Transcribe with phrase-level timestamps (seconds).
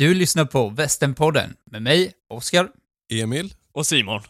[0.00, 2.68] Du lyssnar på Västernpodden med mig, Oskar.
[3.12, 3.54] Emil?
[3.72, 4.20] Och Simon.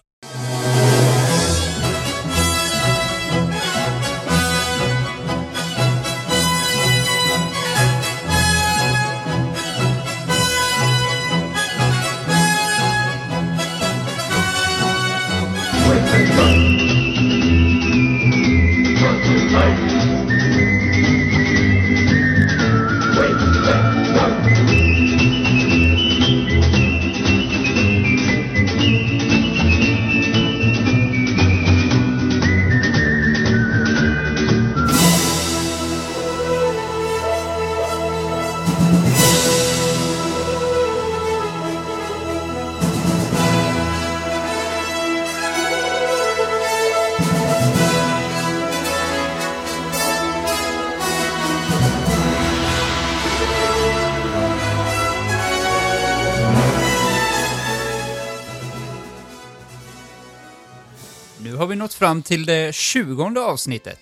[62.10, 64.00] Fram till det tjugonde avsnittet.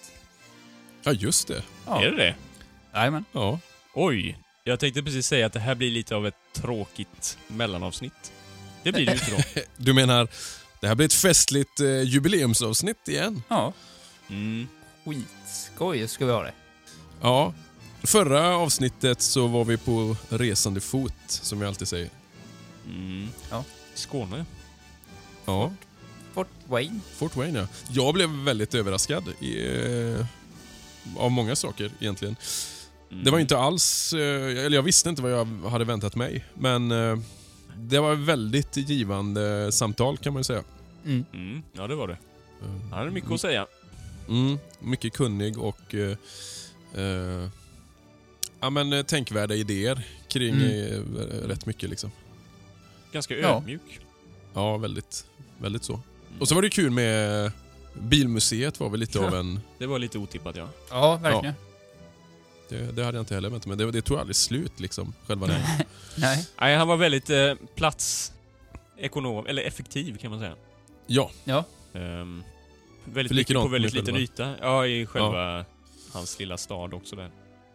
[1.02, 1.62] Ja, just det.
[1.86, 2.02] Ja.
[2.04, 2.34] Är det det?
[2.94, 3.24] Jajamän.
[3.32, 3.58] Ja.
[3.94, 4.38] Oj.
[4.64, 8.32] Jag tänkte precis säga att det här blir lite av ett tråkigt mellanavsnitt.
[8.82, 9.60] Det blir det ju inte då.
[9.76, 10.28] Du menar,
[10.80, 13.42] det här blir ett festligt eh, jubileumsavsnitt igen?
[13.48, 13.72] Ja,
[14.30, 14.68] Mm.
[15.04, 16.52] skitskoj ska vi ha det.
[17.22, 17.54] Ja.
[18.02, 22.10] Förra avsnittet så var vi på resande fot, som jag alltid säger.
[22.86, 23.28] Mm.
[23.50, 23.64] Ja.
[23.94, 24.44] Skåne.
[25.44, 25.72] Ja,
[26.38, 27.00] Fort Wayne.
[27.14, 27.66] Fort Wayne ja.
[27.90, 30.26] Jag blev väldigt överraskad i, eh,
[31.16, 32.36] av många saker egentligen.
[33.10, 33.24] Mm.
[33.24, 36.90] Det var inte alls, eh, eller jag visste inte vad jag hade väntat mig, men
[36.92, 37.18] eh,
[37.76, 40.64] det var ett väldigt givande samtal kan man ju säga.
[41.04, 41.24] Mm.
[41.32, 41.62] Mm.
[41.72, 42.18] Ja, det var det.
[42.62, 43.66] Eh, Han hade mycket att säga.
[44.28, 46.16] Mm, mycket kunnig och eh,
[46.94, 47.48] eh,
[48.60, 51.16] ja, men, eh, tänkvärda idéer kring Mm.
[51.16, 51.90] eh, rätt mycket.
[51.90, 52.10] Liksom.
[53.12, 53.56] Ganska Ja.
[53.56, 54.00] ödmjuk.
[54.54, 55.26] Ja, väldigt,
[55.60, 56.00] väldigt så.
[56.40, 57.52] Och så var det kul med
[57.94, 59.60] Bilmuseet var väl lite av en...
[59.78, 60.68] Det var lite otippat, ja.
[60.90, 61.54] Ja, verkligen.
[62.68, 63.76] Det, det hade jag inte heller väntat mig.
[63.76, 65.86] Det, det tog aldrig slut liksom, själva det.
[66.16, 66.46] Nej.
[66.60, 68.32] Nej, han var väldigt eh, plats...
[69.00, 69.46] Ekonom...
[69.46, 70.54] Eller effektiv, kan man säga.
[71.06, 71.64] Ja, Ja.
[71.92, 72.44] Um,
[73.04, 74.54] väldigt mycket på väldigt liten själva- yta.
[74.60, 75.64] Ja, i själva
[76.12, 77.30] hans lilla stad också där.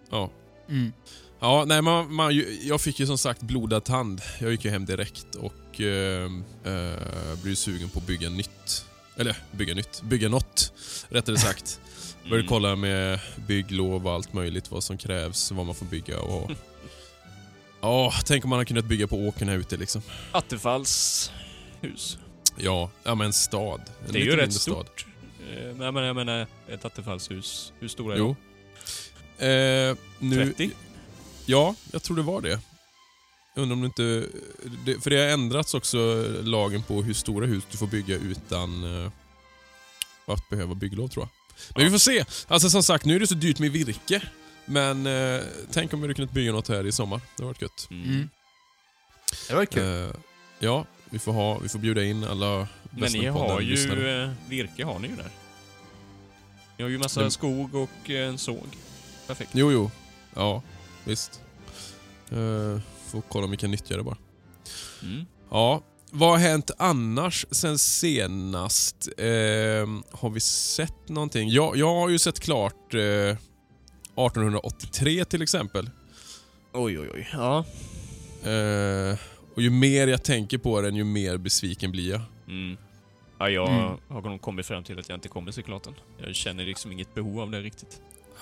[0.09, 0.29] ja.
[0.69, 0.93] Mm.
[1.43, 4.21] Ja, nej, man, man, jag fick ju som sagt blodad tand.
[4.39, 6.31] Jag gick ju hem direkt och eh,
[6.63, 8.85] eh, blev sugen på att bygga nytt.
[9.17, 10.73] Eller bygga nytt, bygga något
[11.09, 11.79] rättare sagt.
[12.23, 12.47] Började Mm.
[12.49, 16.51] kolla med bygglov och allt möjligt, vad som krävs, vad man får bygga och...
[17.81, 20.01] Ja, tänk om man hade kunnat bygga på åkern här ute liksom.
[20.31, 21.31] Attefalls
[21.81, 22.17] hus.
[22.57, 23.81] Ja, ja men en stad.
[24.07, 25.05] En Det är ju rätt stort.
[25.51, 27.73] Eh, Nej, men jag menar, ett Attefallshus.
[27.79, 28.35] Hur stora är Jo.
[29.37, 30.71] Eh, nu, 30?
[31.45, 32.59] Ja, jag tror det var det.
[33.55, 34.27] Jag undrar om det inte...
[34.85, 35.97] Det, för det har ändrats också,
[36.43, 39.11] lagen på hur stora hus du får bygga utan eh,
[40.25, 41.29] att behöva bygglov tror jag.
[41.75, 41.85] Men Ja.
[41.85, 42.25] vi får se.
[42.47, 44.21] Alltså som sagt, nu är det så dyrt med virke.
[44.65, 47.17] Men eh, tänk om vi hade kunnat bygga något här i sommar.
[47.37, 47.87] Det hade varit gött.
[47.91, 48.03] Mm.
[48.03, 48.29] Mm.
[49.47, 50.03] Det var kul.
[50.09, 50.15] Eh,
[50.59, 54.07] ja, vi får, ha, vi får bjuda in alla Men ni har ju...
[54.23, 55.29] eh, Virke har ni ju där.
[56.77, 58.67] Ni har ju massa Det- skog och en såg.
[59.27, 59.51] Perfekt.
[59.53, 59.91] Jo, jo.
[60.35, 60.61] Ja,
[61.03, 61.41] visst.
[62.31, 64.17] Eh, får kolla om vi kan nyttja det bara.
[65.03, 65.25] Mm.
[65.51, 69.07] Ja, vad har hänt annars sen senast?
[69.17, 69.25] Eh,
[70.11, 71.49] har vi sett någonting?
[71.49, 75.89] Jag, jag har ju sett klart eh, 1883 till exempel.
[76.73, 77.29] Oj, oj, oj.
[77.33, 77.65] Ja.
[78.51, 79.17] Eh,
[79.55, 82.21] och ju mer jag tänker på den, ju mer besviken blir jag.
[82.47, 82.77] Mm.
[83.39, 83.97] Ja, jag Mm.
[84.07, 85.93] har nog kommit fram till att jag inte kommer se klart den.
[86.17, 88.01] Jag känner liksom inget behov av det riktigt.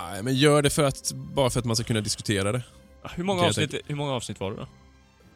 [0.10, 2.62] Nej, men gör det för att, bara för att man ska kunna diskutera det.
[3.04, 4.68] Ja, Hur många, avsnitt, hur många avsnitt var det då?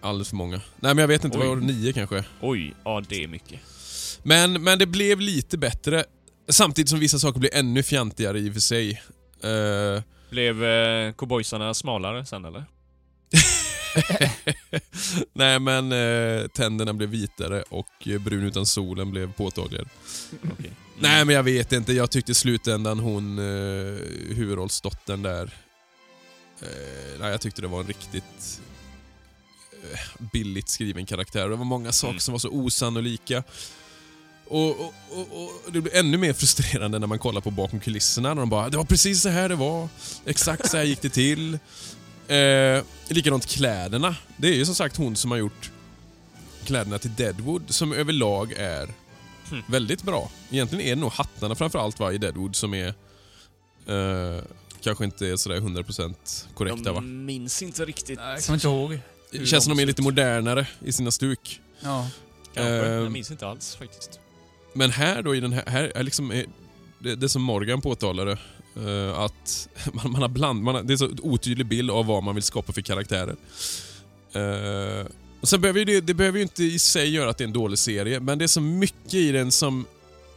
[0.02, 0.56] Alldeles för många.
[0.56, 1.48] Nej, men jag vet inte, Oj.
[1.48, 2.24] var det, nio kanske?
[2.42, 3.60] Oj, ja det är mycket.
[4.24, 6.04] Men, men det blev lite bättre.
[6.50, 9.02] Samtidigt som vissa saker blev ännu fjantigare i och för sig.
[9.44, 12.66] Eh, Blev eh, cowboysarna smalare sen eller?
[15.34, 19.88] Nej men eh, tänderna blev vitare och brun utan solen blev påtagligare.
[20.52, 20.72] Okej.
[21.00, 23.46] Nej men jag vet inte, jag tyckte i slutändan hon, eh,
[24.36, 25.44] huvudrollsdottern där,
[26.62, 28.62] eh, nej jag tyckte det var en riktigt
[29.94, 30.00] eh,
[30.34, 31.50] billigt skriven karaktär.
[31.50, 32.20] Det var många saker Mm.
[32.20, 33.44] som var så osannolika.
[34.48, 38.34] Och, och, och, och Det blir ännu mer frustrerande när man kollar på bakom kulisserna.
[38.34, 39.88] När de bara “Det var precis så här det var.
[40.26, 41.60] Exakt så här gick det till”.
[42.28, 44.16] Eh, likadant kläderna.
[44.38, 45.72] Det är ju som sagt hon som har gjort
[46.66, 48.90] kläderna till Deadwood, som överlag är
[49.50, 49.62] Hmm.
[49.68, 50.32] väldigt bra.
[50.52, 52.88] Egentligen är det nog hattarna framförallt va, i Deadwood som är
[53.88, 54.44] eh,
[54.82, 56.16] kanske inte är sådär 100%
[56.54, 56.98] korrekta va?
[56.98, 58.20] Jag minns inte riktigt.
[58.20, 59.00] Nej, jag kommer inte ihåg.
[59.32, 61.62] Det känns som de är lite modernare i sina stuk.
[61.80, 62.10] Ja.
[62.54, 62.74] Kanske.
[62.74, 64.20] Eh, Jag minns inte alls faktiskt.
[64.74, 66.46] Men här då i den här, här är liksom är
[67.00, 68.38] det, det som Morgan påtalade,
[68.76, 72.24] eh, att man, man har bland, man har, det är så otydlig bild av vad
[72.24, 73.36] man vill skapa för karaktärer.
[75.46, 77.44] Uh, och sen behöver ju det, det behöver ju inte i sig göra att det
[77.44, 79.86] är en dålig serie, men det är så mycket i den som...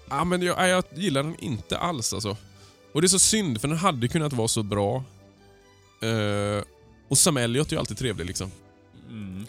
[0.09, 2.37] Ja, men jag, jag gillar den inte alls alltså.
[2.93, 5.05] Och det är så synd, för den hade kunnat vara så bra.
[6.03, 6.65] Eh,
[7.09, 8.51] och Sam Elliot är ju alltid trevlig liksom.
[9.09, 9.47] Mm.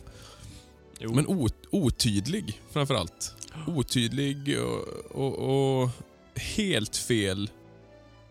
[1.00, 1.13] Jo.
[1.13, 3.35] Men o, otydlig framförallt.
[3.67, 5.89] Otydlig och, och, och
[6.35, 7.50] helt fel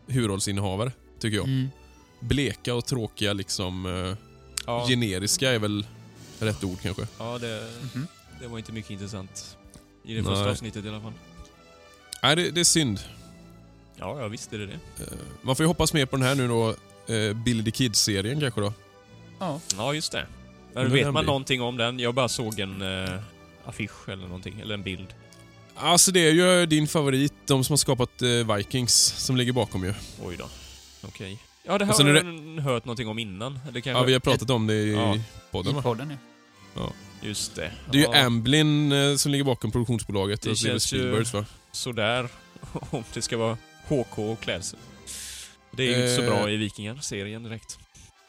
[0.06, 1.46] huvudrollsinnehavare, tycker jag.
[1.46, 1.68] Mm.
[2.20, 4.16] Bleka och tråkiga, liksom eh,
[4.66, 5.86] ja, generiska är väl
[6.46, 7.06] rätt ord kanske.
[7.18, 8.06] ja det, Mhm.
[8.40, 9.56] det var inte mycket intressant.
[10.04, 10.30] I det Nej.
[10.34, 11.12] första avsnittet i alla fall.
[12.22, 13.00] Nej, det, det är synd.
[13.96, 14.72] Ja, ja visst är det det.
[14.72, 15.08] Eh,
[15.42, 16.68] man får ju hoppas mer på den här nu då,
[17.14, 18.72] eh, Billy the Kid-serien kanske då.
[19.38, 19.60] Ja.
[19.76, 20.26] Ja, just det.
[20.74, 21.98] Men Men vet man blir- någonting om den?
[21.98, 23.20] Jag bara såg en eh,
[23.64, 25.06] affisch eller någonting, eller en bild.
[25.74, 29.84] Alltså det är ju din favorit, de som har skapat eh, Vikings, som ligger bakom
[29.84, 29.94] ju.
[30.24, 30.48] Oj då.
[31.02, 31.38] Okej.
[31.68, 33.58] Ja, det har jag hört någonting om innan.
[33.68, 33.90] Eller kanske...
[34.00, 35.16] Ja, vi har pratat om det i Ja.
[35.50, 36.12] podden I podden
[36.76, 36.92] ja.
[37.22, 37.72] Just det.
[37.92, 40.42] Det är ju ja, Amblin eh, som ligger bakom produktionsbolaget.
[40.42, 41.44] Det och så är det känns ju- Spielbergs va?
[41.72, 42.28] Sådär.
[42.90, 43.56] Om det ska vara
[43.88, 44.78] HK och klädsel.
[45.70, 46.26] Det är ju inte så Eh.
[46.28, 47.78] bra i Vikingar-serien direkt.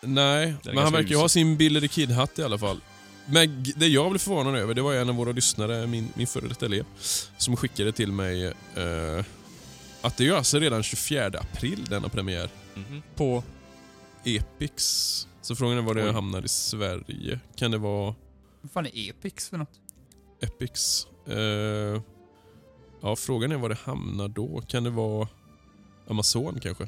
[0.02, 2.80] Nej, men han verkar ju ha sin Billy the Kid-hatt i alla fall.
[3.26, 6.28] Men det jag blev förvånad över, det var ju en av våra lyssnare, min, min
[6.28, 6.86] före detta elev,
[7.38, 8.54] som skickade till mig eh,
[10.02, 12.50] att det är ju alltså redan 24 april denna premiär.
[12.90, 13.02] Mhm.
[13.16, 13.44] På...
[14.24, 14.84] Epix.
[15.42, 16.12] Så frågan är var det Oj.
[16.12, 17.40] hamnar i Sverige.
[17.56, 18.16] Kan det vara
[18.62, 19.80] Vad fan är Epix för något?
[20.42, 21.08] Epix?
[21.28, 22.02] Eh,
[23.02, 24.62] ja, frågan är var det hamnar då.
[24.68, 25.28] Kan det vara
[26.08, 26.88] Amazon kanske?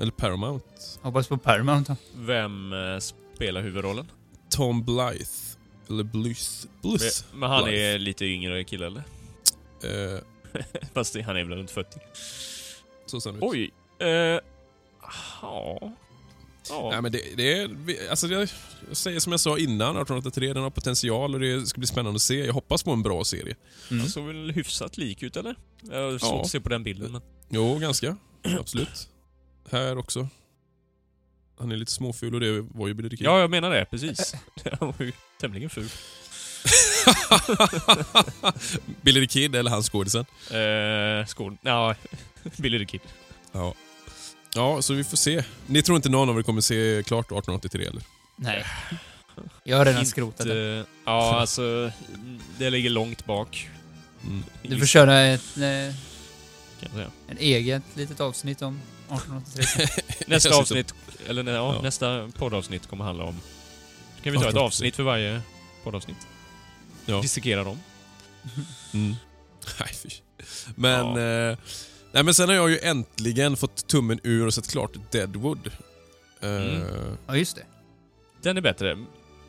[0.00, 0.64] Eller Paramount?
[1.02, 2.20] Hoppas på Paramount då.
[2.22, 4.10] Vem eh, spelar huvudrollen?
[4.50, 5.58] Tom Blythe.
[5.88, 6.68] Eller Blythe.
[6.82, 7.24] Blythe.
[7.34, 7.82] Men han Blythe.
[7.82, 9.02] är lite yngre kille eller?
[9.84, 10.20] Eh,
[10.94, 11.98] Fast det- han är väl runt 40?
[13.06, 13.44] så ser han ut.
[13.46, 13.70] Oj.
[14.08, 14.40] Eh,
[15.42, 15.92] ja.
[16.68, 16.88] Ja.
[16.90, 17.70] Nej, men det, det är...
[18.10, 18.34] Alltså det,
[18.88, 22.16] jag säger som jag sa innan, 1883, den har potential och det ska bli spännande
[22.16, 22.46] att se.
[22.46, 23.56] Jag hoppas på en bra serie.
[23.90, 24.00] Mm.
[24.00, 25.56] Han såg väl hyfsat lik ut eller?
[25.90, 26.40] Jag har svårt Ja.
[26.42, 27.22] att se på den bilden men...
[27.48, 28.16] Jo, ganska.
[28.58, 29.08] Absolut.
[29.70, 30.28] Här också.
[31.58, 33.26] Han är lite småful och det var ju Billy Kid.
[33.26, 33.84] Ja, jag menar det.
[33.84, 34.34] Precis.
[34.80, 35.88] Han var ju tämligen ful.
[39.02, 40.24] Billy the Kid eller han skådisen.
[40.50, 41.56] Eh, skål.
[41.62, 41.94] Ja,
[42.56, 43.00] Billy the Kid.
[43.52, 43.74] Ja.
[44.56, 45.44] Ja, så vi får se.
[45.66, 48.02] Ni tror inte någon av er kommer se klart 1883 eller?
[48.36, 48.64] Nej.
[49.64, 50.84] Jag har redan Inte- skrotat det.
[51.04, 51.90] Ja, alltså...
[52.58, 53.70] Det ligger långt bak.
[54.24, 54.44] Mm.
[54.62, 55.94] Du får köra ett, eh,
[56.80, 57.10] kan jag säga.
[57.28, 59.86] en eget litet avsnitt om 1883.
[60.26, 60.94] Nästa avsnitt,
[61.26, 61.82] eller nej, ja, Ja.
[61.82, 63.40] nästa poddavsnitt kommer handla om...
[64.16, 64.60] Då kan vi ta ett 1883.
[64.66, 65.40] avsnitt för varje
[65.84, 66.26] poddavsnitt.
[67.06, 67.20] Ja.
[67.20, 67.80] Dissekera dem.
[68.94, 69.14] Mm.
[69.80, 70.08] Nej, fy.
[70.74, 71.06] Men...
[71.50, 71.58] Eh,
[72.16, 75.70] nej, men sen har jag ju äntligen fått tummen ur och sett klart Deadwood.
[76.40, 76.82] Mm.
[77.26, 77.62] Ja, just det.
[78.42, 78.98] Den är bättre.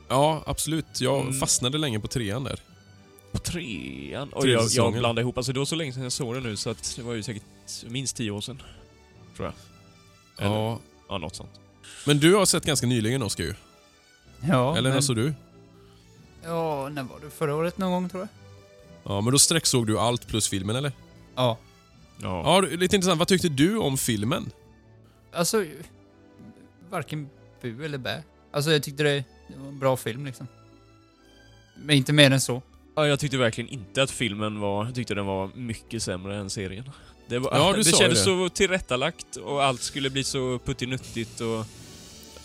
[0.07, 1.01] Ja, absolut.
[1.01, 1.33] Jag Mm.
[1.33, 2.59] fastnade länge på trean där.
[3.31, 4.33] På trean?
[4.33, 6.43] Och Tredje jag, jag blandade ihop, alltså det var så länge sedan jag såg den
[6.43, 7.43] nu så att det var ju säkert
[7.85, 8.61] minst tio år sedan.
[9.37, 10.45] Tror jag.
[10.45, 10.79] Eller, ja.
[11.09, 11.17] Ja.
[11.17, 11.51] något sånt.
[12.05, 13.53] Men du har sett ganska nyligen Oskar ju.
[14.47, 15.33] Ja, Eller när men, såg du?
[16.43, 17.29] Ja, när var det?
[17.29, 18.29] Förra året någon gång tror jag?
[19.13, 20.91] Ja, men då sträcksåg du allt plus filmen eller?
[21.35, 21.57] Ja.
[22.21, 22.41] Ja.
[22.45, 23.19] Ja, lite intressant.
[23.19, 24.51] Vad tyckte du om filmen?
[25.33, 25.65] Alltså,
[26.89, 27.29] varken
[27.61, 28.23] bu eller bä.
[28.51, 30.47] Alltså jag tyckte det, det var en bra film liksom.
[31.77, 32.61] Men inte mer än så.
[32.95, 34.85] Ja, jag tyckte verkligen inte att filmen var...
[34.85, 36.89] Jag tyckte den var mycket sämre än serien.
[37.27, 38.25] Det, var, Ja, du det sa kändes det.
[38.25, 41.65] så tillrättalagt och allt skulle bli så puttinuttigt och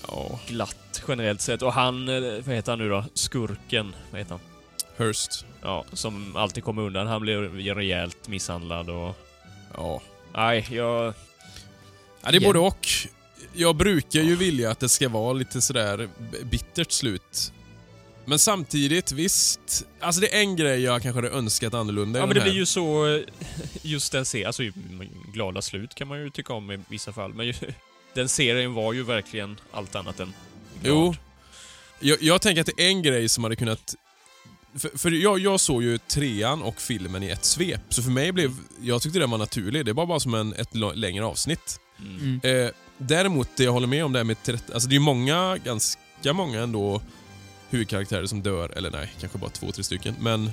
[0.08, 1.62] Ja, glatt generellt sett.
[1.62, 3.04] Och han, eh, vad heter han nu då?
[3.14, 4.40] Skurken, vad heter han?
[5.06, 5.44] Hurst.
[5.62, 7.06] Ja, som alltid kommer undan.
[7.06, 9.16] Han blev rejält misshandlad och...
[9.76, 10.02] Ja.
[10.34, 11.14] Nej, jag...
[12.22, 12.88] ja det är både och.
[13.54, 16.08] Jag brukar ju vilja att det ska vara lite sådär
[16.42, 17.52] bittert slut.
[18.24, 19.86] Men samtidigt, visst.
[20.00, 22.48] Alltså det är en grej jag kanske hade önskat annorlunda Ja, men det här.
[22.48, 23.14] blir ju så...
[23.16, 23.20] eh,
[23.82, 24.62] Just den serien, alltså
[25.32, 27.54] glada slut kan man ju tycka om i vissa fall, men ju,
[28.14, 30.32] den serien var ju verkligen allt annat än
[30.82, 30.94] glad.
[30.96, 31.14] Jo.
[32.00, 33.94] Jag, jag tänker att det är en grej som hade kunnat...
[34.74, 38.32] För, för jag, jag såg ju trean och filmen i ett svep, så för mig
[38.32, 38.54] blev...
[38.80, 39.84] Jag tyckte den var naturlig.
[39.86, 41.80] Det var bara som en, ett längre avsnitt.
[41.98, 42.40] Mm.
[42.42, 42.66] Mm.
[42.66, 44.36] Eh, däremot, det jag håller med om det här med...
[44.48, 47.02] Alltså det är ju många, ganska många ändå,
[47.70, 48.68] huvudkaraktärer som dör.
[48.68, 50.14] Eller nej, kanske bara två, tre stycken.
[50.20, 50.50] Men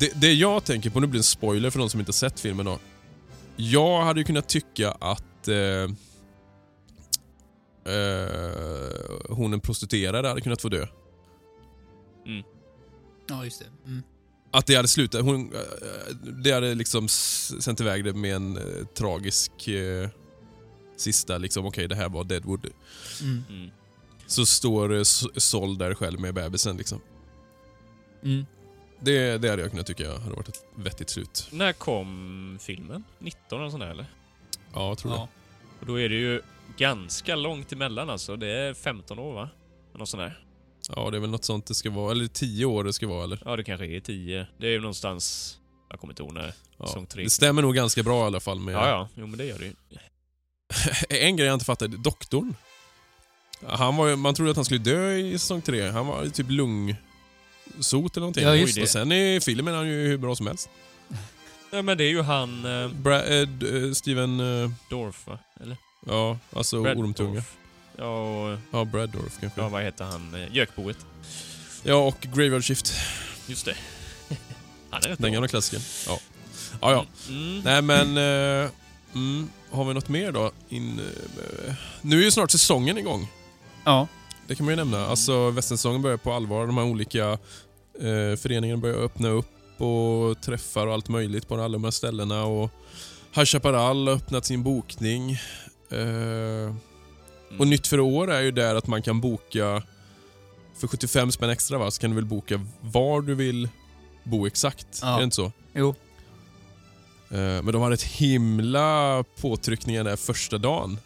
[0.00, 2.14] det, det jag tänker på, nu blir det en spoiler för de som inte har
[2.14, 2.78] sett filmen då.
[3.56, 5.48] Jag hade ju kunnat tycka att...
[5.48, 5.56] Eh,
[7.94, 8.28] eh,
[9.28, 10.86] hon en prostituerade hade kunnat få dö.
[12.26, 12.42] Mm.
[13.28, 13.66] Ja, just det.
[13.86, 14.02] Mm.
[14.50, 18.84] Att det hade slutat, hon, eh, det hade liksom sänt iväg det med en eh,
[18.94, 20.08] tragisk eh,
[20.96, 22.66] sista, liksom okej det här var Deadwood.
[23.22, 23.44] Mm.
[23.48, 23.70] Mm.
[24.26, 25.02] Så står eh,
[25.36, 27.00] Sol där själv med bebisen liksom.
[28.22, 28.46] Mm.
[29.00, 31.48] Det, det hade jag kunnat tycka hade varit ett vettigt slut.
[31.52, 33.04] När kom filmen?
[33.18, 34.06] 19 eller sånt där eller?
[34.74, 35.28] Ja, jag tror Ja.
[35.80, 36.42] Och då är det ju
[36.76, 38.36] ganska långt emellan alltså.
[38.36, 39.48] Det är 15 år va?
[39.94, 40.47] Något sånt där.
[40.96, 42.10] Ja, det är väl något sånt det ska vara.
[42.10, 43.42] Eller tio år det ska vara eller?
[43.44, 44.46] Ja, det kanske är 10.
[44.58, 45.54] Det är ju någonstans...
[45.90, 46.54] Jag kommer inte ihåg när.
[46.78, 46.86] Ja.
[46.86, 47.24] Säsong tre.
[47.24, 48.74] Det stämmer nog ganska bra i alla fall med...
[48.74, 49.08] Ja, ja.
[49.14, 49.74] Jo, men det gör det ju.
[51.08, 52.54] en grej jag inte fattade, doktorn.
[53.66, 55.88] Han var ju, man trodde att han skulle dö i säsong tre.
[55.88, 56.96] Han var ju typ lungsot
[58.16, 58.44] eller någonting.
[58.44, 58.82] Ja, just det.
[58.82, 60.70] Och sen i filmen är han ju hur bra som helst.
[61.70, 62.64] Ja, men det är ju han...
[62.64, 64.40] Eh, Bra, eh, eh, Steven...
[64.40, 65.38] Eh, Dorf va?
[65.60, 65.76] Eller?
[66.06, 67.34] ja, alltså Brad ormtunga.
[67.34, 67.56] Dorf.
[67.98, 68.58] Ja, och...
[68.70, 69.60] Ja, Brad Dorf kanske.
[69.60, 70.34] Ja, Ja, vad heter han?
[70.34, 70.96] Eh, Gökboet.
[71.84, 72.92] och Graveyard Shift.
[73.46, 73.74] Just det.
[74.90, 75.82] han är rätt Den gamla klassikern.
[76.06, 76.18] Ja.
[76.80, 77.06] Ja, ja.
[77.28, 77.60] Mm.
[77.60, 78.16] Nej men...
[78.16, 78.70] Eh,
[79.14, 80.52] mm, har vi något mer då?
[80.68, 83.28] In, eh, nu är ju snart säsongen igång.
[83.84, 84.08] Ja.
[84.46, 85.06] Det kan man ju nämna.
[85.06, 86.66] Alltså västernsäsongen börjar på allvar.
[86.66, 87.30] De här olika
[88.00, 92.44] eh, föreningarna börjar öppna upp och träffar och allt möjligt på alla de här ställena.
[92.44, 92.70] Och
[93.34, 95.32] High Chaparral har öppnat sin bokning.
[95.90, 96.74] Eh,
[97.48, 97.60] Mm.
[97.60, 99.82] och nytt för år är ju där att man kan boka
[100.76, 103.68] för 75 spänn extra va, så kan du väl boka var du vill
[104.24, 104.98] bo exakt.
[105.02, 105.14] Ja.
[105.14, 105.52] Är det inte så?
[105.74, 105.94] Jo.
[107.30, 110.98] Eh, Men de hade ett himla påtryckningar där första dagen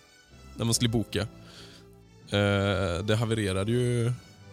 [0.57, 1.21] när man skulle boka.
[2.31, 4.13] Eh, Det havererade ju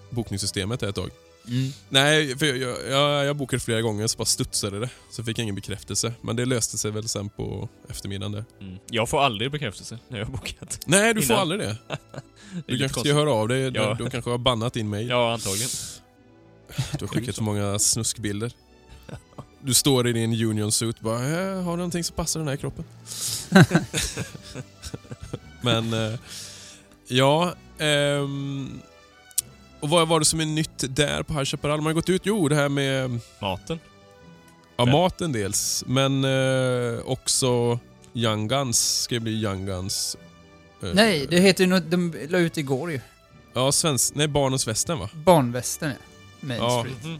[0.10, 1.10] bokningssystemet ett tag.
[1.50, 1.72] Mm.
[1.90, 4.90] Nej, för jag, jag, jag, jag bokade flera gånger så bara studsade det.
[5.12, 6.14] Så fick jag ingen bekräftelse.
[6.22, 8.46] Men det löste sig väl sen på eftermiddagen där.
[8.62, 8.78] Mm.
[8.90, 10.80] Jag får aldrig bekräftelse när jag har bokat.
[10.86, 11.42] Nej, du får Innan.
[11.42, 11.78] aldrig det.
[12.54, 13.72] Det Du kanske ska höra av dig.
[13.74, 13.94] Ja.
[13.98, 15.10] Du, du kanske har bannat din mail.
[15.10, 15.70] Ja, antagligen.
[17.00, 18.52] Du har skickat för många snuskbilder.
[19.62, 22.56] Du står i din union suit bara "Eh, “Har du någonting som passar den här
[22.56, 22.86] kroppen?”
[25.62, 26.20] Men, eh,
[27.08, 27.54] ja.
[27.78, 28.82] ehm,
[29.80, 31.78] och vad var det som är nytt där på High Chaparral?
[31.78, 33.10] Man har gått ut, jo det här med
[33.42, 33.80] Maten.
[34.78, 34.86] ja, Ja.
[34.86, 37.80] maten dels, men eh, också
[38.14, 40.18] Young Guns ska bli Young Guns.
[40.84, 43.02] Eh, Nej, det heter ju något, de la ut igår ju.
[43.54, 45.10] Ja, svensk, nej Barnens Västern va?
[45.14, 45.96] Barnvästen, ja.
[46.48, 46.86] Main Ja.
[46.86, 47.04] Street.
[47.04, 47.20] Mhm.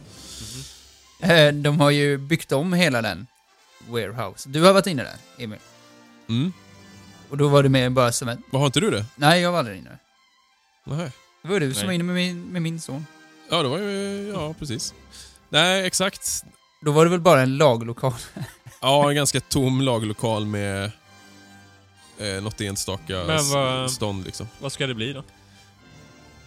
[1.30, 3.26] Eh, De har ju byggt om hela den
[3.88, 4.48] warehouse.
[4.48, 5.58] Du har varit inne där, Emil.
[6.28, 6.52] Mm.
[7.30, 8.38] Och då var du med bara som ett...
[8.50, 9.04] Vad har inte du det?
[9.16, 9.98] Nej, jag var aldrig inne.
[10.84, 11.10] Nej.
[11.42, 11.86] Det var du som Nej.
[11.86, 13.06] var inne med min, med min son.
[13.50, 14.94] Ja, det var ju, ja precis.
[15.48, 16.44] Nej, exakt.
[16.80, 18.12] Då var det väl bara en laglokal.
[18.82, 20.90] Ja, en ganska tom lagerlokal med
[22.18, 24.48] eh, något enstaka Men vad- stånd liksom.
[24.60, 25.18] Vad ska det bli då?
[25.18, 25.24] Ja,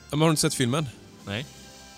[0.09, 0.87] men har du inte sett filmen?
[1.25, 1.45] Nej.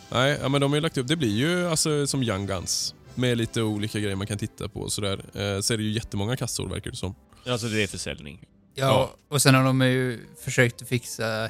[0.09, 2.95] Nej, ja, men de har ju lagt upp, det blir ju alltså som Young Guns.
[3.15, 5.13] Med lite olika grejer man kan titta på och sådär.
[5.33, 7.15] Eh, så är det ju jättemånga kassor verkar det som.
[7.47, 8.39] Alltså det är försäljning.
[8.73, 11.49] Ja, och sen har de ju försökt att fixa...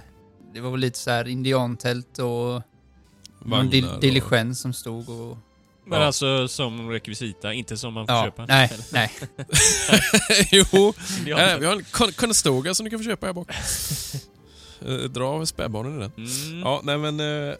[0.55, 2.61] Det var väl lite så här indiantält och
[3.45, 5.37] någon dil- diligens som stod och...
[5.87, 6.05] Men Ja.
[6.05, 8.45] alltså som rekvisita, inte som man får Ja, köpa.
[8.45, 9.11] nej, nej.
[10.51, 10.65] jo,
[11.25, 11.57] Ja.
[11.59, 13.49] vi har en Con- Conestoga som du kan få köpa här bak.
[14.85, 16.11] Eh, Dra av spädbarnen i den.
[16.17, 16.59] Mm.
[16.59, 17.19] Ja, nej men...
[17.19, 17.55] Eh,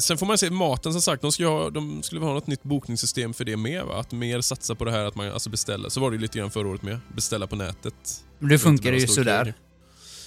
[0.00, 1.22] sen får man se maten som sagt.
[1.22, 3.84] De skulle, ha, de skulle ha något nytt bokningssystem för det med.
[3.84, 4.00] Va?
[4.00, 5.88] Att mer satsa på det här att man alltså beställer.
[5.88, 6.98] Så var det ju lite grann förra året med.
[7.14, 8.24] Beställa på nätet.
[8.38, 9.54] Men det funkar ju sådär.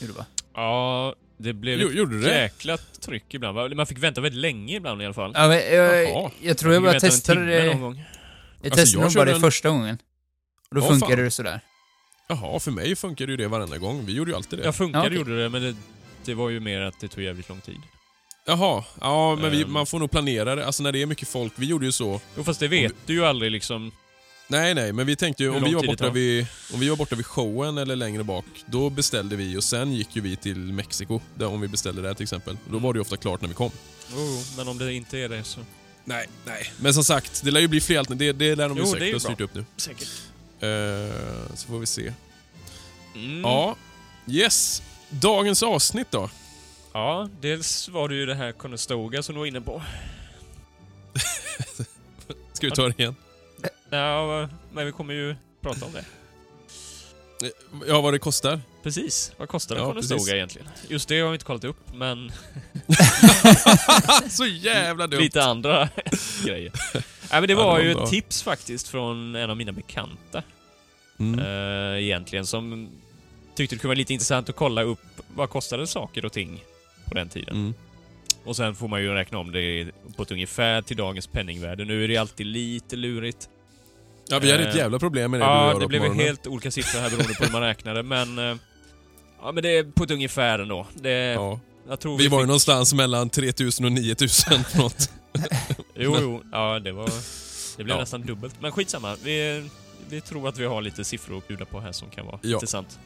[0.01, 0.25] Gjorde det va?
[0.56, 2.41] Ja, det blev Jo, ett gjorde du det?
[2.41, 3.75] jäkla tryck ibland.
[3.75, 5.31] Man fick vänta väldigt länge ibland i alla fall.
[5.36, 6.31] Ja, men, jag, Jaha.
[6.41, 7.65] jag tror jag bara testade det...
[7.65, 7.95] någon gång.
[8.62, 9.98] Jag Alltså, testade jag nog bara det en- första gången.
[10.69, 11.24] Och då Åh, funkade fan.
[11.25, 11.60] det sådär.
[12.27, 14.05] Jaha, för mig funkade ju det varenda gång.
[14.05, 14.65] Vi gjorde ju alltid det.
[14.65, 15.17] Jag funkade Ja, okej.
[15.17, 15.75] gjorde det, men det,
[16.25, 17.81] det var ju mer att det tog jävligt lång tid.
[18.45, 19.71] Jaha, ja men vi, Ehm.
[19.71, 20.65] man får nog planera det.
[20.65, 21.53] Alltså när det är mycket folk.
[21.55, 22.21] Vi gjorde ju så.
[22.38, 23.91] Jo, fast det vet du ju aldrig liksom.
[24.51, 26.96] Nej, nej, men vi tänkte ju Hur om vi, var borta vid, om vi var
[26.96, 30.58] borta vid showen eller längre bak, då beställde vi och sen gick ju vi till
[30.58, 32.58] Mexiko, där, om vi beställde där till exempel.
[32.70, 33.72] Då var det ju ofta klart när vi kom.
[34.13, 35.60] Oh, men om det inte är det så...
[36.05, 36.74] Nej, nej.
[36.79, 38.38] Men som sagt, det lär ju bli fler alternativ.
[38.38, 39.46] Det, det lär de ju Jo, det är säkert ju ha styrt bra.
[39.46, 39.65] upp nu.
[39.77, 40.10] Säkert.
[40.60, 42.13] Eh, så får vi se.
[43.15, 43.41] Mm.
[43.41, 43.75] Ja,
[44.27, 44.81] yes.
[45.10, 46.29] Dagens avsnitt då?
[46.93, 49.81] Ja, dels var det ju det här Conestoga som du var inne på.
[52.53, 53.15] Ska vi ta det igen?
[53.91, 56.05] Ja, men vi kommer ju prata om det.
[57.88, 58.62] Ja, vad det kostar?
[58.83, 59.31] Precis.
[59.38, 60.67] Vad kostar en Ja, Conestoga egentligen?
[60.88, 62.31] Just det har vi inte kollat upp, men
[64.29, 65.19] så jävla dumt.
[65.21, 65.89] lite andra
[66.45, 66.71] grejer.
[66.93, 69.71] Nej, men det Ja, det var var ju ett tips faktiskt från en av mina
[69.71, 70.43] bekanta.
[71.19, 71.39] Mm.
[71.39, 72.89] eh, egentligen, som
[73.55, 75.00] tyckte det kunde vara lite intressant att kolla upp
[75.36, 76.63] vad kostade saker och ting
[77.05, 77.55] på den tiden.
[77.55, 77.74] Mm.
[78.43, 81.86] Och sen får man ju räkna om det på ett ungefär till dagens penningvärde.
[81.86, 83.50] Nu är det alltid lite lurigt.
[84.31, 86.25] Ja, vi hade ett Eh, jävla problem med det Ja, det blev ju morgonen.
[86.25, 88.39] helt olika siffror här beroende på hur man räknade, men...
[88.51, 88.55] eh,
[89.43, 90.88] Ja, men det är på ett ungefär ändå.
[90.95, 91.59] Det, Ja.
[91.89, 95.09] jag tror Vi var ju fick- någonstans mellan 3000 och 9000 på något.
[95.95, 96.43] Jo, jo.
[96.51, 97.09] Ja, det var...
[97.77, 98.00] Det blev Ja.
[98.00, 98.55] nästan dubbelt.
[98.61, 99.15] Men skitsamma.
[99.23, 99.69] Vi,
[100.09, 102.53] vi tror att vi har lite siffror att bjuda på här som kan vara Ja.
[102.53, 103.00] intressant.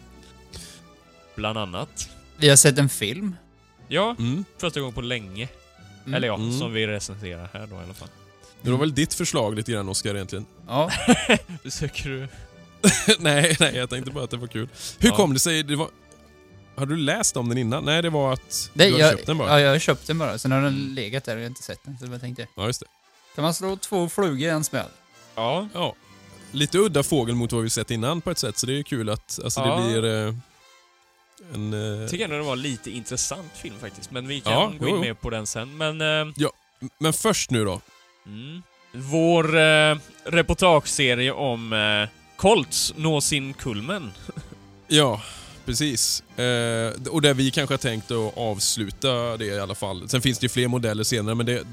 [1.36, 2.10] Bland annat.
[2.38, 3.36] Vi har sett en film.
[3.88, 4.46] Ja, Mm.
[4.58, 5.48] första gången på länge.
[6.06, 6.14] Mm.
[6.14, 6.60] Eller ja, Mm.
[6.60, 8.10] som vi recenserar här då i alla fall.
[8.62, 10.46] Det var väl ditt förslag lite grann Oskar egentligen?
[10.68, 10.92] Ja,
[11.70, 12.28] Söker du...
[13.20, 14.70] nej, nej, jag tänkte bara att det var kul.
[15.00, 15.16] Hur Ja.
[15.16, 15.64] kom det sig?
[15.64, 15.90] Det var...
[16.76, 17.86] Har du läst om den innan?
[17.86, 19.50] Nej, det var att det, du har jag, köpt den bara?
[19.50, 20.38] ja, jag har köpt den bara.
[20.38, 21.98] Sen har den legat där och jag har inte sett den.
[22.00, 22.86] Så jag tänkte, Ja, just det.
[23.36, 24.90] kan man slå två flugor i en smäll?
[25.36, 25.68] Ja.
[25.74, 25.96] Ja.
[26.52, 28.84] Lite udda fågel mot vad vi sett innan på ett sätt, så det är ju
[28.84, 29.76] kul att alltså, Ja.
[29.78, 30.34] det blir eh,
[31.54, 31.74] en...
[31.74, 34.12] Eh, Jag tycker ändå det var en lite intressant film faktiskt.
[34.12, 35.02] Men vi kan Ja, gå jo, in jo.
[35.02, 35.78] mer på den sen.
[35.78, 36.02] Men...
[36.02, 36.48] Eh,
[37.00, 37.82] men först nu då.
[38.26, 38.64] Mm.
[38.94, 44.12] Vår eh, reportageserie om eh, Colts når sin kulmen.
[44.88, 45.22] Ja,
[45.66, 46.24] precis.
[46.40, 50.10] Eh, och där vi kanske har tänkt att avsluta det i alla fall.
[50.10, 51.64] Sen finns det ju fler modeller senare, men det,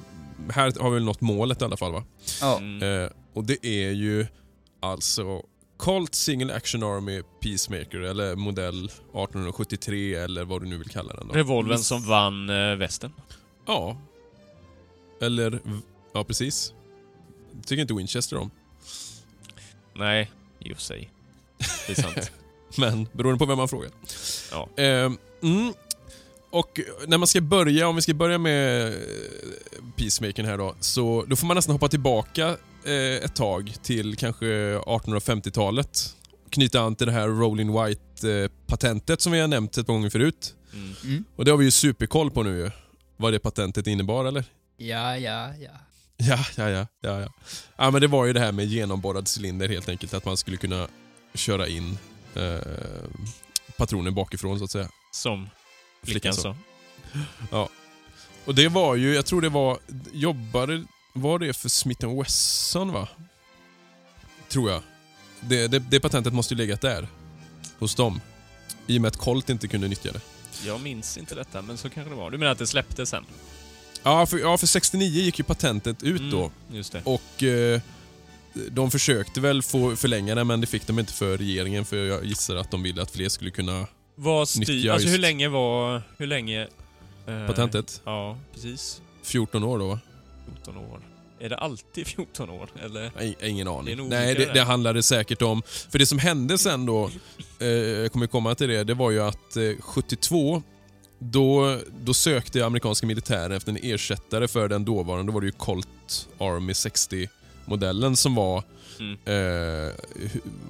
[0.50, 2.04] här har vi väl nått målet i alla fall va?
[2.40, 2.58] Ja.
[2.58, 3.04] Mm.
[3.04, 4.26] Eh, och det är ju
[4.80, 5.42] alltså
[5.76, 11.28] Colt Single Action Army Peacemaker, eller modell 1873 eller vad du nu vill kalla den
[11.28, 11.34] då.
[11.34, 13.12] Revolven som vann eh, västen.
[13.66, 13.96] Ja.
[15.20, 15.60] Eller,
[16.14, 16.72] ja precis.
[17.52, 18.50] Det tycker inte Winchester om.
[19.94, 21.10] Nej, i och för sig.
[21.86, 22.32] Det är sant.
[22.76, 23.90] Men beroende på vem man frågar.
[24.50, 24.68] Ja.
[24.76, 25.72] Eh, mm.
[26.50, 28.98] Och när man ska börja, om vi ska börja med eh,
[29.96, 34.46] Peacemakern här då, så då får man nästan hoppa tillbaka eh, ett tag till kanske
[34.76, 36.16] 1850-talet.
[36.50, 40.54] Knyta an till det här Rolling White-patentet som vi har nämnt ett par gånger förut.
[40.72, 40.94] Mm.
[41.04, 41.24] Mm.
[41.36, 42.70] Och det har vi ju superkoll på nu ju.
[43.16, 44.44] Vad det patentet innebar eller?
[44.76, 45.70] Ja, ja, ja.
[46.28, 47.28] Ja, ja, ja, ja, ja.
[47.76, 50.14] Ja, men det var ju det här med genomborrad cylinder helt enkelt.
[50.14, 50.88] Att man skulle kunna
[51.34, 51.98] köra in
[52.34, 52.58] eh,
[53.76, 54.88] patronen bakifrån så att säga.
[55.12, 55.50] Som
[56.02, 56.56] Flickan sa.
[57.50, 57.68] sa.
[58.44, 59.78] Och det var ju, jag tror det var,
[60.12, 63.08] jobbade, var det för Smith Wesson va?
[64.48, 64.82] Tror jag.
[65.40, 67.08] Det, det, det patentet måste ju legat där.
[67.78, 68.20] Hos dem.
[68.86, 70.20] I och med att Colt inte kunde nyttja det.
[70.66, 72.30] Jag minns inte detta, men så kanske det var.
[72.30, 73.24] Du menar att det släpptes sen?
[74.02, 76.50] Ja, för, ja, för 69 gick ju patentet ut då.
[76.70, 77.02] Mm, det.
[77.04, 77.80] Och eh,
[78.70, 82.24] de försökte väl få förlänga det men det fick de inte för regeringen för jag
[82.24, 83.86] gissar att de ville att fler skulle kunna...
[84.14, 84.60] Vad styr...
[84.74, 86.02] Nyttja Alltså hur länge var...
[86.18, 86.68] Hur länge...
[87.26, 88.02] eh, Patentet?
[88.04, 89.00] Ja, precis.
[89.22, 90.00] 14 år då va?
[90.54, 91.00] 14 år.
[91.40, 92.70] Är det alltid 14 år?
[92.84, 93.12] Eller?
[93.16, 93.96] Nej, ingen Det aning.
[93.96, 94.52] nog Nej, det, det.
[94.52, 95.62] det handlade säkert om...
[95.90, 97.10] För det som hände sen då,
[97.60, 100.62] eh, jag kommer komma till det, det var ju att eh, 72
[101.30, 105.52] då, då sökte amerikanska militären efter en ersättare för den dåvarande, då var det ju
[105.52, 108.64] Colt Army 60-modellen som var
[109.00, 109.12] Mm.
[109.24, 109.92] eh,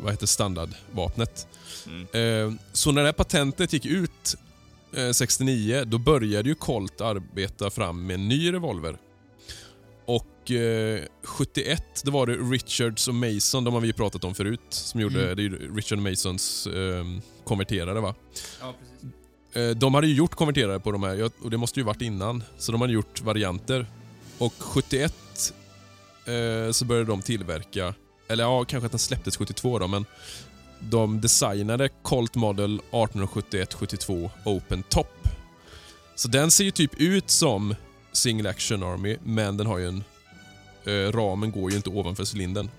[0.03, 1.47] vad heter standardvapnet.
[1.87, 2.49] Mm.
[2.53, 4.37] Eh, så när det här patentet gick ut
[4.97, 8.97] eh, 69, då började ju Colt arbeta fram med en ny revolver.
[10.05, 14.35] Och eh, 71, då var det Richards och Mason, de har vi ju pratat om
[14.35, 15.37] förut, som gjorde, Mm.
[15.37, 17.05] det Richard Masons eh,
[17.45, 18.15] konverterare va.
[18.61, 18.92] Ja, precis.
[19.55, 22.45] Eh, de hade ju gjort konverterare på de här, och det måste ju varit innan,
[22.59, 23.87] så de hade gjort varianter.
[24.39, 25.15] Och 71
[26.27, 27.95] eh, så började de tillverka,
[28.29, 30.07] eller ja, kanske att den släpptes 72 då, men
[30.81, 35.29] de designade Colt Model 1871-72 Open Top.
[36.15, 37.75] Så den ser ju typ ut som
[38.13, 40.05] Single Action Army, men den har ju en...
[40.85, 42.71] Eh, ramen går ju inte ovanför cylindern.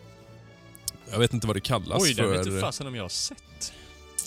[1.12, 2.38] Jag vet inte vad det kallas Oj, den för...
[2.38, 3.74] vet inte fasen om jag har sett.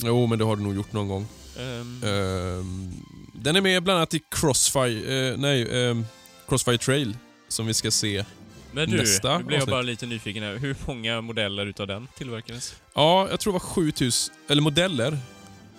[0.02, 1.26] Jo, men det har du nog gjort någon gång.
[1.58, 2.92] Ehm, Ehm,
[3.34, 6.06] den är med bland annat i Crossfire, eh, nej, ehm,
[6.48, 7.16] Crossfire Trail
[7.48, 8.24] som vi ska se.
[8.72, 10.56] men du, nästa nu blir jag bara lite nyfiken här.
[10.56, 12.74] Hur många modeller utav den tillverkades?
[12.94, 15.18] Ja, jag tror det var 7000, eller modeller,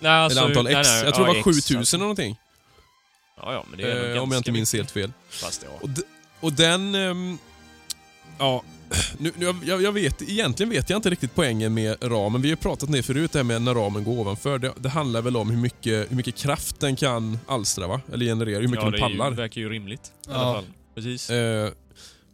[0.00, 0.88] Nej, alltså, eller antal nej, X.
[0.88, 1.96] nej, jag tror ja, det var X, 7000 alltså.
[1.96, 2.36] eller någonting.
[3.36, 5.12] Ja, ja, men det är Eh, om jag inte minns helt fel.
[5.30, 5.70] Fast ja.
[5.80, 5.88] Och,
[6.40, 6.94] och den...
[6.94, 7.38] ehm,
[8.38, 8.62] ja,
[9.18, 12.42] nu, nu, jag, jag vet, egentligen vet jag inte riktigt poängen med ramen.
[12.42, 14.58] Vi har pratat det förut, det här med när ramen går ovanför.
[14.58, 18.00] Det, det handlar väl om hur mycket, hur mycket kraft den kan alstra, va?
[18.12, 19.30] Eller generera, hur mycket ja, den det pallar.
[19.30, 20.00] verkar ju rimligt.
[20.06, 20.34] I Ja.
[20.34, 20.64] alla fall.
[20.94, 21.30] Precis.
[21.30, 21.70] Eh,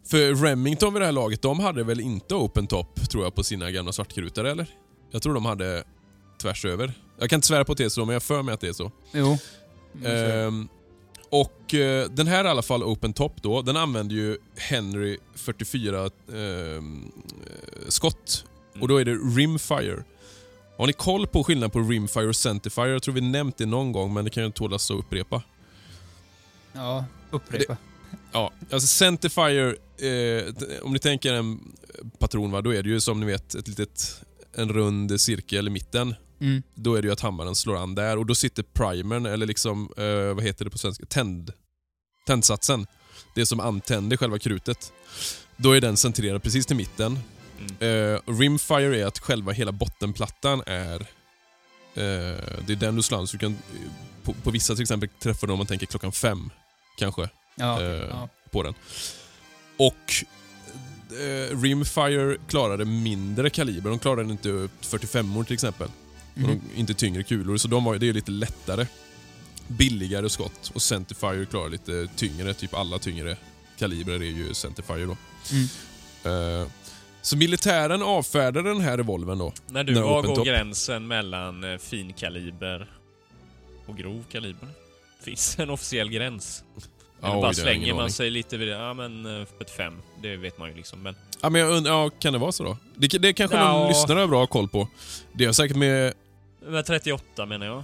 [0.07, 3.43] för Remington vid det här laget, de hade väl inte open top tror jag på
[3.43, 4.67] sina gamla svartkrutare eller?
[5.11, 5.83] Jag tror de hade
[6.41, 6.93] tvärs över.
[7.19, 8.67] Jag kan inte svära på att det är så, men jag för mig att det
[8.67, 8.91] är så.
[9.13, 9.37] Jo.
[10.05, 10.11] Mm,
[10.47, 10.67] Ehm,
[11.29, 16.09] och eh, den här i alla fall, Open Top då, den använder ju Henry 44
[16.33, 17.11] ehm,
[17.45, 18.45] eh, skott.
[18.71, 18.81] Mm.
[18.81, 20.03] Och då är det Rimfire.
[20.77, 22.89] Har ni koll på skillnaden på Rimfire och Centerfire?
[22.89, 25.41] Jag tror vi nämnt det någon gång, men det kan ju tålas att upprepa.
[26.73, 27.77] Ja, upprepa.
[28.31, 31.59] Ja, alltså Centerfire, eh, om ni tänker en
[32.19, 34.21] patron, va, då är det ju som ni vet ett litet,
[34.53, 36.15] en rund cirkel i mitten.
[36.41, 36.63] Mm.
[36.73, 39.89] Då är det ju att hammaren slår an där och då sitter primern, eller liksom,
[39.97, 41.05] eh, vad heter det på svenska?
[41.05, 41.53] Tänd,
[42.27, 42.87] tändsatsen.
[43.35, 44.93] Det som antänder själva krutet.
[45.57, 47.19] Då är den centrerad precis till mitten.
[47.79, 48.13] Mm.
[48.13, 51.01] Eh, rimfire är att själva hela bottenplattan är...
[51.93, 53.57] Eh, det är den du slår an, så du kan
[54.23, 56.49] på, på vissa till exempel träffa den om man tänker klockan fem,
[56.97, 58.29] kanske Ja, Eh, ja.
[58.51, 58.73] på den.
[59.77, 60.13] Och
[61.19, 63.89] eh, Rimfire klarade mindre kaliber.
[63.89, 65.89] De klarade inte upp 45 år till exempel.
[66.35, 66.61] Och Mhm.
[66.73, 68.87] de, inte tyngre kulor, så de var, det är lite lättare.
[69.67, 70.71] Billigare skott.
[70.75, 73.37] Och Centerfire klarar lite tyngre, typ alla tyngre
[73.79, 75.17] kalibrer är ju Centerfire då.
[75.51, 76.61] Mm.
[76.61, 76.67] Eh,
[77.21, 79.53] så militären avfärdade den här revolvern då.
[79.67, 80.45] När du, När var går top.
[80.45, 82.87] gränsen mellan eh, fin kaliber
[83.85, 84.67] och grov kaliber?
[85.23, 86.63] Finns en officiell gräns?
[87.21, 88.13] Ja, Eller bara slänger man aning.
[88.13, 88.73] sig lite vid det?
[88.73, 91.01] Ja men eh, 45, det vet man ju liksom.
[91.01, 92.77] Men Ja, men jag und- ja, kan det vara så då?
[92.95, 93.71] Det, det kanske Ja.
[93.71, 94.87] någon lyssnare har bra koll på.
[95.33, 96.13] Det har säkert med...
[96.67, 97.83] men 38 menar jag.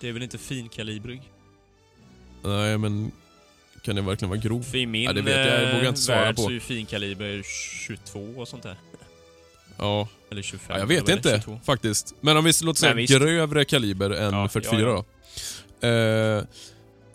[0.00, 1.22] Det är väl inte finkalibrig?
[2.42, 3.12] Nej, men...
[3.82, 4.62] Kan det verkligen vara grov?
[4.62, 5.62] För i min Ja, det vet jag.
[5.62, 6.42] Jag vågar eh, inte svara värld på.
[6.42, 7.42] så är ju finkaliber
[7.86, 8.76] 22 och sånt där.
[9.76, 10.66] Ja, Eller 25.
[10.70, 11.60] ja jag vet inte 22.
[11.64, 12.14] faktiskt.
[12.20, 13.12] Men om vi låter säga visst.
[13.12, 15.04] grövre kaliber än Ja, 44 ja,
[15.80, 15.88] då.
[15.88, 16.44] Eh,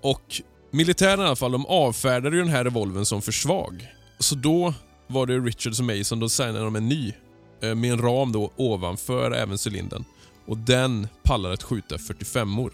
[0.02, 3.88] och militären i alla fall, de avfärdade ju den här revolven som för svag.
[4.20, 4.74] Så då
[5.08, 7.14] var det Richards och Mason, då signade de en ny.
[7.62, 10.04] eh, Med en ram då ovanför även cylindern.
[10.46, 12.74] Och den pallar att skjuta 45 or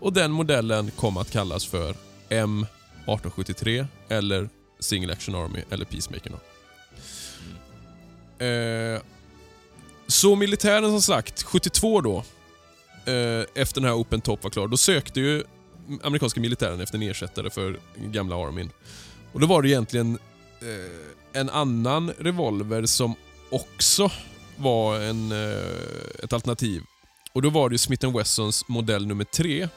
[0.00, 1.94] Och den modellen kom att kallas för
[2.28, 4.48] M1873 eller
[4.80, 6.32] Single Action Army eller Peacemaker.
[8.38, 9.02] Eh,
[10.06, 12.16] så militären som sagt, 72 då,
[13.12, 15.44] eh, efter den här Open Top var klar, då sökte ju
[16.02, 18.70] amerikanska militären efter en ersättare för gamla Armin.
[19.32, 20.18] Och då var det egentligen
[20.60, 23.14] eh, en annan revolver som
[23.50, 24.10] också
[24.56, 26.82] var en, eh, ett alternativ.
[27.32, 29.68] Och då var det Smith Wessons modell nummer 3.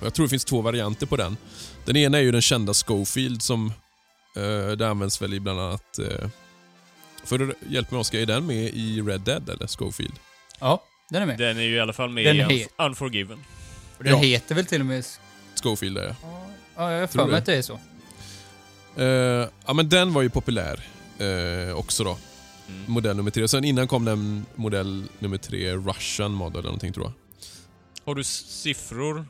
[0.00, 1.36] Och jag tror det finns två varianter på den.
[1.84, 3.72] Den ena är ju den kända Schofield som
[4.36, 6.28] eh, det används väl i bland annat eh,
[7.24, 10.14] för hjälp mig Oskar, är den med i Red Dead eller Schofield?
[10.60, 11.38] Ja, den är med.
[11.38, 13.44] Den är ju i alla fall med Den i he- Unf- Unforgiven.
[13.98, 14.18] Och den Ja.
[14.18, 15.04] heter väl till och med...
[15.62, 16.16] Schofield är det.
[16.76, 17.80] Ja, jag har för mig att det är så.
[18.96, 20.80] Eh, ja men den var ju populär
[21.18, 22.18] eh, också då.
[22.70, 22.92] Mm.
[22.92, 23.48] Modell nummer tre.
[23.48, 27.12] Sen innan kom den modell nummer tre, Russian model eller någonting tror jag.
[28.04, 29.26] Har du siffror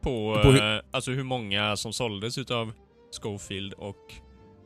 [0.00, 2.72] på, På hur- eh, alltså hur många som såldes utav
[3.22, 3.96] Schofield och...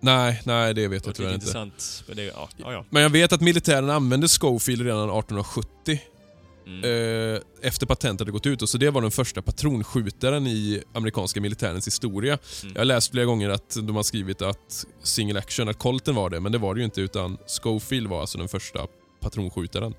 [0.00, 1.46] Nej, nej det vet jag och tyvärr inte.
[2.06, 2.84] för det, ja, ja, ja.
[2.90, 6.00] Men jag vet att militären använde Schofield redan 1870.
[6.66, 6.84] Mm.
[7.34, 8.62] Eh, efter patentet hade gått ut.
[8.62, 12.38] Och så det var den första patronskjutaren i amerikanska militärens historia.
[12.62, 12.72] Mm.
[12.74, 16.30] Jag har läst flera gånger att de har skrivit att single action, att Colten var
[16.30, 18.86] det, men det var det ju inte utan Schofield var alltså den första
[19.20, 19.94] patronskjutaren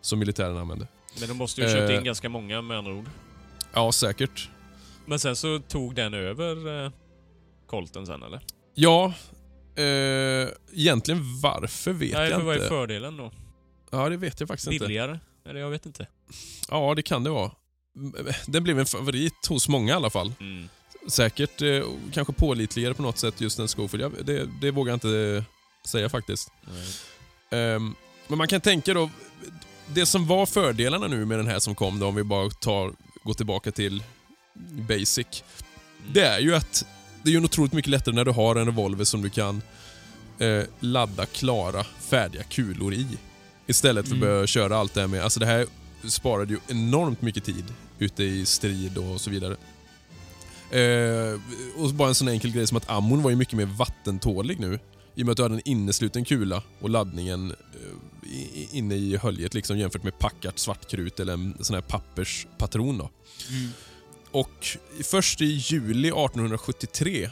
[0.00, 0.88] som militären använde.
[1.20, 3.06] Men de måste ju ha köpt eh, in ganska många med andra ord.
[3.72, 4.48] Ja, säkert.
[5.06, 6.90] Men sen så tog den över eh,
[7.66, 8.40] Colten sen eller?
[8.74, 9.12] Ja,
[9.76, 12.68] eh, egentligen varför vet Nej, jag men vad är inte.
[12.68, 13.32] fördelen då?
[13.90, 14.84] Ja, det vet jag faktiskt inte.
[14.86, 15.18] Billigare?
[15.48, 16.06] Eller jag vet inte.
[16.68, 17.50] Ja, det kan det vara.
[18.46, 20.32] Den blev en favorit hos många i alla fall.
[20.40, 20.68] Mm.
[21.08, 24.04] Säkert eh, kanske pålitligare på något sätt just en Schofield.
[24.04, 25.44] Jag, det, det vågar jag inte
[25.88, 26.52] säga faktiskt.
[27.50, 27.94] Ehm,
[28.28, 29.10] men man kan tänka då,
[29.86, 32.92] det som var fördelarna nu med den här som kom då, om vi bara tar,
[33.22, 34.02] går tillbaka till
[34.70, 35.42] basic.
[36.00, 36.12] Mm.
[36.12, 36.86] Det är ju att
[37.22, 39.62] det är otroligt mycket lättare när du har en revolver som du kan
[40.38, 43.06] eh, ladda klara, färdiga kulor i.
[43.66, 44.28] Istället för att Mm.
[44.28, 45.66] börja köra allt det här med, alltså det här
[46.08, 47.64] sparade ju enormt mycket tid
[47.98, 49.56] ute i strid och så vidare.
[50.70, 51.40] Eh,
[51.76, 54.78] och bara en sån enkel grej som att ammon var ju mycket mer vattentålig nu.
[55.14, 59.54] I och med att du hade en innesluten kula och laddningen eh, inne i höljet
[59.54, 63.10] liksom jämfört med packat svartkrut eller en sån här papperspatron då.
[63.50, 63.70] Mm.
[64.30, 64.66] Och
[65.04, 67.30] först i juli 1873, eh,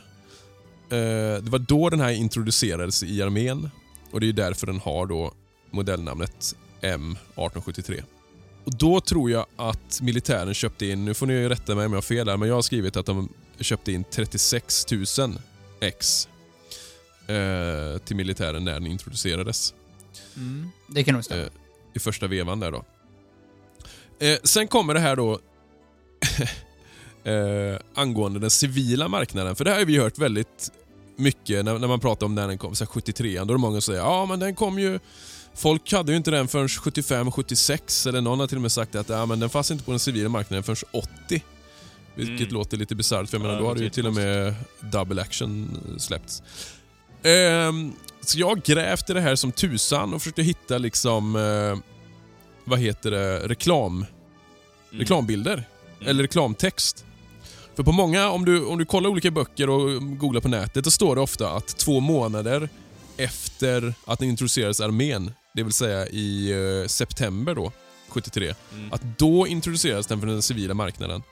[0.88, 3.70] det var då den här introducerades i armén.
[4.10, 5.32] Och det är därför den har då
[5.74, 8.02] modellnamnet M1873.
[8.64, 11.96] Och då tror jag att militären köpte in, nu får ni rätta mig om jag
[11.96, 13.28] har fel här, men jag har skrivit att de
[13.60, 14.86] köpte in 36
[15.18, 15.38] 000
[15.80, 16.28] ex
[17.26, 19.74] eh, till militären när den introducerades
[20.36, 20.70] Mm.
[20.86, 21.42] Det kan nog stämma.
[21.42, 21.48] Eh,
[21.94, 22.84] i första vevan där då.
[24.26, 25.38] Eh, sen kommer det här då
[27.30, 29.56] eh, angående den civila marknaden.
[29.56, 30.72] För det här har vi hört väldigt
[31.16, 33.58] mycket när, när man pratar om när den kom, så här 73 Då är det
[33.58, 34.98] många som säger ja men den kom ju
[35.54, 38.94] Folk hade ju inte den förrän 75, 76 eller någon har till och med sagt
[38.94, 41.42] att ja, men den fanns inte på den civila marknaden förrän 80.
[42.14, 42.54] Vilket Mm.
[42.54, 45.78] låter lite bisarrt för jag Ja, menar då hade ju till och med double action
[45.98, 46.42] släppts.
[47.22, 51.78] Ehm, så jag grävde det här som tusan och försökte hitta liksom, eh,
[52.64, 54.06] vad heter det, reklam, Mm.
[55.00, 55.52] reklambilder.
[55.96, 56.08] Mm.
[56.08, 57.04] Eller reklamtext.
[57.76, 60.90] För på många, om du, om du kollar olika böcker och googlar på nätet, då
[60.90, 62.68] står det ofta att två månader
[63.16, 67.72] efter att den introducerades i armén, det vill säga i eh, september då,
[68.08, 68.92] 73, Mm.
[68.92, 71.22] att då introducerades den för den civila marknaden.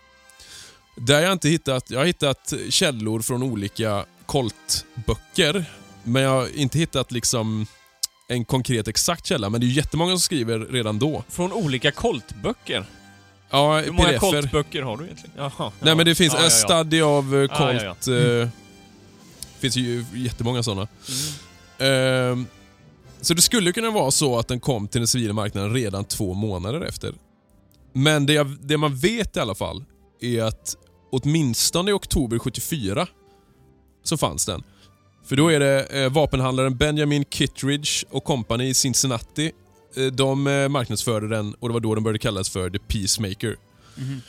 [0.97, 5.65] Där jag inte hittat, jag har hittat källor från olika koltböcker,
[6.03, 7.67] men jag har inte hittat liksom
[8.29, 9.51] en konkret exakt källa.
[9.51, 11.25] Men det är ju jättemånga som skriver redan då.
[11.29, 12.85] Från olika koltböcker?
[13.51, 15.35] Ja, Hur många koltböcker har du egentligen?
[15.37, 15.73] Jaha.
[15.81, 16.83] Nej men det finns ja, en ja, ja.
[16.83, 18.09] study av uh, Ja, ja, Colt.
[18.09, 18.49] eh,
[19.59, 20.89] finns ju jättemånga sådana.
[21.79, 22.33] Mm.
[22.33, 22.47] Ehm,
[23.23, 26.35] så det skulle kunna vara så att den kom till den civila marknaden redan två
[26.35, 27.15] månader efter.
[27.93, 29.85] Men det, jag, det man vet i alla fall
[30.21, 30.77] är att
[31.13, 33.07] åtminstone i oktober 74
[34.03, 34.63] så fanns den.
[35.25, 39.53] För då är det eh, vapenhandlaren Benjamin Kittredge och company i Cincinnati.
[39.97, 43.57] Eh, de eh, marknadsförde den och det var då den började kallas för The Peacemaker.
[43.95, 44.21] Mhm.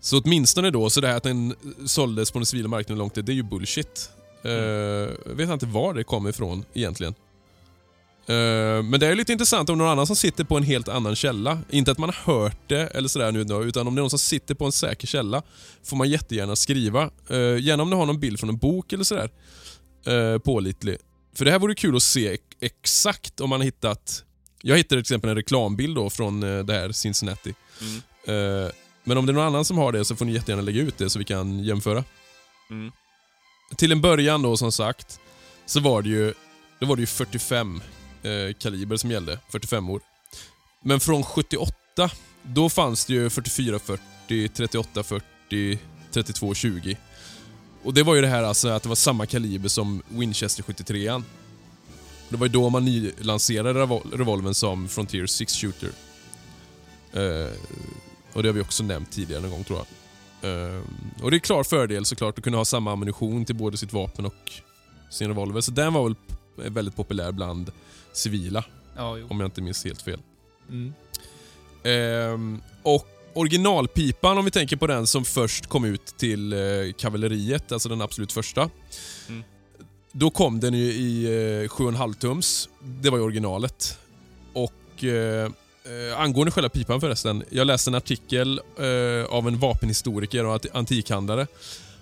[0.00, 1.54] Så åtminstone då, så det här att den
[1.86, 4.10] såldes på den civila marknaden långt, det är ju bullshit.
[4.44, 7.14] Eh, jag vet inte var det kommer ifrån egentligen.
[8.30, 11.16] Eh, men det är lite intressant om någon annan som sitter på en helt annan
[11.16, 11.58] källa.
[11.70, 14.18] Inte att man har hört det eller sådär nu utan om det är någon som
[14.18, 15.42] sitter på en säker källa
[15.84, 17.10] får man jättegärna skriva.
[17.30, 19.30] Uh, gärna om du har någon bild från en bok eller sådär.
[20.08, 20.96] Uh, pålitlig.
[21.34, 24.24] För det här vore kul att se ex- exakt om man har hittat...
[24.62, 27.54] Jag hittade till exempel en reklambild då från det här Cincinnati.
[27.80, 28.02] Mm.
[28.64, 28.70] Eh,
[29.04, 30.98] men om det är någon annan som har det så får ni jättegärna lägga ut
[30.98, 32.04] det så vi kan jämföra.
[32.70, 32.92] Mm.
[33.76, 35.20] Till en början då som sagt,
[35.66, 36.34] så var det ju,
[36.78, 37.82] då var det ju 45
[38.22, 40.00] eh, kaliber som gällde, 45 år.
[40.84, 41.74] Men från 78,
[42.42, 45.78] då fanns det ju 44 40, 38 40,
[46.12, 46.96] 32 20.
[47.82, 51.22] Och det var ju det här alltså att det var samma kaliber som Winchester 73an.
[52.28, 55.90] Det var ju då man nylanserade revol- revolven som Frontier 6 Shooter.
[57.12, 57.50] Eh,
[58.32, 59.86] och det har vi också nämnt tidigare någon gång tror jag.
[60.44, 60.80] Uh,
[61.22, 63.92] och det är en klar fördel såklart att kunna ha samma ammunition till både sitt
[63.92, 64.52] vapen och
[65.10, 65.60] sin revolver.
[65.60, 66.14] Så den var väl
[66.70, 67.72] väldigt populär bland
[68.12, 68.64] civila,
[68.96, 70.20] Ja, om jag inte minns helt fel.
[70.68, 70.92] Mm.
[71.82, 76.58] Ehm, och originalpipan, om vi tänker på den som först kom ut till eh,
[76.98, 78.70] kavalleriet, alltså den absolut första.
[79.28, 79.42] Mm.
[80.12, 82.68] Då kom den ju i eh, 7,5 tums.
[82.82, 83.98] Det var ju originalet.
[84.52, 85.44] Och eh,
[85.84, 87.44] eh, angående själva pipan förresten.
[87.50, 91.46] Jag läste en artikel eh, av en vapenhistoriker och ant- antikhandlare.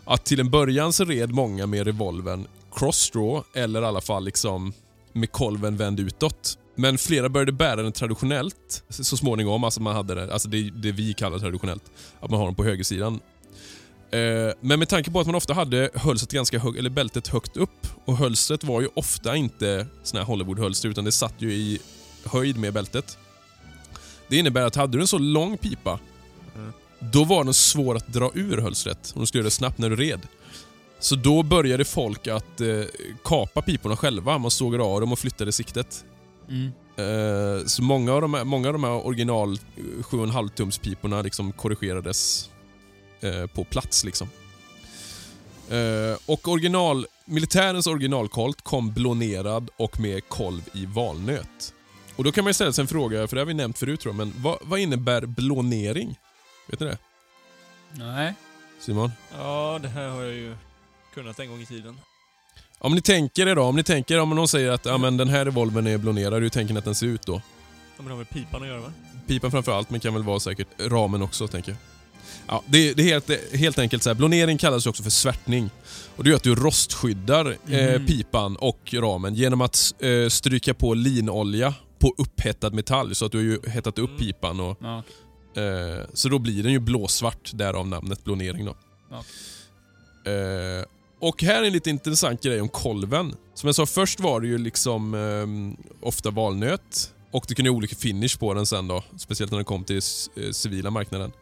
[0.05, 4.73] Att till en början så red många med revolvern crossdraw, eller i alla fall liksom
[5.19, 6.59] med kolven vänd utåt.
[6.75, 10.93] Men flera började bära den traditionellt så småningom, alltså man hade det, alltså det, det
[10.93, 11.83] vi kallar traditionellt,
[12.21, 13.21] att man har den på högersidan.
[14.11, 17.57] Eh, men med tanke på att man ofta hade hölstret ganska högt, eller bältet högt
[17.57, 21.79] upp och hölstret var ju ofta inte såna här Hollywood-hölster utan det satt ju i
[22.25, 23.19] höjd med bältet.
[24.29, 25.99] Det innebär att hade du en så lång pipa,
[26.57, 26.73] Mm.
[27.13, 29.91] då var den svår att dra ur hölstret om du skulle göra det snabbt när
[29.91, 30.21] du red.
[31.01, 32.83] Så då började folk att eh,
[33.25, 34.39] kapa piporna själva.
[34.39, 36.05] Man sågade av dem och flyttade siktet.
[36.49, 36.73] Mm.
[36.97, 41.23] Eh, så många av de här, många av de här original eh, 7,5 tums piporna
[41.23, 42.51] liksom korrigerades
[43.21, 44.05] eh, på plats.
[44.05, 44.29] Liksom.
[45.71, 51.75] Eh, och original, militärens originalkolt kom blånerad och med kolv i valnöt.
[52.17, 54.01] Och Då kan man ju ställa sig en fråga, för det har vi nämnt förut
[54.01, 56.19] tror jag, men vad, vad innebär blånering?
[56.67, 56.99] Vet ni det?
[57.93, 58.35] Nej.
[58.81, 59.11] Simon?
[59.39, 60.55] Ja, det här har jag ju
[61.19, 61.99] kunnat en gång i tiden.
[62.79, 65.29] Om ni tänker er då, om ni tänker om någon säger att ja, men den
[65.29, 67.33] här revolvern är blånerad, hur tänker ni att den ser ut då?
[67.35, 67.41] Ja,
[67.97, 68.93] men det har med pipan att göra va?
[69.27, 71.79] Pipan framför allt, men kan väl vara säkert ramen också, tänker jag.
[72.49, 74.15] Ja, det, det är helt, helt enkelt så här.
[74.15, 75.71] Blånering kallas också för svärtning.
[76.17, 78.07] Och det gör att du rostskyddar eh, Mhm.
[78.07, 83.15] pipan och ramen genom att eh, stryka på linolja på upphettad metall.
[83.15, 84.19] Så att du har ju hettat upp Mm.
[84.21, 84.61] pipan.
[84.61, 84.97] Och, Ja.
[85.63, 88.65] eh, så då blir den ju blåsvart, därav namnet blånering.
[88.65, 88.77] Då.
[89.11, 89.25] Ja.
[91.21, 93.35] Och här är en lite intressant grej om kolven.
[93.55, 97.15] Som jag sa, först var det ju liksom eh, ofta valnöt.
[97.31, 99.05] Och det kunde ju olika finish på den sen då.
[99.17, 100.01] Speciellt när den kom till
[100.37, 101.33] eh, civila marknaden.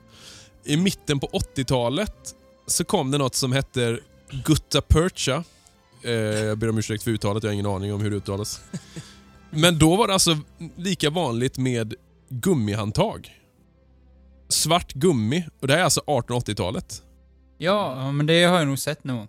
[0.65, 2.35] I mitten på 80-talet
[2.67, 3.99] så kom det något som hette
[4.45, 5.45] Gutta Percha.
[6.03, 8.61] Eh, jag ber om ursäkt för uttalet, jag har ingen aning om hur det uttalas.
[9.51, 10.39] Men då var det alltså
[10.77, 11.95] lika vanligt med
[12.29, 13.31] gummihandtag.
[14.49, 15.45] Svart gummi.
[15.61, 17.03] Och det här är alltså 1880-talet.
[17.59, 19.29] Ja, men det har jag nog sett någon gång.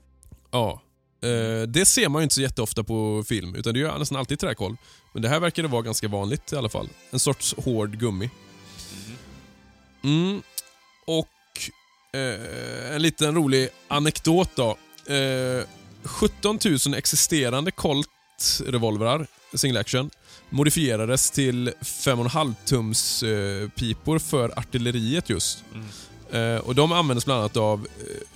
[0.52, 0.82] Ja.
[1.22, 4.40] Eh, det ser man ju inte så jätteofta på film, utan det är nästan alltid
[4.40, 4.76] träkolv.
[5.14, 6.90] Men det här verkar det vara ganska vanligt i alla fall.
[7.12, 8.30] En sorts hård gummi.
[10.04, 10.24] Mhm.
[10.30, 10.42] Mm.
[11.06, 11.28] Och
[12.14, 14.78] Eh, en liten rolig anekdot då.
[15.14, 15.64] Eh,
[16.04, 20.10] 17 000 existerande Colt-revolvrar, single action,
[20.50, 25.64] modifierades till 5,5 tums eh, pipor för artilleriet just.
[25.74, 25.88] Mm.
[26.32, 27.88] Eh, och De användes bland annat av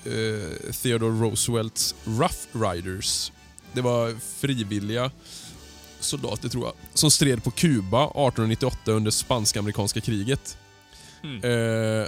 [0.06, 2.38] eh, eh, Theodore Roosevelts Rough
[2.74, 3.32] Riders.
[3.74, 5.12] Det var frivilliga
[6.00, 10.58] soldater tror jag, som stred på Kuba 1898 under spansk-amerikanska kriget.
[11.24, 11.44] Mm.
[12.02, 12.08] Eh,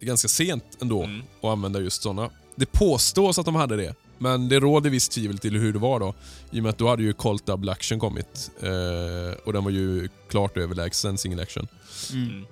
[0.00, 1.22] ganska sent ändå Mm.
[1.42, 2.30] att använda just såna.
[2.56, 6.00] Det påstås att de hade det, men det råder visst tvivel till hur det var
[6.00, 6.14] då.
[6.50, 8.50] I och med att då hade ju Colt Double Action kommit.
[8.62, 11.68] Eh, och den var ju klart överlägsen Single Action.
[12.12, 12.46] Mm.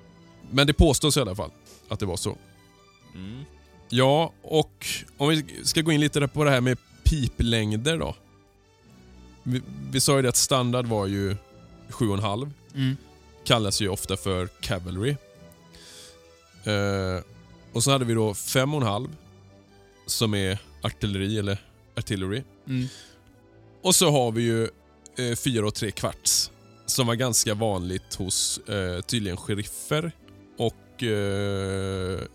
[0.51, 1.51] Men det påstås i alla fall
[1.89, 2.37] att det var så.
[3.17, 3.45] Mm.
[3.89, 8.15] Ja, och om vi ska gå in lite på det här med piplängder då.
[9.43, 11.37] Vi, vi sa ju det att standard var ju
[11.89, 12.51] 7,5.
[12.75, 12.97] Mm.
[13.45, 15.17] Kallas ju ofta för cavalry.
[16.65, 17.23] Eh,
[17.73, 19.09] och så hade vi då 5,5
[20.07, 21.59] som är artilleri eller
[21.97, 22.43] artillery.
[22.67, 22.87] Mm.
[23.83, 24.69] Och så har vi ju
[25.17, 26.51] eh, 4 och 3 kvarts
[26.87, 30.13] som var ganska vanligt hos eh, tydligen sheriffer.
[30.59, 31.09] Och eh,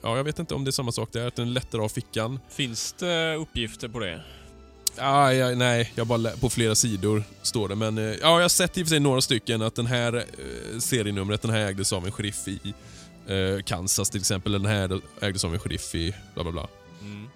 [0.02, 1.89] ja, jag vet inte om det är samma sak där, att den är lättare av
[1.89, 2.39] fickan.
[2.50, 4.21] Finns det uppgifter på det?
[4.97, 7.76] Ah, ja, nej, jag bara på flera sidor står det.
[7.76, 10.15] Men eh, ja, jag har sett i och för sig några stycken att den här
[10.15, 12.74] eh, serienumret, den här ägdes av en sheriff i
[13.28, 14.52] eh, Kansas till exempel.
[14.52, 16.67] Den här ägdes av en sheriff i bla bla bla.
[17.02, 17.28] Mm.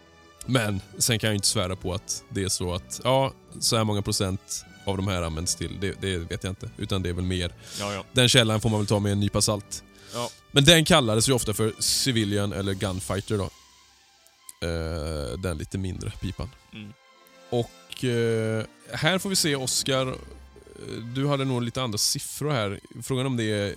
[0.46, 3.84] Men sen kan jag inte svära på att det är så att ja, så här
[3.84, 5.78] många procent av de här används till.
[5.80, 6.70] Det, det vet jag inte.
[6.78, 7.52] Utan det är väl mer.
[7.80, 8.04] Ja, ja.
[8.14, 9.84] Den källan får man väl ta med en nypa salt.
[10.14, 10.30] Ja.
[10.56, 13.50] Men den kallades ju ofta för civilian eller gunfighter då.
[14.68, 16.50] Eh, den lite mindre pipan.
[16.74, 16.94] Mm.
[17.50, 20.08] Och eh, här får vi se Oscar.
[20.08, 20.16] eh,
[21.16, 22.80] Du hade nog lite andra siffror här.
[23.04, 23.74] Frågan om det är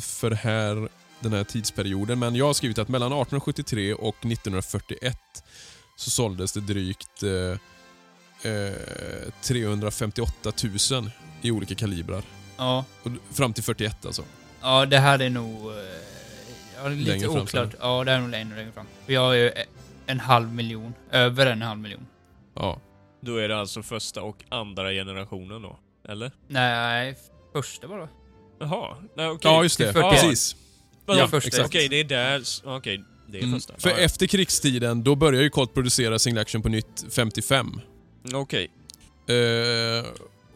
[0.00, 0.88] för här,
[1.20, 2.18] den här tidsperioden.
[2.18, 5.18] Men jag har skrivit att mellan 1873 och 1941
[5.96, 8.72] så såldes det drygt eh, eh,
[9.42, 10.52] 358
[10.90, 11.10] 000
[11.42, 12.22] i olika kalibrar.
[12.56, 12.84] Ja.
[13.02, 14.24] Och fram till 41 alltså.
[14.60, 15.72] ja, det här är nog...
[16.82, 17.70] Ja, lite Längre fram, oklart.
[17.80, 18.86] Ja, det är nog ännu längre fram.
[19.06, 19.50] Jag har ju
[20.06, 20.94] en halv miljon.
[21.10, 22.06] Över en halv miljon.
[22.54, 22.80] Ja.
[23.20, 25.78] Då är det alltså första och andra generationen då?
[26.08, 26.32] Eller?
[26.48, 27.16] Nej,
[27.52, 28.08] första bara.
[28.60, 29.50] Jaha, nej okej.
[29.50, 29.92] Ja, just det.
[29.92, 30.10] 41.
[30.10, 30.56] Precis.
[31.06, 31.20] Vadå?
[31.20, 31.48] ja, första.
[31.48, 31.66] exakt.
[31.66, 32.42] Okej, det är där...
[32.64, 33.54] Okej, det är Mm.
[33.54, 33.74] första.
[33.78, 34.04] För Ja, ja.
[34.04, 37.80] efter krigstiden, då börjar ju Colt producera single action på nytt 55.
[38.34, 38.70] Okej.
[39.28, 40.06] Eh,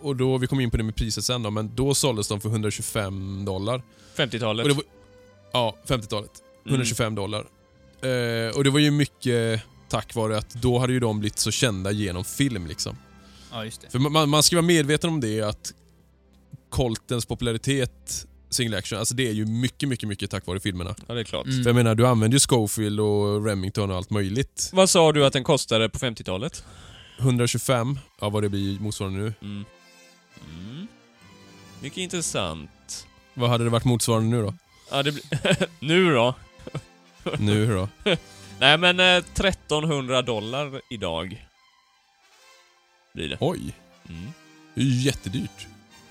[0.00, 2.40] och då, vi kommer in på det med priset sen då, men då såldes de
[2.40, 3.82] för 125 dollar.
[4.16, 4.76] 50-talet.
[5.52, 6.30] Ja, 50-talet.
[6.66, 6.74] Mm.
[6.74, 7.46] 125 dollar.
[8.02, 11.50] Eh, och det var ju mycket tack vare att då hade ju de blivit så
[11.50, 12.96] kända genom film liksom.
[13.52, 13.90] Ja, just det.
[13.90, 15.72] För man, man ska vara medveten om det att
[16.70, 20.94] Coltens popularitet single action, alltså det är ju mycket, mycket, mycket tack vare filmerna.
[21.06, 21.46] Ja, det är klart.
[21.46, 21.62] Mm.
[21.62, 24.70] För jag menar, du använder ju Schofield och Remington och allt möjligt.
[24.72, 26.64] Vad sa du att den kostade på 50-talet?
[27.18, 29.34] 125, ja vad det blir motsvarande nu.
[29.42, 29.64] Mm.
[30.50, 30.86] Mm.
[31.80, 33.06] Mycket intressant.
[33.34, 34.54] Vad hade det varit motsvarande nu då?
[34.90, 35.24] Ja, det blir...
[35.80, 36.34] nu då?
[37.38, 37.88] Nu då?
[38.58, 41.46] Nej men eh, 1300 dollar idag.
[43.14, 43.36] Blir det.
[43.40, 43.74] Oj,
[44.08, 44.32] Mm.
[44.74, 45.66] det är ju jättedyrt.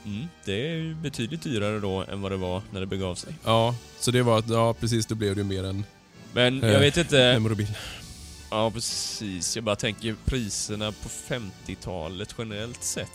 [0.05, 0.27] Mm.
[0.45, 3.33] Det är ju betydligt dyrare då än vad det var när det begav sig.
[3.43, 5.85] Ja, så det var, ja precis, då blev det ju mer än
[6.33, 7.23] Men Eh, jag vet inte...
[7.23, 7.67] en.
[8.51, 9.55] Ja, precis.
[9.55, 13.11] Jag bara tänker priserna på 50-talet generellt sett.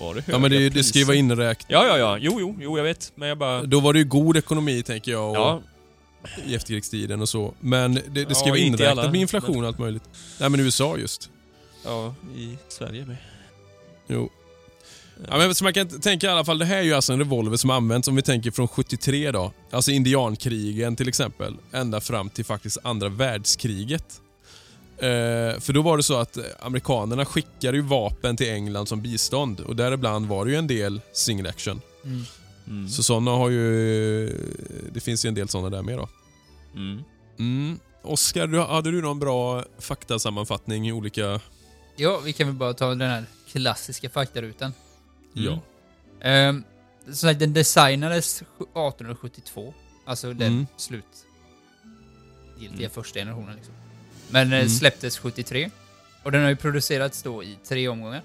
[0.00, 1.66] Var det höga Ja men det, det ska ju vara inräknat.
[1.68, 2.18] Ja, ja, ja.
[2.20, 3.12] Jo, jo, jo, jag vet.
[3.14, 3.62] Men jag bara...
[3.62, 5.62] Då var det ju god ekonomi tänker jag och Ja,
[6.46, 7.54] i efterkrigstiden och så.
[7.60, 10.02] Men det, det ska Ja, vara inräknat alla, med inflation och allt möjligt.
[10.40, 11.30] Nej men USA just.
[11.84, 13.16] ja, i Sverige med.
[14.06, 14.30] Jo.
[15.28, 17.18] Ja, men så man kan tänka i alla fall, det här är ju alltså en
[17.18, 19.52] revolver som används om vi tänker från 73 då.
[19.70, 21.56] Alltså indiankrigen till exempel.
[21.72, 24.20] Ända fram till faktiskt andra världskriget.
[25.02, 29.00] Eh, för då var det så att eh, amerikanerna skickade ju vapen till England som
[29.02, 31.80] bistånd och däribland var det ju en del single action.
[32.04, 32.22] Mm.
[32.68, 32.88] Mm.
[32.88, 34.26] Så sådana har ju...
[34.92, 36.08] Det finns ju en del sådana där med då.
[36.74, 37.02] Mm.
[37.38, 37.78] Mm.
[38.02, 41.40] Oskar, du, hade du någon bra faktasammanfattning i olika...
[41.96, 44.72] Ja, vi kan väl bara ta den här klassiska faktarutan.
[45.36, 45.44] Mm.
[45.48, 45.60] Ja.
[46.28, 46.64] Ehm,
[47.12, 49.74] så att den designades 1872.
[50.06, 50.66] Alltså den Mm.
[50.76, 51.18] slutgiltiga
[52.86, 52.90] Mm.
[52.90, 53.74] första generationen liksom.
[54.30, 54.68] Men eh, Mm.
[54.68, 55.70] släpptes 73.
[56.22, 58.22] Och den har ju producerats då i tre omgångar.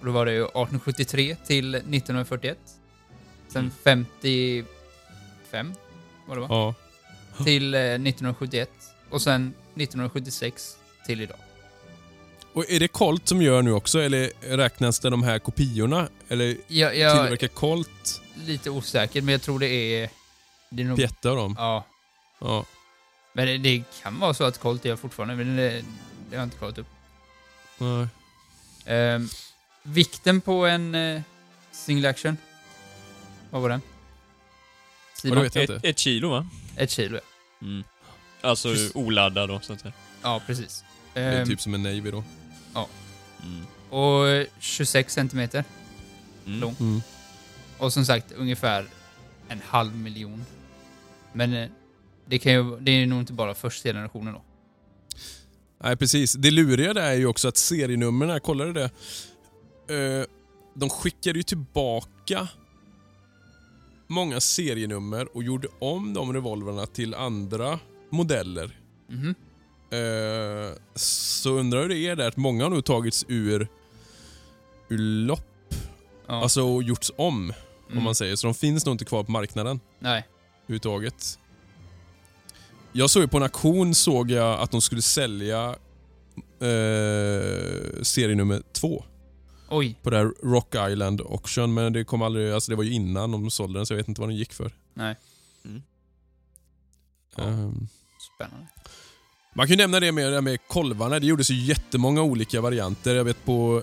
[0.00, 2.58] Och då var det ju 1873 till 1941.
[3.48, 3.72] Sen Mm.
[3.84, 5.72] 55
[6.26, 6.46] var det va?
[6.50, 6.74] ja.
[7.44, 8.70] Till eh, 1971.
[9.10, 11.36] Och sen 1976 till idag.
[12.52, 16.08] Och är det Colt som gör nu också, eller räknas det de här kopiorna?
[16.28, 20.10] Eller Jag, jag tillverkar Colt lite osäker, men jag tror det är...
[20.70, 20.96] Det är nog...
[20.98, 21.54] Pietta av dem?
[21.58, 21.86] Ja.
[22.40, 22.64] Ja.
[23.36, 26.42] Men det, det kan vara så att Colt gör fortfarande, men det, det har jag
[26.42, 26.86] inte kollat upp.
[27.78, 28.06] Nej.
[28.86, 29.28] Ehm,
[29.82, 31.22] vikten på en eh,
[31.72, 32.36] single action?
[33.50, 33.80] Vad var den?
[35.14, 35.42] Ja, Simon?
[35.42, 35.88] vet jag Ett, inte.
[35.88, 36.48] ett kilo va?
[36.76, 37.22] Ett kilo, ja.
[37.66, 37.84] Mm.
[38.40, 39.92] Alltså Just- oladdad då, så att säga.
[40.22, 40.84] Ja, precis.
[41.14, 42.24] Det är Ehm, typ som en Navy då.
[43.42, 43.66] Mm.
[43.90, 45.64] Och eh, 26 centimeter.
[46.46, 46.60] Mm.
[46.60, 46.76] Lång.
[46.80, 47.02] Mm.
[47.78, 48.86] Och som sagt, ungefär
[49.48, 50.44] en halv miljon.
[51.32, 51.68] Men eh,
[52.26, 54.42] det, kan ju, det är nog inte bara första generationen då.
[55.84, 56.32] Nej, precis.
[56.32, 58.90] Det luriga där är ju också att serienumren, jag kollade det.
[59.94, 60.26] Eh,
[60.74, 62.48] de skickade ju tillbaka
[64.06, 67.78] många serienummer och gjorde om de revolverna till andra
[68.10, 68.78] modeller.
[69.90, 73.68] Eh, så undrar hur det är där, att många har nog tagits ur,
[74.88, 75.74] ur lopp,
[76.26, 76.42] Ja.
[76.42, 77.42] alltså gjorts om,
[77.86, 77.98] Mm.
[77.98, 78.36] om man säger.
[78.36, 80.26] Så de finns nog inte kvar på marknaden Nej.
[80.62, 81.38] överhuvudtaget.
[82.96, 85.68] Jag såg ju på en auktion såg jag att de skulle sälja
[86.60, 89.04] eh, serienummer två
[89.70, 89.98] Oj.
[90.02, 93.30] på det här Rock Island Auction, men det kom aldrig, alltså det var ju innan
[93.32, 94.72] de sålde den så jag vet inte vad den gick för.
[94.94, 95.16] Nej.
[95.64, 95.82] Mm.
[97.36, 97.42] Ja.
[97.42, 97.88] Ehm,
[98.34, 98.66] Spännande.
[99.54, 101.20] Man kan ju nämna det med, det med kolvarna.
[101.20, 103.14] Det gjordes ju jättemånga olika varianter.
[103.14, 103.82] Jag vet på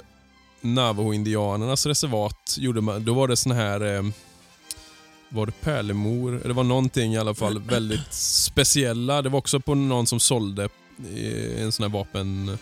[0.62, 3.96] Navajo-indianernas reservat, gjorde man, då var det sån här...
[3.96, 4.04] Eh,
[5.34, 6.42] var det pärlemor?
[6.46, 9.22] Det var någonting i alla fall väldigt speciella.
[9.22, 10.70] Det var också på någon som sålde
[11.14, 12.58] i en sån här vapen...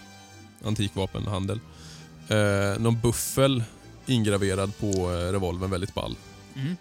[0.63, 1.59] Antikvapenhandel.
[2.27, 3.63] Eh, någon buffel
[4.05, 6.15] ingraverad på eh, revolvern, väldigt ball.
[6.53, 6.77] Mhm.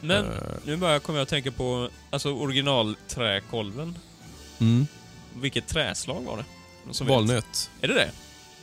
[0.00, 0.32] Men Eh,
[0.64, 3.98] nu bara kommer jag att tänka på, alltså originalträkolven.
[4.58, 4.86] mm,
[5.34, 7.04] Vilket träslag var det?
[7.04, 7.70] Valnöt.
[7.80, 8.10] Är det det?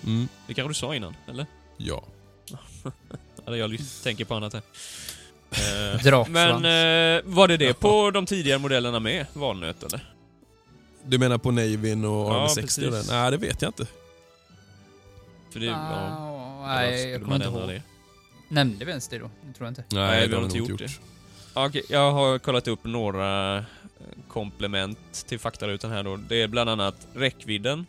[0.04, 1.46] Mm, Det kanske du sa innan, eller?
[1.78, 2.04] ja.
[3.48, 4.62] Eller jag tänker på annat här.
[5.52, 6.30] Eh, Draksvans.
[6.30, 9.26] Men eh, var det det på de tidigare modellerna med?
[9.34, 10.14] Valnöt eller?
[11.06, 12.92] Du menar på Navin och Ja, Army 60 och den?
[12.92, 13.12] precis.
[13.12, 13.88] Nej, det vet jag inte.
[15.52, 16.32] För det, ja,
[16.68, 17.70] Ah, eller nej, jag kommer inte ihåg.
[17.70, 17.82] det?
[18.48, 19.30] Nämnde vi ens det då?
[19.44, 19.84] Det tror jag inte.
[19.90, 20.92] Nej, vi har det inte nog gjort
[21.56, 23.64] Ja, Okej, jag har kollat upp några eh,
[24.28, 26.16] komplement till faktarutan här då.
[26.18, 27.86] Det är bland annat räckvidden.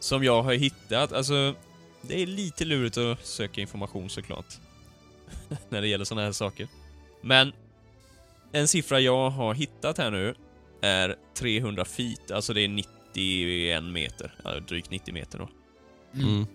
[0.00, 1.12] Som jag har hittat.
[1.12, 1.54] Alltså,
[2.02, 4.46] det är lite lurigt att söka information såklart.
[5.68, 6.68] när det gäller såna här saker.
[7.20, 7.52] Men
[8.52, 10.34] en siffra jag har hittat här nu
[10.80, 14.34] är 300 feet, alltså det är 91 meter.
[14.44, 15.48] Ja, drygt 90 meter då.
[16.14, 16.28] Mm.
[16.28, 16.46] Mm.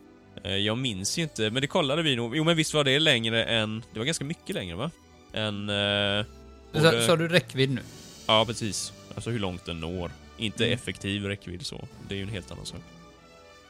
[0.43, 2.37] Eh, Jag minns ju inte, men det kollade vi nog.
[2.37, 3.83] Jo men visst var det längre än...
[3.93, 4.91] Det var ganska mycket längre va?
[5.33, 5.69] Än...
[5.69, 6.25] Eh,
[6.73, 7.81] både- sa du räckvidd nu?
[8.27, 8.93] Ja, precis.
[9.15, 10.11] Alltså hur långt den når.
[10.37, 10.73] Inte Mm.
[10.75, 11.87] effektiv räckvidd så.
[12.07, 12.79] Det är ju en helt annan sak.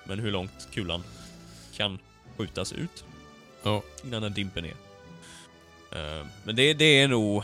[0.05, 1.03] Men hur långt kulan
[1.75, 1.99] kan
[2.37, 3.03] skjutas ut
[3.63, 3.81] Ja.
[4.05, 4.73] innan den dimper ner.
[5.91, 7.43] Eh, Men det, det är nog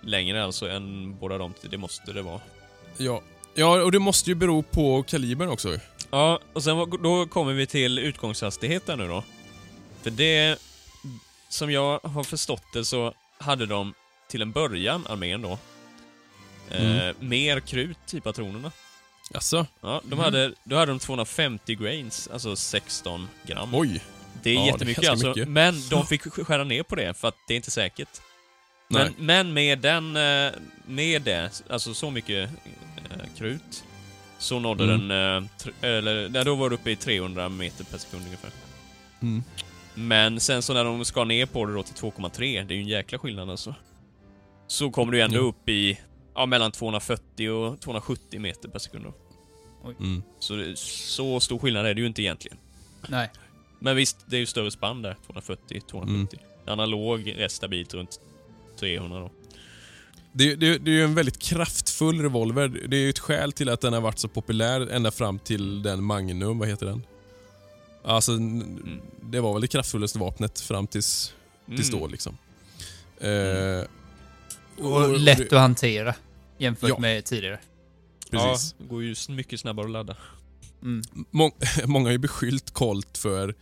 [0.00, 1.54] längre alltså än båda de.
[1.62, 2.40] Det måste det vara.
[2.96, 3.22] Ja.
[3.54, 5.78] ja, och det måste ju bero på kalibern också.
[6.10, 9.24] Ja, och sen då kommer vi till utgångshastigheten nu då.
[10.02, 10.58] För det,
[11.48, 13.94] som jag har förstått det så hade de
[14.28, 15.58] till en början, armén då,
[16.70, 17.16] eh, Mm.
[17.20, 18.72] mer krut i patronerna.
[19.34, 20.24] Alltså, Ja, de Mhm.
[20.24, 23.74] hade, då hade de 250 grains, alltså 16 gram.
[23.74, 24.02] oj.
[24.42, 25.48] Det är ja, det är jättemycket alltså, mycket.
[25.48, 28.08] men de fick sk- skära ner på det för att det är inte säkert.
[28.88, 30.52] Men, men med den, eh,
[30.86, 32.50] med det, alltså så mycket
[32.96, 33.84] eh, krut,
[34.38, 35.08] så nådde Mm.
[35.08, 35.44] den,
[35.80, 38.50] eh, eller då var det uppe i 300 meter per sekund ungefär.
[39.22, 39.42] Mm.
[39.94, 42.82] Men sen så när de skar ner på det då till 2,3, det är ju
[42.82, 43.74] en jäkla skillnad alltså.
[44.66, 45.40] Så kommer du ändå Ja.
[45.40, 45.98] upp i,
[46.34, 49.14] ja mellan 240 och 270 meter per sekund då.
[50.00, 50.22] Mm.
[50.38, 52.58] Så, så stor skillnad är det ju inte egentligen.
[53.08, 53.30] Nej.
[53.82, 56.38] Men visst, det är ju större spann där, 240, 270.
[56.42, 56.72] Mm.
[56.80, 58.20] Analog är stabilt runt
[58.80, 59.30] 300 då.
[60.32, 62.68] Det, det, det är ju en väldigt kraftfull revolver.
[62.68, 65.82] Det är ju ett skäl till att den har varit så populär ända fram till
[65.82, 67.02] den Magnum, vad heter den?
[68.04, 71.34] Alltså, n- det var väl det kraftfullaste vapnet fram tills,
[71.66, 72.38] tills då liksom.
[73.20, 73.84] Eh,
[74.84, 76.14] Och lätt att hantera
[76.58, 76.98] jämfört Ja.
[76.98, 77.58] med tidigare.
[78.30, 78.74] Precis.
[78.78, 80.16] Ja, det går ju mycket snabbare att ladda.
[80.82, 81.02] Mm.
[81.30, 81.50] Må
[81.84, 83.54] många har ju beskyllt Colt för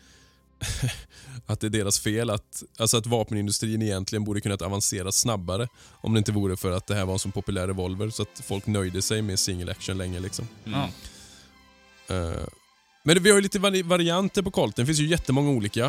[1.46, 2.30] att det är deras fel.
[2.30, 6.86] Att, alltså att vapenindustrin egentligen borde kunnat avancera snabbare om det inte vore för att
[6.86, 9.98] det här var en så populär revolver så att folk nöjde sig med single action
[9.98, 10.20] länge.
[10.20, 10.48] Liksom.
[10.64, 10.80] Mm.
[12.08, 12.46] Eh,
[13.02, 14.82] men vi har ju lite vari varianter på Colten.
[14.82, 15.84] Det finns ju jättemånga olika.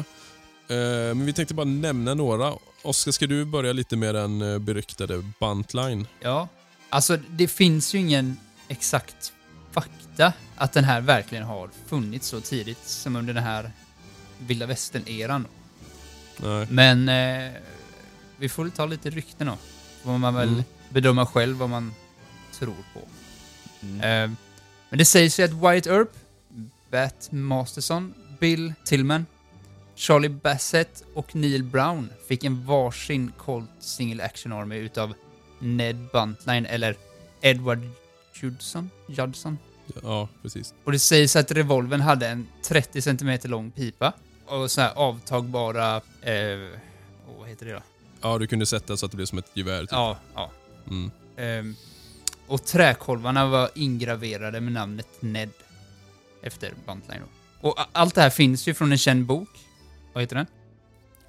[0.67, 2.53] Eh, men vi tänkte bara nämna några.
[2.83, 6.07] Oskar, ska du börja lite med den eh, beryktade Buntline?
[6.19, 6.47] Ja.
[6.89, 9.33] Alltså, det finns ju ingen exakt
[10.29, 13.71] fakta att den här verkligen har funnits så tidigt som under den här
[14.39, 15.45] vilda västern-eran.
[16.37, 16.67] Nej.
[16.69, 17.51] Men eh,
[18.37, 19.57] vi får väl ta lite rykten då.
[20.03, 20.63] Får man väl Mm.
[20.89, 21.93] bedöma själv vad man
[22.53, 23.01] tror på.
[23.81, 23.95] Mm.
[24.01, 24.37] Eh,
[24.89, 26.09] men det sägs ju att Wyatt Earp,
[26.91, 29.25] Bat Masterson, Bill Tillman,
[29.95, 35.13] Charlie Bassett och Neil Brown fick en varsin Colt Single Action Army utav
[35.59, 36.95] Ned Buntline eller
[37.41, 37.89] Edward
[38.41, 38.89] Judson?
[39.07, 39.57] Judson?
[40.03, 40.73] Ja, precis.
[40.83, 44.13] Och det sägs att revolvern hade en 30 cm lång pipa
[44.51, 45.95] och så här avtagbara...
[46.21, 46.69] Eh,
[47.39, 47.81] vad heter det då?
[48.21, 49.81] Ja, du kunde sätta så att det blev som ett gevär.
[49.81, 49.91] Typ.
[49.91, 50.51] Ja, ja.
[50.87, 51.11] Mm.
[51.37, 51.75] Ehm,
[52.47, 55.49] och träkolvarna var ingraverade med namnet Ned.
[56.41, 57.67] Efter Buntline då.
[57.69, 59.49] Och allt det här finns ju från en känd bok.
[60.13, 60.45] Vad heter den?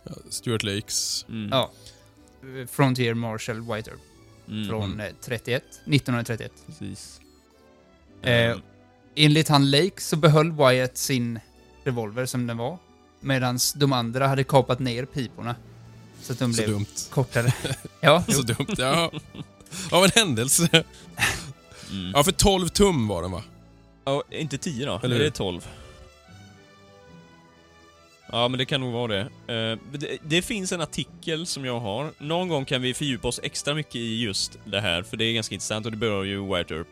[0.03, 1.27] Ja, Stuart Lakes.
[1.29, 1.49] Mm.
[1.51, 1.71] Ja.
[2.43, 4.01] Eh, Frontier Marshal White Earp.
[4.49, 4.69] Mm.
[4.69, 5.63] Från eh, 31.
[5.65, 6.53] 1931.
[6.67, 7.21] Precis.
[8.23, 8.57] Eh,
[9.15, 11.41] enligt han Lake så behöll Wyatt sin
[11.85, 12.79] revolver som den var.
[13.21, 15.55] Medan de andra hade kapat ner piporna.
[16.23, 16.87] Så att de Så blev dumt.
[17.11, 17.55] kortare.
[18.01, 19.11] ja, Så dumt, ja.
[19.91, 20.69] Av en händelse.
[21.91, 22.13] mm.
[22.15, 23.43] Ja, för 12 tum var den va?
[24.05, 25.01] Ja, inte 10 då?
[25.03, 25.69] Eller är det 12?
[28.33, 29.21] Ja, men det kan nog vara det.
[29.55, 30.19] Eh, det.
[30.23, 32.11] Det finns en artikel som jag har.
[32.19, 35.33] Någon gång kan vi fördjupa oss extra mycket i just det här, för det är
[35.33, 36.87] ganska intressant och det berör ju White Earp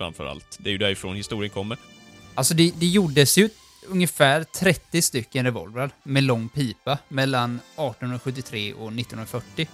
[0.00, 0.56] framför allt.
[0.60, 1.78] Det är ju därifrån historien kommer.
[2.34, 3.48] Alltså det, det gjordes ju
[3.88, 9.68] ungefär 30 stycken revolvrar med lång pipa mellan 1873 och 1940.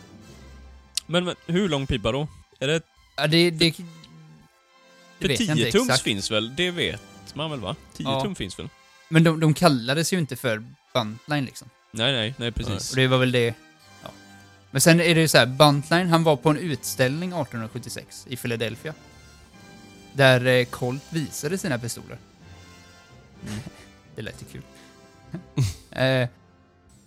[1.07, 2.29] Men, men hur lång pipa då?
[2.59, 2.83] Är det...
[3.17, 3.51] Ja, det...
[3.51, 3.73] det, det
[5.21, 6.03] För vet jag 10 inte tums exakt.
[6.03, 6.57] finns väl?
[6.57, 7.77] Det vet man väl va?
[7.97, 8.23] 10 Ja.
[8.23, 8.69] tum finns väl?
[9.09, 10.65] Men de, de kallades ju inte för
[10.95, 11.69] Buntline liksom.
[11.91, 12.91] Nej, nej, nej precis.
[12.91, 13.55] Och det var väl det...
[14.03, 14.11] Ja.
[14.71, 18.37] Men sen är det ju så här, Buntline, han var på en utställning 1876 i
[18.37, 18.95] Philadelphia.
[20.17, 22.19] Där eh, Colt visade sina pistoler.
[23.47, 23.59] Mm.
[24.15, 24.63] det lät ju kul.
[25.91, 26.29] eh,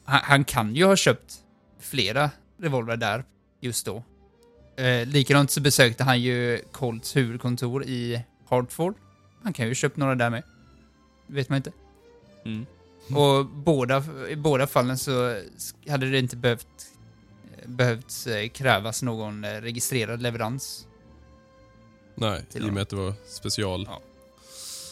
[0.03, 1.39] han, han kan ju ha köpt
[1.79, 3.23] flera revolver där
[3.59, 4.03] just då.
[4.75, 8.95] Eh, likadant så besökte han ju Colts huvudkontor i Hartford.
[9.43, 10.43] Han kan ju ha köpt några där med.
[11.27, 11.71] Vet man inte.
[12.45, 12.65] Mm.
[13.15, 15.41] Och båda, i båda fallen så
[15.89, 16.67] hade det inte behövt,
[17.65, 20.87] behövt eh, krävas någon eh, registrerad leverans.
[22.19, 23.85] Nej, i och med att det var special.
[23.89, 24.01] Ja.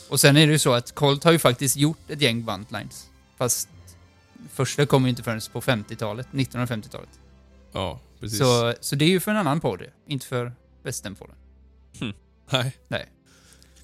[0.10, 3.08] Och sen är det ju så att Colt har ju faktiskt gjort ett gäng buntlines.
[3.38, 3.70] Fast
[4.54, 7.10] första kom ju inte förrän på 50-talet, 1950-talet.
[7.72, 8.40] Ja, precis.
[8.40, 10.54] Så, så det är ju för en annan podd, inte för
[10.84, 11.36] västernpodden.
[12.88, 13.10] Nej.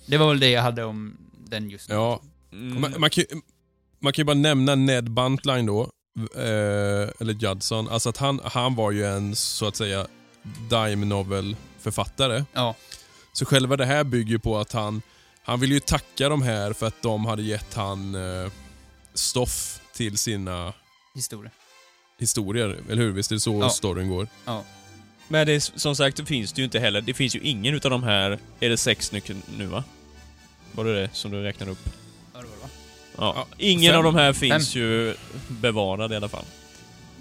[0.05, 1.17] Det var väl det jag hade om
[1.47, 1.95] den just nu.
[1.95, 2.21] Ja,
[2.51, 2.81] Mm.
[2.81, 3.23] man, man, kan,
[3.99, 5.81] man kan ju bara nämna Ned Buntline då.
[6.35, 7.89] Eh, eller Judson.
[7.89, 10.07] Alltså att han, han var ju en, så att säga,
[10.69, 12.43] dime novel-författare.
[12.53, 12.75] Ja,
[13.33, 15.01] Så själva det här bygger på att han,
[15.43, 18.51] han vill ju tacka de här för att de hade gett han eh,
[19.13, 20.73] stoff till sina
[21.15, 21.51] historia.
[22.19, 22.77] historier.
[22.89, 23.11] Eller hur?
[23.11, 23.69] Visst är det så Ja.
[23.69, 24.27] storyn går?
[25.27, 27.01] Men det, är- som sagt, det finns det ju inte heller.
[27.01, 28.39] Det finns ju ingen utav de här...
[28.59, 29.83] Är det sex stycken nu va?
[30.71, 31.89] Var det det som du räknade upp?
[32.33, 32.69] Ja, det var det va?
[33.17, 33.33] Ja.
[33.35, 33.97] Ja, ingen fem.
[33.97, 35.15] av de här finns ju
[35.47, 36.45] bevarade i alla fall.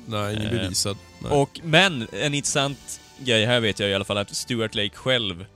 [0.06, 0.96] Nej, ingen Eh, bevisad.
[1.22, 1.32] Nej.
[1.32, 5.46] Och, men en intressant grej här vet jag i alla fall att Stuart Lake själv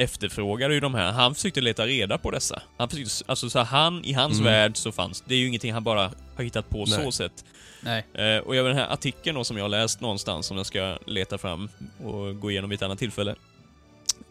[0.00, 1.12] efterfrågade ju de här.
[1.12, 2.62] Han försökte leta reda på dessa.
[2.76, 4.44] Han försökte, alltså så här, han, i hans Mm.
[4.44, 7.12] värld så fanns det är ju ingenting han bara har hittat på så Nej.
[7.12, 7.44] sätt.
[7.80, 8.04] Nej.
[8.14, 10.98] Eh, och jag den här artikeln då som jag har läst någonstans som jag ska
[11.06, 11.68] leta fram
[12.04, 13.34] och gå igenom vid ett annat tillfälle.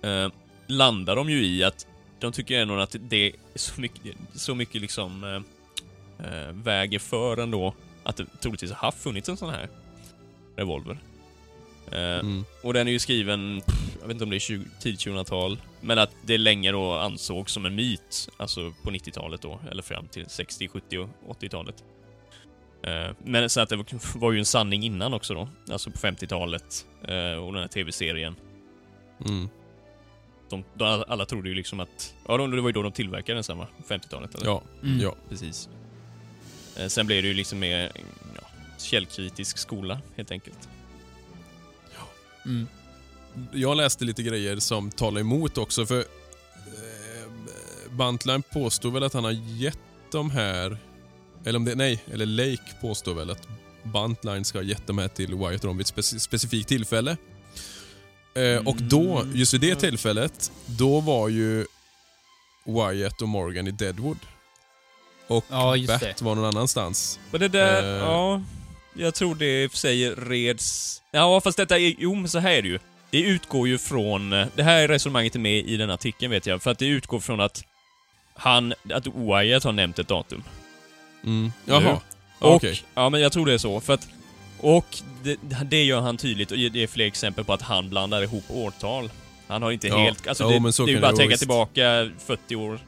[0.02, 0.30] Eh,
[0.68, 1.88] landar de ju i att
[2.20, 7.38] de tycker ändå att det är så mycket, så mycket liksom eh, eh, väger för
[7.38, 9.70] ändå att det troligtvis har funnits en sån här
[10.56, 10.98] revolver.
[11.92, 12.46] Eh, Mm.
[12.64, 15.58] och den är ju skriven, pff, jag vet inte om det är 20, tidigt 2000-tal,
[15.82, 20.08] men att det länge då ansågs som en myt, alltså på 90-talet då, eller fram
[20.08, 21.10] till 60, 70 och
[21.42, 21.84] 80-talet.
[22.84, 23.86] Eh, Men så att det var-
[24.20, 28.36] var ju en sanning innan också då, alltså på 50-talet eh, och den här tv-serien.
[29.26, 29.50] Mm.
[30.50, 33.36] De, de, alla trodde ju liksom att, ja de- det var ju då de tillverkade
[33.38, 33.68] den sen va?
[33.88, 34.46] 50-talet eller?
[34.46, 35.00] Ja, Mm.
[35.00, 35.16] ja.
[35.30, 35.70] Precis.
[36.78, 37.92] Eh, Sen blev det ju liksom mer,
[38.36, 40.70] ja, källkritisk skola helt enkelt.
[42.46, 42.68] Mm.
[43.54, 46.06] Jag läste lite grejer som talar emot också för eh,
[47.92, 49.80] Buntline påstår väl att han har gett
[50.12, 50.78] de här,
[51.46, 53.48] eller om det, nej, eller Lake påstår väl att
[53.84, 57.18] Buntline ska ha gett de här till Wyatt Rom vid ett speci- specifikt tillfälle.
[58.36, 59.36] Eh, och då, Mm.
[59.36, 61.66] just vid det tillfället, då var ju
[62.66, 64.18] Wyatt och Morgan i Deadwood.
[65.28, 66.22] Och Ja, det.
[66.22, 67.20] var någon annanstans.
[67.32, 68.00] Men det där, Eh.
[68.04, 68.42] ja...
[68.94, 71.02] Jag tror det i och för sig reds...
[71.12, 71.96] Ja, fast detta är...
[71.98, 72.80] Jo, men så här är det ju.
[73.12, 74.30] Det utgår ju från...
[74.30, 77.40] Det här resonemanget är med i den artikeln vet jag, för att det utgår från
[77.40, 77.64] att
[78.34, 78.74] han...
[78.94, 80.44] Att Wyatt har nämnt ett datum.
[81.24, 81.52] Mm.
[81.66, 82.00] Jaha.
[82.40, 82.82] Okej.
[82.94, 84.08] Ja, men jag tror det är så, för att...
[84.60, 85.38] Och det,
[85.70, 89.10] det gör han tydligt, och det är fler exempel på att han blandar ihop årtal.
[89.48, 89.98] Han har inte Ja.
[89.98, 90.28] helt...
[90.28, 92.80] Alltså Jo, det, det är ju bara att tänka tillbaka 40 år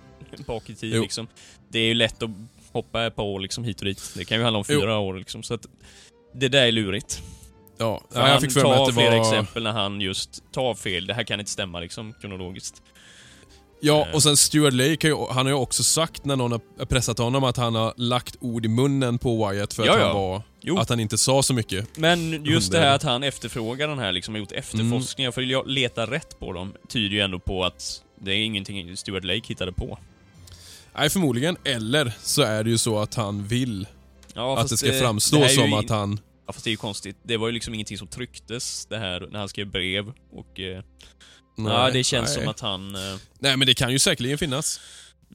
[0.48, 1.02] bak i tid Jo.
[1.02, 1.28] liksom.
[1.70, 2.30] Det är ju lätt att
[2.74, 4.12] hoppa ett par år liksom hit och dit.
[4.16, 4.80] Det kan ju handla om Jo.
[4.82, 5.66] fyra år liksom, så att
[6.36, 7.22] det där är lurigt.
[7.78, 9.22] Ja, För ja, jag han fick för mig tar att det flera var...
[9.22, 11.08] exempel när han just tar fel.
[11.08, 12.82] Det här kan inte stämma liksom, kronologiskt.
[13.84, 14.16] Ja, Eh.
[14.16, 17.58] och sen Stuart Lake, han har ju också sagt när någon har pressat honom att
[17.58, 20.06] han har lagt ord i munnen på Wyatt för Ja, att ja.
[20.06, 20.42] han var...
[20.62, 20.78] Jo.
[20.78, 21.98] Att han inte sa så mycket.
[21.98, 25.68] Men just det här att han efterfrågar den här, liksom har gjort efterforskningar för att
[25.68, 29.72] leta rätt på dem, tyder ju ändå på att det är ingenting Stuart Lake hittade
[29.72, 29.98] på.
[30.98, 31.58] Nej, förmodligen.
[31.64, 33.88] Eller så är det ju så att han vill
[34.34, 36.20] Ja, att det ska framstå det som in- att han...
[36.48, 37.18] Ja, fast det är ju konstigt.
[37.24, 40.60] Det var ju liksom ingenting som trycktes, det här, när han skrev brev och...
[40.60, 40.84] Eh,
[41.58, 42.40] ja, det känns nej.
[42.40, 42.96] som att han...
[42.96, 44.80] Eh, Nej, men det kan ju säkerligen finnas.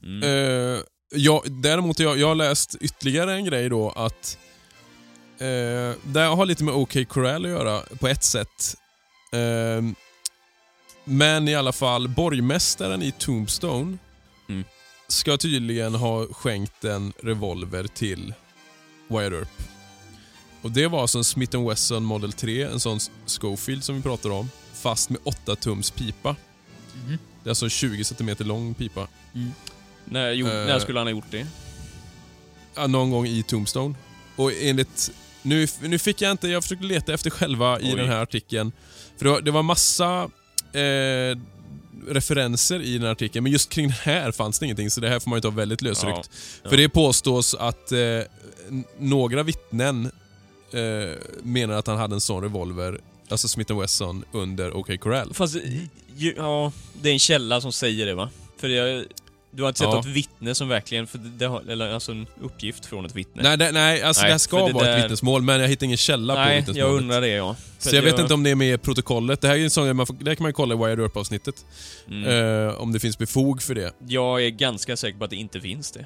[0.03, 0.79] mm, Eh,
[1.15, 4.37] jag, däremot, jag, jag har läst ytterligare en grej då att...
[5.41, 8.75] Uh, det har lite med OK Corral att göra på ett sätt.
[9.33, 9.83] Eh,
[11.03, 13.97] men i alla fall, borgmästaren i Tombstone.
[15.07, 18.33] Ska tydligen ha skänkt en revolver till
[19.07, 19.49] Wyatt Earp.
[20.61, 24.29] Och Det var alltså en Smith Wesson Model 3, en sån Schofield som vi pratar
[24.29, 26.35] om, fast med 8 tums pipa.
[26.95, 27.17] Mhm.
[27.43, 29.07] Det är alltså en 20 cm lång pipa.
[30.05, 31.47] när, jo, eh, när skulle han ha gjort det?
[32.75, 33.95] Ja, någon gång i Tombstone.
[34.35, 35.11] Och enligt...
[35.41, 36.47] Nu, nu fick jag inte...
[36.47, 37.95] Jag försökte leta efter själva i Oj.
[37.95, 38.71] den här artikeln.
[39.17, 40.29] För det var, det var massa
[40.73, 41.37] eh,
[42.07, 45.09] referenser i den här artikeln, men just kring den här fanns det ingenting, så det
[45.09, 46.29] här får man ju ta väldigt lösryckt.
[46.63, 46.69] Ja.
[46.69, 47.99] För det påstås att eh,
[48.99, 50.11] några vittnen
[50.71, 55.33] eh, menar att han hade en sån revolver, alltså Smith Wesson, under OK Corral.
[55.33, 55.55] Fast,
[56.17, 56.71] ja,
[57.01, 58.29] det är en källa som säger det va?
[58.57, 59.05] För det,
[59.51, 59.95] du har inte sett Ja.
[59.95, 63.43] något vittne som verkligen, för det har, eller alltså en uppgift från ett vittne?
[63.43, 65.61] Nej, det, nej alltså Nej, det här ska för det vara där- ett vittnesmål, men
[65.61, 66.91] jag hittar ingen källa på Nej, vittnesmålet.
[66.91, 67.55] jag undrar det ja.
[67.79, 69.41] För Så jag att vet inte om det är med i protokollet.
[69.41, 71.65] Det här är en sån man får, det här kan man kolla i Wired Earp-avsnittet.
[72.07, 72.67] Mm.
[72.67, 73.91] Eh, om det finns befog för det.
[74.07, 76.05] Jag är ganska säker på att det inte finns det.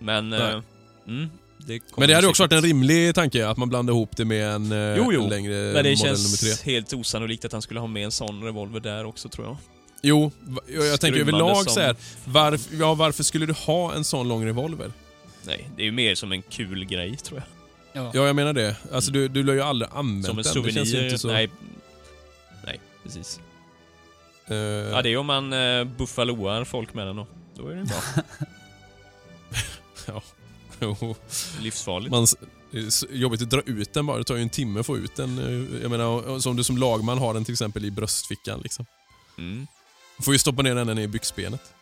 [0.00, 0.30] Men...
[0.30, 0.40] Nej.
[0.40, 0.60] Eh,
[1.08, 1.28] mm,
[1.66, 4.48] det Men det hade också varit en rimlig tanke, att man blandar ihop det med
[4.48, 5.22] en, eh, Jo, jo.
[5.22, 6.72] en längre Men det modell känns nummer tre.
[6.72, 9.56] helt osannolikt att han skulle ha med en sån revolver där också tror jag.
[10.06, 10.30] Jo,
[10.66, 11.96] jag, jag tänker överlag som- så här.
[12.24, 14.92] Varför, ja, varför skulle du ha en sån lång revolver?
[15.46, 17.48] Nej, det är ju mer som en kul grej tror jag.
[18.04, 18.10] Ja.
[18.14, 18.76] Ja, jag menar det.
[18.92, 20.62] Alltså du, du lär ju aldrig använt som en den.
[20.62, 21.04] Det känns ju souvenir.
[21.06, 21.28] inte så...
[21.28, 21.50] Nej.
[22.66, 23.40] Nej, precis.
[24.46, 27.26] eh, Ja, det är om man uh, buffaloar folk med den då.
[27.56, 28.22] Då är det bra.
[30.80, 31.14] jo,
[31.60, 32.10] Livsfarligt.
[32.10, 32.26] man,
[33.10, 34.18] jobbigt att dra ut den bara.
[34.18, 35.38] Det tar ju en timme att få ut den.
[35.38, 38.60] eh, Jag menar, som du som lagman har den till exempel i bröstfickan.
[38.62, 38.86] Liksom.
[39.38, 39.66] Mm.
[40.20, 41.72] Får ju stoppa ner den i byxbenet.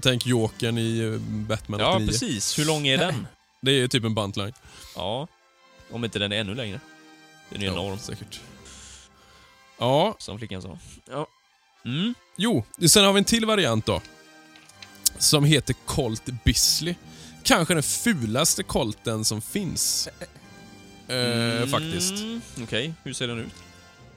[0.00, 2.08] Tänk Jokern i eh, Batman Ja, 89.
[2.08, 2.58] precis.
[2.58, 3.26] Hur lång är den?
[3.60, 4.52] Det är ju typ en buntline.
[4.96, 5.28] Ja.
[5.90, 6.80] Om inte den är ännu längre.
[7.50, 8.40] Den är enorm, Ja, säkert.
[9.78, 10.78] Ja, som flickan sa.
[11.10, 11.26] Ja.
[11.84, 12.14] Mm.
[12.36, 12.64] jo.
[12.88, 14.02] Sen har vi en till variant då.
[15.18, 16.94] Som heter Colt Bisley.
[17.42, 20.08] Kanske den fulaste Colten som finns.
[20.20, 20.28] Eh,
[21.08, 22.14] Mm, Faktiskt.
[22.62, 23.52] Okej, hur ser den ut?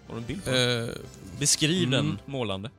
[0.08, 0.90] Har du en bild på den?
[0.90, 0.96] Eh,
[1.40, 1.92] Beskriv mm.
[1.92, 2.70] den målande.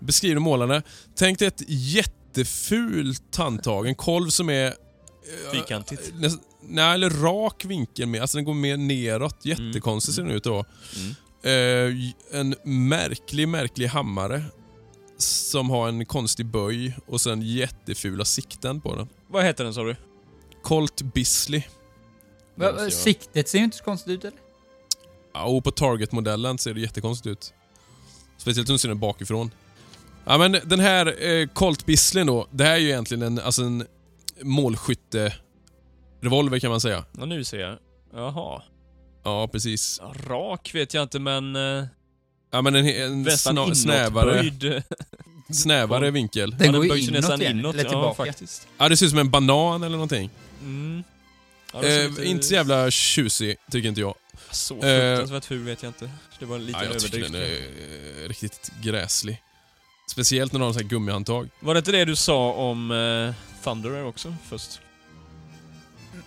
[0.00, 0.82] Beskriv det målande.
[1.16, 3.86] Tänk dig ett jättefult handtag.
[3.86, 4.66] En kolv som är...
[4.66, 4.72] eh,
[5.52, 6.12] Fyrkantigt.
[6.14, 8.20] näst- Nej, eller rak vinkel med.
[8.20, 9.36] Alltså den går mer neråt.
[9.44, 10.64] Jättekonstig ser den ut då.
[10.96, 11.94] Mm.
[12.32, 12.54] Eh, en
[12.88, 14.44] märklig, märklig hammare.
[15.18, 19.08] Som har en konstig böj och sen jättefula sikten på den.
[19.28, 19.96] Vad heter den sa du?
[20.62, 21.62] Colt Bisley.
[22.54, 24.38] Va- va- Siktet ser ju inte så konstigt ut eller?
[25.34, 27.52] Ja, och på Target-modellen ser det jättekonstigt ut.
[28.38, 29.50] Speciellt om du ser den bakifrån.
[30.30, 33.62] Ja, men den här eh, Colt Bisley då, det här är ju egentligen en, alltså
[33.62, 33.86] en
[34.42, 37.04] målskytte-revolver kan man säga.
[37.18, 37.78] Ja, nu ser jag.
[38.14, 38.62] Jaha.
[39.24, 39.98] Ja, precis.
[40.02, 41.56] Ja, Rak vet jag inte, men...
[41.56, 41.84] Eh,
[42.52, 44.52] Ja, men en, en nästan sna, snävare,
[45.52, 46.50] snävare vinkel.
[46.50, 47.74] Den Ja, går ju inåt nästan igen, inåt.
[47.74, 48.24] eller Ja, tillbaka.
[48.24, 48.68] faktiskt.
[48.78, 50.30] Ja, det ser ut som en banan eller någonting.
[50.62, 51.04] Mm.
[51.72, 54.14] Ja, Eh, lite- inte så jävla tjusig, tycker inte jag.
[54.50, 56.10] Så Eh, fruktansvärt ful vet jag inte.
[56.38, 57.32] Det var lite Ja, jag tycker överdrift.
[57.32, 59.42] den är eh, riktigt gräslig.
[60.10, 61.48] Speciellt när de har så här gummihandtag.
[61.60, 63.34] Var det inte det du sa om eh,
[63.64, 64.80] Thunderer också först?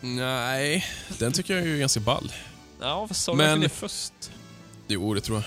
[0.02, 0.86] Nej,
[1.20, 2.32] den tycker jag är ju ganska ball.
[2.82, 4.14] Ja, vad sa du Men- verkligen det först?
[4.88, 5.46] Jo, det tror jag.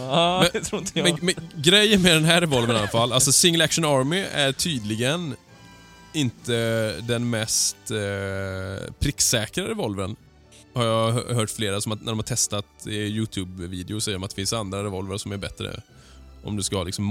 [0.00, 1.04] Ja, Men- det tror inte jag.
[1.22, 4.52] Men, men grejen med den här revolvern i alla fall, alltså Single Action Army är
[4.52, 5.36] tydligen
[6.12, 10.16] inte den mest eh, pricksäkra revolvern.
[10.74, 14.24] Har jag hö- hört flera som att när de har testat eh, YouTube-videos säger de
[14.24, 15.82] att det finns andra revolver som är bättre.
[16.44, 17.04] Om du ska ha liksom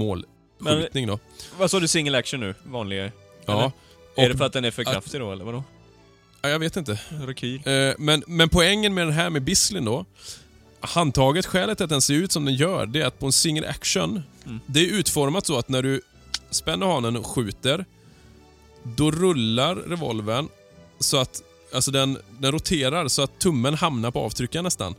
[0.60, 1.18] målskjutning då.
[1.58, 2.54] Vad sa du single action nu?
[2.64, 3.12] Vanlig?
[3.46, 3.72] Ja.
[4.16, 5.64] Är Och- det för att den är för kraftig då, eller vadå?
[6.42, 7.00] ja, jag vet inte.
[7.08, 7.60] Rekyl?
[7.64, 10.04] Eh, men, men poängen med den här med Bislin då,
[10.80, 13.32] handtaget, skälet till att den ser ut som den gör, det är att på en
[13.32, 14.60] single action, Mm.
[14.66, 16.00] det är utformat så att när du
[16.50, 17.84] spänner hanen och skjuter,
[18.82, 20.48] då rullar revolvern
[20.98, 21.42] så att
[21.74, 24.94] alltså den, den roterar så att tummen hamnar på avtryckaren nästan.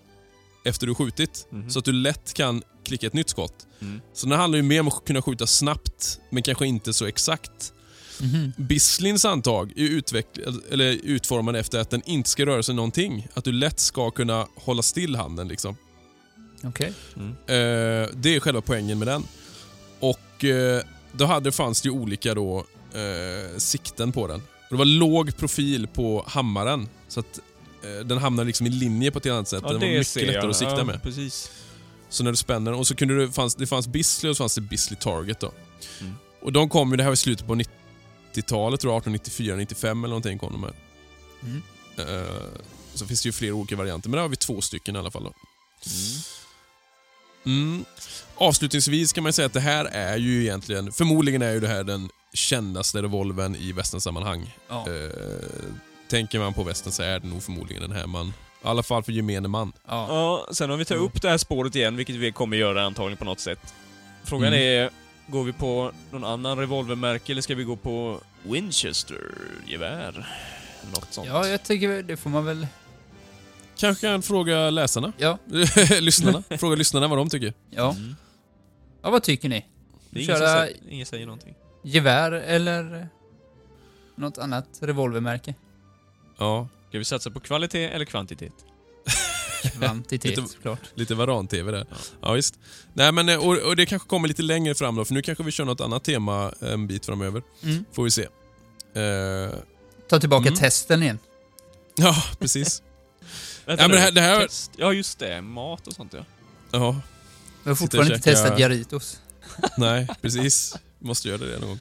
[0.66, 1.48] Efter du skjutit.
[1.50, 1.70] Mhm.
[1.70, 3.68] Så att du lätt kan klicka ett nytt skott.
[3.82, 4.02] Mm.
[4.14, 7.74] Så den handlar ju mer om att kunna skjuta snabbt, men kanske inte så exakt.
[8.22, 8.54] Mhm.
[8.58, 13.28] Bisslins handtag är utveckl- eller utformad efter att den inte ska röra sig någonting.
[13.34, 15.48] Att du lätt ska kunna hålla still handen.
[15.48, 15.76] Liksom.
[16.64, 16.94] Okej.
[17.18, 19.24] Eh, det är själva poängen med den.
[20.00, 20.82] Och eh,
[21.12, 22.58] då hade, fanns det ju olika då,
[22.94, 24.42] eh, sikten på den.
[24.42, 26.90] Och det var låg profil på hammaren.
[27.08, 27.40] Så att
[28.06, 29.64] den hamnade liksom i linje på ett annat sätt.
[29.64, 31.04] Ja, den var mycket lättare att sikta ja, med.
[31.04, 31.52] Precis.
[32.10, 34.56] Så när du spänner och så kunde du, fanns, det fanns Bisley och så fanns
[34.56, 35.52] det Bisley Target då.
[36.02, 36.14] Mm.
[36.42, 40.04] Och de kom ju, det här var i slutet på 90-talet, tror jag, 1894, 95
[40.04, 40.74] eller någonting kom de här.
[41.44, 41.62] Mm.
[41.98, 42.36] Eh,
[42.94, 45.12] så finns det ju fler olika varianter, men där har vi två stycken i alla
[45.12, 45.24] fall.
[45.24, 45.34] Då.
[45.86, 46.22] Mm.
[47.46, 47.86] Mm.
[48.36, 51.84] Avslutningsvis kan man säga att det här är ju egentligen, förmodligen är ju det här
[51.84, 54.58] den kändaste revolvern i västernsammanhang.
[54.68, 54.88] Ja.
[54.90, 55.10] Eh,
[56.12, 58.32] tänker man på västern så är det nog förmodligen den här man, i
[58.64, 59.74] alla fall för gemene man.
[59.88, 60.06] ja.
[60.48, 63.18] Ja, sen om vi tar upp det här spåret igen, vilket vi kommer göra antagligen
[63.18, 63.74] på något sätt.
[64.24, 64.60] Frågan Mm.
[64.60, 64.90] är,
[65.28, 70.28] går vi på någon annan revolvermärke eller ska vi gå på Winchester-gevär?
[70.94, 71.28] Något sånt.
[71.28, 72.68] ja, jag tycker det får man väl...
[73.78, 75.38] Kanske kan fråga läsarna, Ja.
[76.00, 77.54] lyssnarna, fråga lyssnarna vad de tycker.
[77.70, 77.92] Ja.
[77.92, 78.16] Mm.
[79.02, 79.66] ja, vad tycker ni?
[80.10, 81.56] Det är ingen, Köra- säger, ingen säger någonting.
[81.84, 83.08] Gevär eller
[84.16, 85.56] något annat revolvermärke?
[86.42, 88.54] Ja, Ska vi satsa på kvalitet eller kvantitet?
[89.74, 90.80] Kvantitet, Lite- såklart.
[90.96, 91.86] lite varan-tv där.
[91.90, 91.96] Ja.
[92.22, 92.60] Ja, visst.
[92.94, 95.44] Nej, men, eh, och, och det kanske kommer lite längre fram då, för nu kanske
[95.44, 97.44] vi kör något annat tema en bit framöver.
[97.64, 97.86] Mm.
[97.94, 98.22] Får vi se.
[98.22, 99.54] Eh,
[100.10, 100.60] Ta tillbaka Mm.
[100.60, 101.20] testen igen.
[101.96, 102.82] ja, precis.
[103.66, 104.72] Vänta Ja, men det här- det här- Test.
[104.78, 105.42] Ja, just det.
[105.42, 106.26] Mat och sånt ja.
[106.72, 107.02] Ja,
[107.64, 109.20] Vi har fortfarande inte testat Jarritos.
[109.78, 110.76] nej, precis.
[111.00, 111.80] Måste göra det någon gång.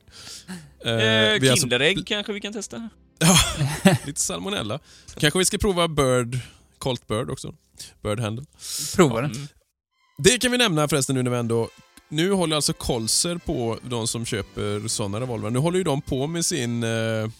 [0.84, 2.88] Eh, Eh, vi har alltså- Kinderägg kanske vi kan testa?
[3.20, 3.38] Ja,
[4.06, 4.78] lite salmonella.
[5.16, 6.38] Kanske vi ska prova Bird,
[6.78, 7.54] Colt Bird också.
[8.02, 8.44] Bird Handle.
[8.96, 9.30] Prova den.
[9.30, 9.48] Mm.
[10.18, 11.68] Det kan vi nämna förresten nu när vi ändå...
[12.08, 15.50] Nu håller alltså Colser på, de som köper sådana revolver.
[15.50, 16.82] Nu håller ju de på med sin...
[16.82, 17.30] Eh,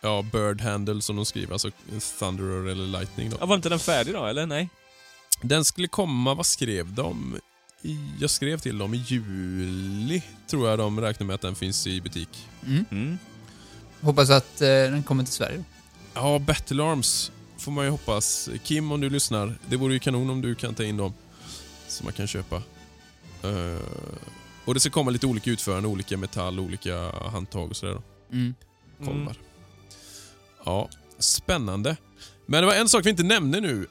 [0.00, 1.70] ja, Bird Handle som de skriver, alltså
[2.18, 3.36] Thunderer eller Lightning då.
[3.40, 4.46] Ja, var inte den färdig då, eller?
[4.46, 4.68] Nej?
[5.42, 7.38] Den skulle komma, vad skrev de?
[7.82, 11.86] I, jag skrev till dem i juli, tror jag de räknar med att den finns
[11.86, 12.46] i butik.
[12.66, 12.84] Mm.
[12.90, 13.18] Mm.
[14.00, 15.64] Hoppas att eh, den kommer till Sverige.
[16.14, 18.48] Ja, Battle Arms får man ju hoppas.
[18.62, 21.14] Kim, om du lyssnar, det vore ju kanon om du kan ta in dem.
[21.88, 22.56] Som man kan köpa.
[23.42, 23.80] Eh,
[24.64, 28.02] och det ska komma lite olika utförande, olika metall, olika handtag och sådär.
[28.32, 28.54] Mm.
[28.98, 29.14] Kolvar.
[29.14, 29.34] Mm.
[30.64, 30.88] Ja,
[31.18, 31.96] spännande.
[32.46, 33.86] Men det var en sak vi inte nämnde nu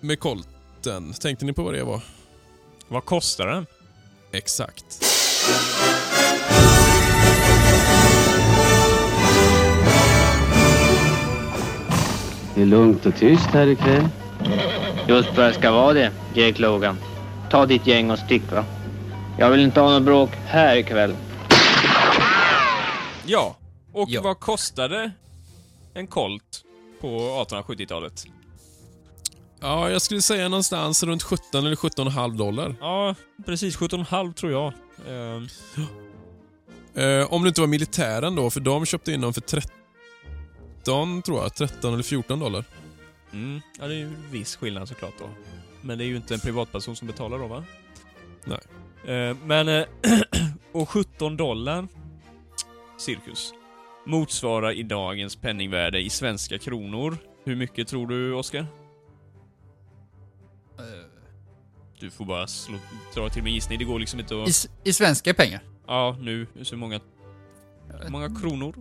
[0.00, 1.12] med Colten.
[1.12, 2.02] Tänkte ni på vad det var?
[2.88, 3.66] Vad kostar den?
[4.32, 5.04] Exakt.
[12.60, 14.08] Det är lugnt och tyst här ikväll.
[15.08, 16.96] Just vad det ska vara det, Jake Logan.
[17.50, 18.64] Ta ditt gäng och stick va.
[19.38, 21.14] Jag vill inte ha något bråk här ikväll.
[23.26, 23.56] Ja.
[23.92, 24.20] Och Ja.
[24.22, 25.10] vad kostade
[25.94, 26.64] en Colt
[27.00, 27.08] på
[27.48, 28.24] 1870-talet?
[29.60, 32.74] Ja, jag skulle säga någonstans runt 17 eller 17,5 dollar.
[32.80, 33.14] Ja,
[33.46, 34.72] precis 17,5 tror jag.
[35.08, 35.48] Ehm,
[36.94, 39.70] Eh, om det inte var militären då, för de köpte in dem för 13,
[40.84, 41.54] tror jag.
[41.54, 42.64] 13 eller 14 dollar.
[43.32, 45.28] mm, ja, det är ju en viss skillnad såklart då.
[45.80, 47.64] Men det är ju inte en privatperson som betalar då va?
[48.44, 48.58] Nej.
[49.16, 49.84] Eh, men, eh,
[50.72, 51.88] och 17 dollar,
[52.98, 53.52] cirkus,
[54.06, 57.16] motsvarar i dagens penningvärde i svenska kronor.
[57.44, 58.66] Hur mycket tror du, Oskar?
[60.78, 60.84] Eh,
[62.00, 62.78] Du får bara slå,
[63.14, 63.78] dra till med gissning.
[63.78, 64.48] Det går liksom inte I, att...
[64.48, 65.60] s- I svenska pengar.
[65.86, 66.46] Ja, nu.
[66.62, 67.00] Så många,
[68.02, 68.74] hur många kronor?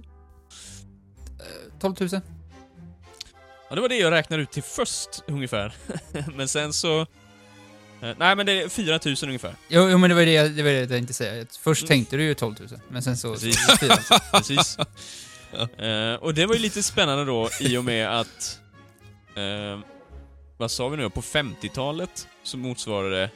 [1.40, 2.10] Eh, 12 000.
[3.70, 5.74] Ja, det var det jag räknade ut till först, ungefär.
[6.36, 7.02] men sen så...
[7.02, 7.08] eh,
[8.18, 9.56] Nej, men det är 4 000 ungefär.
[9.68, 11.46] Jo, jo men det var det, jag- det var det jag tänkte säga.
[11.62, 11.88] Först Mm.
[11.88, 13.34] tänkte du ju 12 000, men sen så...
[13.34, 13.66] Precis.
[13.68, 13.96] så- fyra.
[14.34, 14.78] Precis.
[15.78, 18.60] Eh, och det var ju lite spännande då, i och med att...
[19.36, 19.80] eh,
[20.58, 21.10] vad sa vi nu?
[21.10, 23.30] På 50-talet så motsvarade det...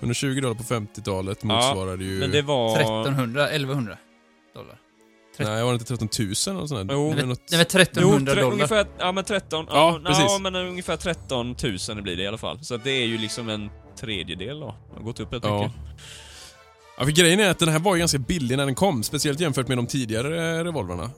[0.00, 2.18] 120 dollar på 50-talet motsvarade ju...
[2.18, 2.76] Men det var...
[2.80, 3.98] 1300, 1100
[4.54, 4.78] dollar.
[5.38, 6.34] Nej, var det inte 13 000 eller
[6.66, 6.94] sånt där?
[6.94, 7.08] Jo.
[7.08, 7.40] Var något...
[7.50, 8.54] Nej men 1300 tre- dollar.
[8.54, 10.24] ungefär, ja men 13, Ja, ja, precis.
[10.28, 11.56] ja, men ungefär 13
[11.88, 12.64] 000 blir det i alla fall.
[12.64, 13.70] Så det är ju liksom en
[14.00, 14.74] tredjedel då.
[14.90, 15.58] Det har gått upp rätt Ja.
[15.62, 15.76] mycket.
[16.98, 19.40] Ja, för grejen är att den här var ju ganska billig när den kom, speciellt
[19.40, 21.10] jämfört med de tidigare eh, revolverna.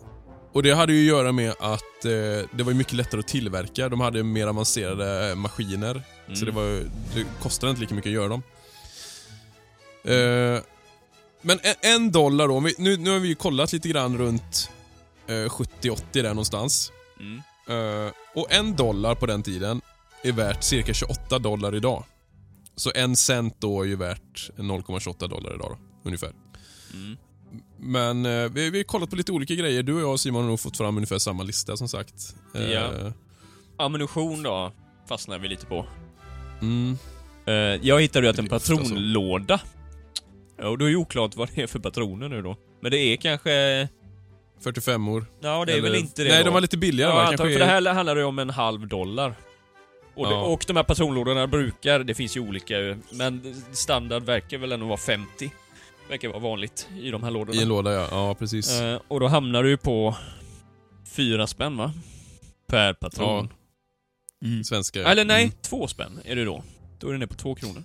[0.52, 2.10] Och det hade ju att göra med att eh,
[2.52, 3.88] det var ju mycket lättare att tillverka.
[3.88, 6.02] De hade mer avancerade eh, maskiner.
[6.26, 6.36] Mm.
[6.36, 6.64] Så det, var,
[7.14, 8.42] det kostade inte lika mycket att göra dem.
[10.04, 10.60] Eh,
[11.45, 14.70] men en, en dollar då, vi, nu, nu har vi ju kollat lite grann runt
[15.26, 16.92] eh, 70-80 där någonstans.
[17.20, 17.42] Mm.
[17.68, 19.80] Eh, och en dollar på den tiden
[20.22, 22.05] är värt cirka 28 dollar idag.
[22.76, 26.32] Så en cent då är ju värt 0,28 dollar idag då, ungefär.
[26.92, 27.16] Mm.
[27.78, 29.82] Men eh, vi, vi har kollat på lite olika grejer.
[29.82, 32.34] Du och jag och Simon har nog fått fram ungefär samma lista som sagt.
[32.55, 33.12] Eh, Ja.
[33.78, 34.72] Ammunition då,
[35.09, 35.86] fastnar vi lite på.
[36.61, 36.99] Mm,
[37.47, 39.61] Eh, jag hittade ju att en patronlåda...
[40.59, 42.57] Ja, och då är ju oklart vad det är för patroner nu då.
[42.82, 43.88] Men det är kanske...
[44.61, 45.26] 45 år.
[45.40, 46.44] Ja, det är Eller- väl inte det Nej, då.
[46.44, 47.22] de var lite billigare Ja, va?
[47.24, 49.34] antar, för är- det här handlar ju om en halv dollar.
[50.14, 50.42] Och, det, Ja.
[50.44, 52.74] och de här patronlådorna brukar, det finns ju olika
[53.12, 55.50] men standard verkar väl ändå vara 50.
[56.09, 57.59] Verkar vara vanligt i de här lådorna.
[57.59, 58.80] I en låda ja, ja precis.
[58.80, 60.16] Eh, och då hamnar du ju på
[61.16, 61.92] fyra spänn va?
[62.66, 63.48] Per patron.
[64.44, 64.64] Mm.
[64.64, 65.05] Svenska.
[65.05, 65.55] Eller nej, Mm.
[65.62, 66.62] två spänn är det då.
[66.98, 67.82] Då är det ner på två kronor.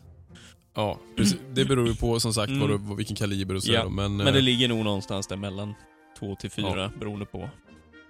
[0.74, 1.40] Ja, precis.
[1.54, 2.88] Det beror ju på som sagt Mm.
[2.88, 4.18] vad vilken kaliber och så Ja, då, men...
[4.18, 5.74] Men det eh, ligger nog någonstans där mellan
[6.20, 7.50] två till fyra beroende på.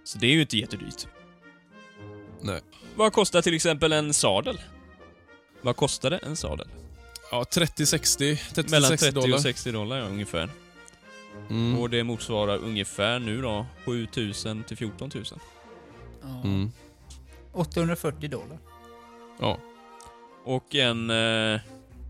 [0.03, 1.07] Så det är ju inte jättedyrt.
[2.41, 2.61] Nej.
[2.95, 4.59] Vad kostar till exempel en sadel?
[5.61, 6.67] Vad kostade en sadel?
[7.31, 9.35] Ja, 30-60, 30 Mellan 60 30 dollar.
[9.35, 10.49] och 60 dollar ja, ungefär.
[11.49, 11.79] Mm.
[11.79, 15.23] Och det motsvarar ungefär nu då 7000 till 14 000.
[16.21, 16.41] Ja.
[16.43, 16.71] Mm.
[17.53, 18.57] 840 dollar.
[19.39, 19.57] Ja.
[20.43, 21.09] Och en...
[21.09, 21.59] Eh...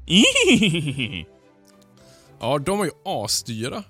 [2.39, 3.83] ja, de var ju asdyra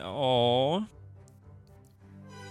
[0.00, 0.84] ja...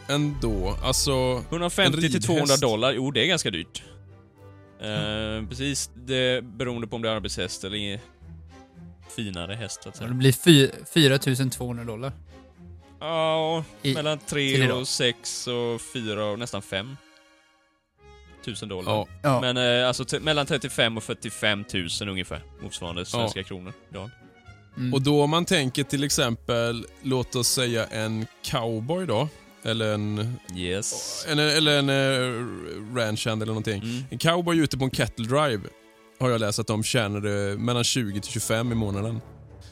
[0.09, 0.75] ändå.
[0.83, 2.27] Alltså, 150 till ridhäst.
[2.27, 3.83] 200 dollar, jo det är ganska dyrt.
[4.81, 7.99] Eh, precis, det beroende på om det är arbetshäst eller
[9.15, 10.09] finare häst så att Så säga.
[10.09, 12.11] det blir fy- 4200 dollar.
[12.99, 14.79] Ja, I- mellan till 3 idag.
[14.81, 16.97] och 6 och 4 och nästan 5
[18.45, 18.91] tusen dollar.
[18.91, 19.07] ja.
[19.21, 19.41] Ja.
[19.41, 24.09] Men eh, alltså mellan 35 och 45 tusen ungefär, motsvarande svenska kronor idag.
[24.77, 24.93] Mm.
[24.93, 29.27] Och då om man tänker till exempel, låt oss säga en cowboy då.
[29.65, 31.25] Eller en, Yes.
[31.29, 33.81] en, eller en uh, ranchhand eller någonting.
[33.83, 34.03] Mm.
[34.09, 35.61] En cowboy ute på en cattle drive
[36.19, 39.21] har jag läst att de tjänade mellan 20 till 25 i månaden.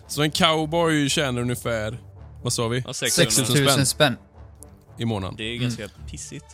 [0.08, 1.98] Så en cowboy tjänar ungefär,
[2.44, 2.84] vad sa vi?
[2.88, 3.32] Ja, 600.
[3.32, 4.16] 6000 6000 spänn spänn.
[5.00, 5.36] i månaden.
[5.38, 6.46] Det är ganska pissigt.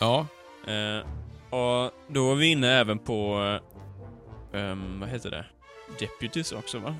[0.00, 0.26] Ja,
[0.66, 1.06] Eh,
[1.54, 3.40] och då var vi inne även på,
[4.52, 5.46] eh, ehm, vad heter det?
[5.98, 6.96] Deputies också va?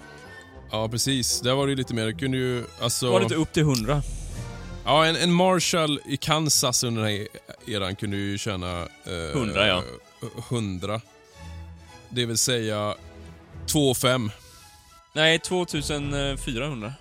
[0.70, 1.40] ja precis.
[1.40, 3.10] Där var det ju lite mer, det kunde ju alltså...
[3.10, 4.02] Var det inte upp till 100?
[4.84, 7.28] Ja, en, en Marshall i Kansas under den här
[7.66, 8.80] eran kunde ju tjäna...
[8.82, 9.82] Eh, 100, ja.
[10.50, 11.00] 100.
[12.08, 12.94] Det vill säga
[13.66, 14.30] 2 5.
[15.12, 16.92] Nej, 2400.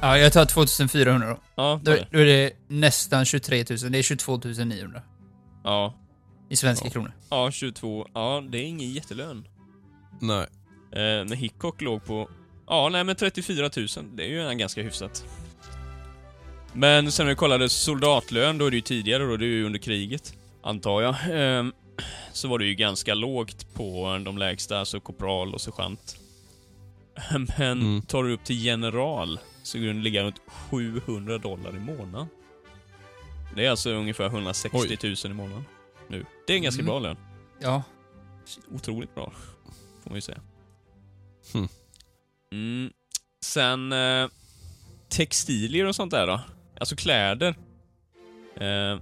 [0.00, 1.36] Ja, jag tar 2400 då.
[1.54, 3.92] Ja, Då, då är det nästan 23 000.
[3.92, 5.02] Det är 22 900
[5.64, 5.94] ja.
[6.50, 6.90] I svenska Ja.
[6.92, 7.12] kronor.
[7.30, 8.06] Ja, 22.
[8.14, 9.48] Ja, det är ingen jättelön.
[10.20, 10.46] Nej.
[10.92, 12.30] Eh, men Hickok låg på...
[12.66, 13.86] Ja, nej men 34 000.
[14.16, 15.24] Det är ju en ganska hyfsat.
[16.72, 19.64] Men sen när vi kollade soldatlön, då är det ju tidigare då, det är ju
[19.66, 20.34] under kriget.
[20.62, 21.14] Antar jag.
[21.30, 21.72] Ehm,
[22.32, 26.16] så var det ju ganska lågt på de lägsta, alltså korpral och sergeant.
[27.58, 28.02] Men Mm.
[28.02, 32.26] tar du upp till general så skulle den ligga runt 700 dollar i månaden.
[33.56, 34.98] Det är alltså ungefär 160 Oj.
[35.24, 35.64] 000 i månaden.
[36.10, 36.24] Nu.
[36.46, 36.90] Det är en ganska Mm.
[36.90, 37.16] bra lön.
[37.60, 37.82] Ja.
[38.70, 39.32] Otroligt bra,
[40.02, 40.40] får man ju säga.
[41.52, 41.68] Hmm.
[42.52, 42.92] Mm.
[43.44, 44.28] Sen eh,
[45.08, 46.40] textilier och sånt där då?
[46.80, 47.48] Alltså kläder.
[48.54, 49.00] Eh,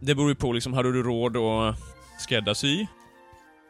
[0.00, 1.76] det beror ju på liksom, hade du råd att
[2.18, 2.86] skräddarsy?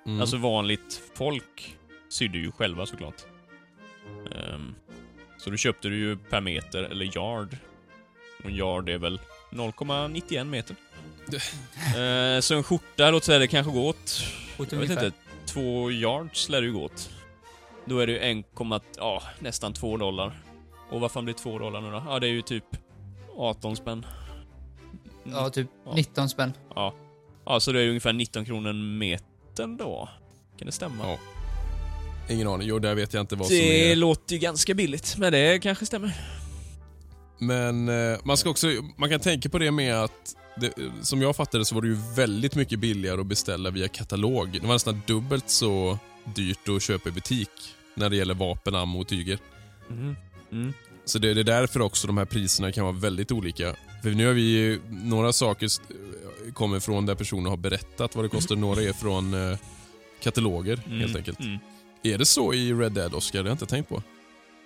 [0.06, 0.20] Mm.
[0.20, 1.76] Alltså vanligt folk
[2.08, 3.22] sydde ju själva såklart.
[4.32, 4.74] Ehm,
[5.38, 7.56] så då köpte du ju per meter, eller yard.
[8.38, 9.20] Och en yard är väl
[9.50, 10.76] 0,91 meter.
[11.36, 14.24] Eh, så en skjorta, låt säga det kanske går åt
[14.58, 15.12] Åt jag vet inte,
[15.46, 17.10] två yards lär det ju gå åt.
[17.84, 18.46] Då är det ju 1,
[18.96, 20.42] ja, nästan 2 dollar.
[20.90, 22.02] Och vad fan blir 2 dollar nu då?
[22.08, 22.64] Ja, det är ju typ
[23.36, 24.06] 18 spänn.
[25.24, 25.38] Mm.
[25.38, 25.92] Ja, typ Ja.
[25.94, 26.52] 19 spänn.
[26.74, 26.94] Ja.
[27.44, 30.08] ja, så det är ju ungefär 19 kronor metern då.
[30.58, 31.04] Kan det stämma?
[31.04, 31.18] Ja,
[32.28, 32.68] Ingen aning.
[32.68, 33.96] Jo, där vet jag inte vad som det är.
[33.96, 36.20] låter ju ganska billigt, men det kanske stämmer.
[37.38, 38.66] Men eh, man ska också,
[38.96, 41.98] man kan tänka på det med att det, som jag fattade så var det ju
[42.16, 44.52] väldigt mycket billigare att beställa via katalog.
[44.60, 45.98] Det var nästan dubbelt så
[46.34, 47.50] dyrt att köpa i butik
[47.94, 49.38] när det gäller vapen, ammo och tyger.
[49.88, 50.16] Mhm.
[50.52, 50.72] Mm.
[51.04, 53.76] Så det, det är därför också de här priserna kan vara väldigt olika.
[54.02, 55.68] För nu har vi ju, några saker
[56.52, 58.56] kommer från där personer har berättat vad det kostar.
[58.56, 59.58] Några är från eh,
[60.22, 61.00] kataloger Mm.
[61.00, 61.40] helt enkelt.
[61.40, 61.58] Mm.
[62.02, 63.38] Är det så i Red Dead, Oscar?
[63.38, 64.02] Det har jag inte tänkt på.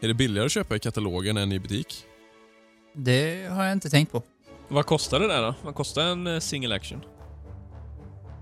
[0.01, 2.05] Är det billigare att köpa i katalogen än i butik?
[2.95, 4.23] Det har jag inte tänkt på.
[4.75, 5.55] Vad kostar det där då?
[5.63, 7.05] Vad kostar en eh, single action?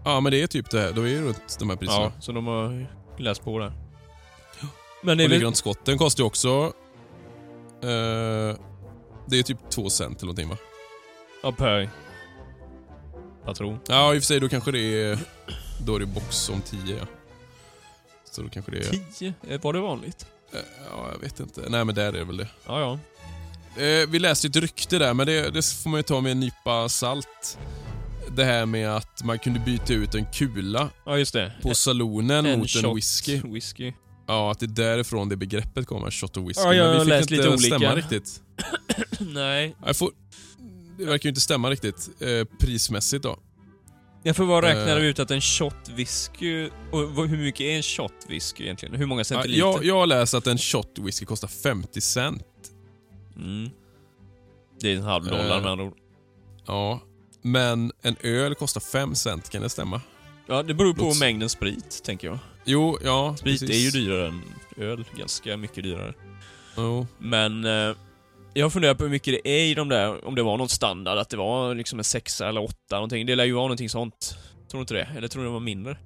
[0.04, 0.92] Ja, men det är typ det här.
[0.92, 2.00] Då är det runt de här priserna.
[2.02, 2.86] Ja, så de har
[3.18, 3.72] läs på där.
[5.02, 5.38] Men det Och är väl...
[5.38, 6.72] likadant skotten kostar ju också...
[7.82, 8.56] Eh,
[9.26, 10.56] det är typ två cent eller någonting va?
[11.42, 11.90] Ja, per
[13.44, 13.78] patron.
[13.88, 15.18] Ja, i och för sig då kanske det är...
[15.86, 17.06] Då är det box om 10 ja.
[18.24, 19.12] Så då kanske det är...
[19.14, 19.34] 10?
[19.48, 20.26] Eh, Var det vanligt?
[20.52, 20.58] Eh,
[20.90, 21.60] Ja, jag vet inte.
[21.68, 22.48] Nej men där är det väl det.
[22.66, 22.98] Ja, ja.
[23.76, 26.32] Eh, vi läste ju ett rykte där, men det, det får man ju ta med
[26.32, 27.58] en nypa salt.
[28.36, 31.52] Det här med att man kunde byta ut en kula Ja, just det.
[31.62, 33.40] på salonen En mot shot en whisky.
[33.44, 33.92] whisky.
[34.26, 36.62] Ja, att det är därifrån det begreppet kommer, shot of whisky.
[36.62, 37.76] Ja, jag men vi fick läst inte lite olika.
[37.78, 38.42] stämma riktigt.
[39.20, 39.76] Nej.
[39.86, 40.10] Jag får,
[40.98, 43.38] det verkar ju inte stämma riktigt eh, prismässigt då.
[44.34, 45.04] Får bara räkna Eh.
[45.04, 46.68] ut att en shot whisky...
[46.92, 48.94] Och vad- hur mycket är en shot whisky egentligen?
[48.94, 49.58] Hur många Ja, centiliter?
[49.58, 52.42] jag, jag har läst att en shot whisky kostar 50 cent.
[53.36, 53.70] Mm.
[54.80, 55.62] Det är en halv dollar Eh.
[55.62, 55.96] med andra ord.
[56.66, 57.00] Ja,
[57.42, 60.00] men en öl kostar 5 cent, kan det stämma?
[60.46, 62.38] Ja, det beror på låts- mängden sprit, tänker jag.
[62.64, 63.70] Jo, ja, Sprit precis.
[63.94, 64.42] är ju dyrare än
[64.76, 65.04] öl.
[65.16, 66.14] Ganska mycket dyrare.
[66.76, 67.06] Jo.
[67.18, 67.96] Men eh,
[68.54, 71.18] jag funderar på hur mycket det är i de där, om det var någon standard,
[71.18, 73.26] att det var liksom en sexa eller åtta någonting.
[73.26, 74.36] Det lär ju vara någonting sånt.
[74.70, 75.08] Tror du inte det?
[75.16, 75.96] Eller tror du det var mindre?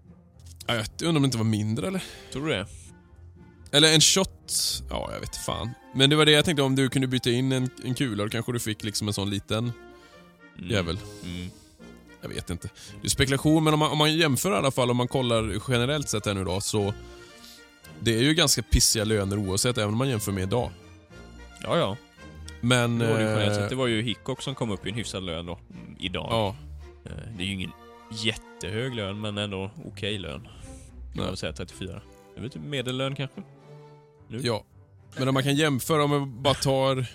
[0.66, 2.02] Ja, jag undrar om det inte var mindre eller?
[2.32, 2.66] Tror du det?
[3.72, 4.52] Eller en shot,
[4.90, 5.70] ja jag vet fan.
[5.94, 8.30] Men det var det jag tänkte, om du kunde byta in en, en kula, då
[8.30, 9.72] kanske du fick liksom en sån liten
[10.58, 10.70] Mm.
[10.70, 10.98] jävel.
[11.24, 11.50] Mm.
[12.22, 12.68] Jag vet inte.
[13.00, 15.54] Det är spekulation, men om man, om man jämför i alla fall, om man kollar
[15.68, 16.94] generellt sett här nu då, så...
[18.00, 20.70] Det är ju ganska pissiga löner oavsett, även om man jämför med idag.
[21.62, 21.96] Ja, ja.
[22.60, 22.98] Men...
[22.98, 25.46] Det var, det, eh, det var ju Hickok som kom upp i en hyfsad lön
[25.46, 26.26] då, mm, idag.
[26.30, 26.56] Ja,
[27.04, 27.72] Eh, Det är ju ingen
[28.10, 30.48] jättehög lön, men ändå okej lön.
[31.14, 31.92] Kan man säga 34.
[32.34, 33.42] Det är väl typ medellön kanske?
[34.28, 34.40] Nu?
[34.42, 34.64] ja.
[35.18, 37.06] Men om man kan jämföra, om man bara tar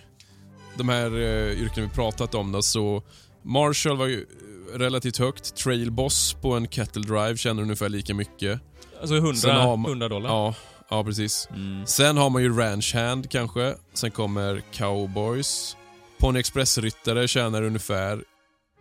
[0.78, 3.03] de här uh, yrkena vi pratat om då, så...
[3.43, 4.26] Marshall var ju
[4.74, 5.55] relativt högt.
[5.55, 8.62] Trail Boss på en Kettle Drive tjänar ungefär lika mycket.
[8.99, 10.30] Alltså 100, Sen har man- 100 dollar?
[10.30, 10.55] Ja,
[10.89, 11.47] ja precis.
[11.55, 11.86] Mm.
[11.86, 13.76] Sen har man ju Ranch Hand kanske.
[13.93, 15.78] Sen kommer Cowboys.
[16.20, 18.24] Pony Express-ryttare tjänar ungefär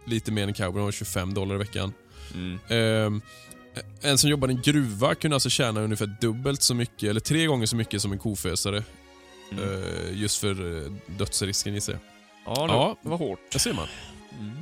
[0.05, 1.93] lite mer än cowboy, de har 25 dollar i veckan.
[2.35, 2.59] Mm.
[2.69, 3.23] Ehm,
[4.01, 7.47] en som jobbar i en gruva kunde alltså tjäna ungefär dubbelt så mycket, eller tre
[7.47, 8.85] gånger så mycket som en kofösare.
[9.53, 9.65] Mm.
[9.65, 12.01] eh, just för uh, dödsrisken gissar jag.
[12.57, 12.97] Ja, det, ja.
[13.03, 13.41] det var hårt.
[13.53, 13.89] Där ser man.
[14.41, 14.57] Mm.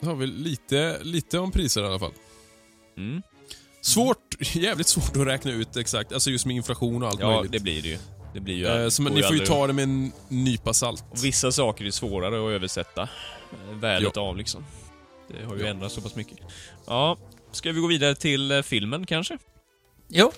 [0.00, 2.12] Då har vi lite, lite om priser i alla fall.
[2.96, 3.22] Mm.
[3.80, 7.52] Svårt, jävligt svårt att räkna ut exakt, alltså just med inflation och allt Ja, möjligt.
[7.52, 7.98] det blir det ju.
[8.34, 8.66] Det blir ju...
[8.66, 11.04] Eh, så går ni får ju aldrig- ta det med en nypa salt.
[11.10, 14.64] Och vissa saker är svårare att översätta eh, värdet av liksom.
[15.28, 15.68] Det har ju Ja.
[15.68, 16.38] ändrats så pass mycket.
[16.86, 17.18] Ja,
[17.56, 19.38] ska vi gå vidare till eh, filmen kanske?
[20.08, 20.32] Jo.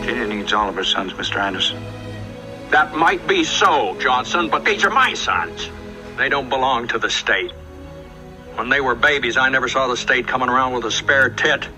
[0.00, 1.38] Virginia needs all of her sons, Mr.
[1.38, 1.78] Anderson.
[2.70, 5.70] That might be so, Johnson, but these are my sons.
[6.16, 7.52] They don't belong to the state.
[8.56, 11.68] When they were babies, I never saw the state coming around with a spare tit.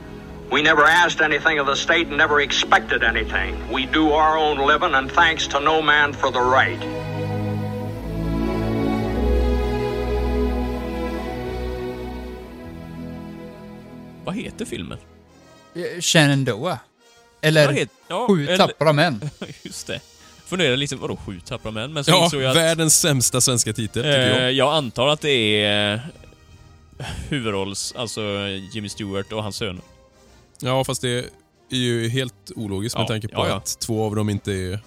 [0.50, 3.72] We never asked anything of the state and never expected anything.
[3.72, 7.17] We do our own living, and thanks to no man for the right.
[14.28, 14.98] Vad heter filmen?
[15.74, 16.78] Eh, Shenandoah.
[17.40, 19.30] Eller Vad heter- ja, Sju eller- tappra män.
[19.62, 20.00] Just det.
[20.46, 21.92] Funderade lite, vadå sju tappra män?
[21.92, 22.56] Men så Ja, jag att...
[22.56, 24.52] världens sämsta svenska titel, tycker Eh, jag.
[24.52, 25.30] jag antar att det
[25.64, 26.00] är eh,
[27.28, 28.22] huvudrolls, alltså
[28.72, 29.82] Jimmy Stewart och hans söner.
[30.60, 31.08] Ja, fast det
[31.70, 33.56] är ju helt ologiskt med Ja, tanke på ja, ja.
[33.56, 34.78] att två av dem inte är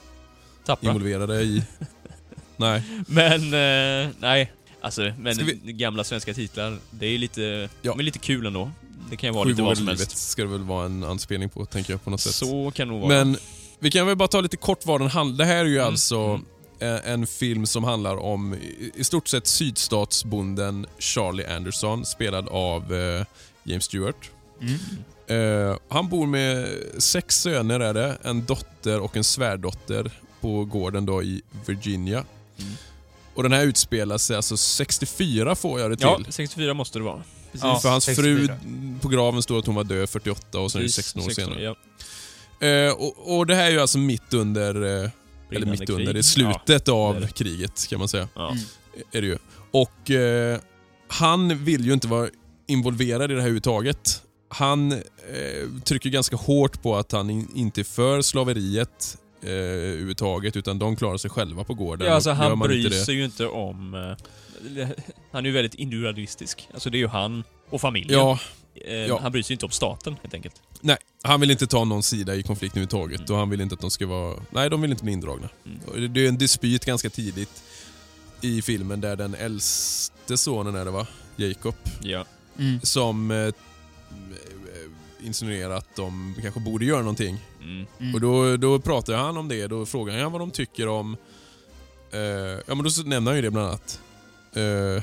[0.65, 0.87] Tappra.
[0.89, 1.63] involverade i...
[2.57, 2.83] Nej.
[3.07, 4.51] Men, eh, nej.
[4.81, 7.91] Alltså, men vi- gamla svenska titlar, det är lite, Ja.
[7.91, 8.71] de är lite kul ändå.
[9.11, 10.17] Det kan ju vara Sju lite vad som helst.
[10.17, 12.35] ska det väl vara en anspelning på, tänker jag på något sätt.
[12.35, 13.25] Så kan det nog vara.
[13.25, 13.37] Men
[13.79, 15.87] vi kan väl bara ta lite kort vad den handlar Det här är ju Mm,
[15.87, 16.45] alltså mm.
[16.79, 22.93] en, en film som handlar om i, i stort sett sydstatsbonden Charlie Anderson, spelad av
[22.93, 23.25] eh,
[23.63, 24.31] James Stewart.
[24.61, 25.69] Mm.
[25.71, 31.05] Eh, han bor med sex söner är det, en dotter och en svärdotter på gården
[31.05, 32.25] då i Virginia.
[32.59, 32.71] Mm.
[33.33, 36.05] Och den här utspelar sig alltså 64 får jag det till.
[36.05, 37.23] Ja, 64 måste det vara.
[37.51, 37.63] Precis.
[37.63, 37.79] Ja.
[37.79, 38.25] För hans 64.
[38.35, 38.47] fru
[39.01, 41.25] på graven står att hon var död 48 och sen är det Precis, 16 år
[41.25, 41.63] 16, senare.
[41.63, 41.75] Ja.
[42.67, 45.09] Eh, och, och det här är ju alltså mitt under, eh,
[45.51, 46.15] eller mitt under, krig.
[46.15, 47.27] det är slutet det av är det.
[47.27, 48.27] kriget kan man säga.
[48.35, 48.51] Ja.
[48.51, 48.63] Mm.
[49.11, 49.37] Är det ju.
[49.71, 50.59] Och eh,
[51.07, 52.29] han vill ju inte vara
[52.67, 54.21] involverad i det här överhuvudtaget.
[54.49, 54.99] Han eh,
[55.85, 60.95] trycker ganska hårt på att han in, inte är för slaveriet eh, överhuvudtaget, utan de
[60.95, 62.07] klarar sig själva på gården.
[62.07, 64.15] Ja, alltså han bryr det- sig ju inte om...
[64.77, 64.89] eh,
[65.31, 66.67] han är ju väldigt individualistisk.
[66.73, 68.19] Alltså det är ju han och familjen.
[68.19, 68.39] Ja,
[68.85, 69.19] Eh, ja.
[69.21, 70.61] Han bryr sig inte om staten, helt enkelt.
[70.81, 70.97] nej.
[71.23, 73.31] Han vill inte ta någon sida i konflikten överhuvudtaget Mm.
[73.33, 74.41] och han vill inte att de ska vara...
[74.51, 75.49] Nej, de vill inte bli indragna.
[75.65, 76.13] Mm.
[76.13, 77.63] Det är en dispyt ganska tidigt.
[78.41, 81.07] i filmen där den äldste sonen är det va?
[81.35, 81.75] Jacob.
[82.01, 82.25] Ja.
[82.59, 82.79] Mm.
[82.83, 83.53] Som eh,
[85.23, 87.37] insinuerar att de kanske borde göra någonting.
[87.61, 87.85] Mm.
[87.99, 88.13] Mm.
[88.15, 91.17] Och då, då pratar han om det, då frågar han vad de tycker om...
[92.11, 92.19] Eh,
[92.67, 94.01] ja men då nämner han ju det bland annat.
[94.55, 95.01] Eh, eh,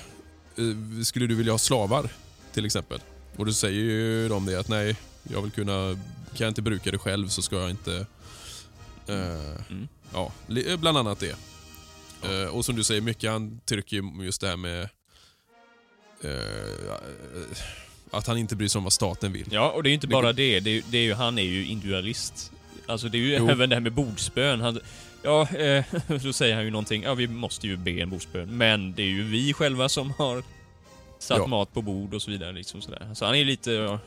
[1.05, 2.11] skulle du vilja ha slavar?
[2.53, 3.01] Till exempel.
[3.37, 4.97] Och då säger ju de det att nej,
[5.33, 5.99] jag vill kunna...
[6.29, 8.07] Kan jag inte bruka det själv så ska jag inte...
[9.07, 9.89] Eh, Mm.
[10.13, 11.37] Ja, li- bland annat det.
[12.23, 14.89] Eh, och som du säger, mycket han trycker ju just det här med...
[16.23, 16.95] eh,
[18.11, 19.47] att han inte bryr sig om vad staten vill.
[19.51, 20.61] Ja, och det är ju inte bara det.
[20.61, 22.53] det, är, det är ju, han är ju individualist.
[22.87, 23.49] Alltså det är ju Jo.
[23.51, 24.61] även det här med bordsbön.
[24.61, 24.81] Han,
[25.23, 25.85] ja, eh,
[26.23, 27.03] då säger han ju någonting.
[27.03, 28.57] Ja, vi måste ju be en bordsbön.
[28.57, 30.43] Men det är ju vi själva som har
[31.19, 31.47] satt Ja.
[31.47, 32.53] mat på bord och så vidare.
[32.53, 33.11] Liksom sådär.
[33.15, 33.73] Så han är lite...
[33.73, 33.99] Ja,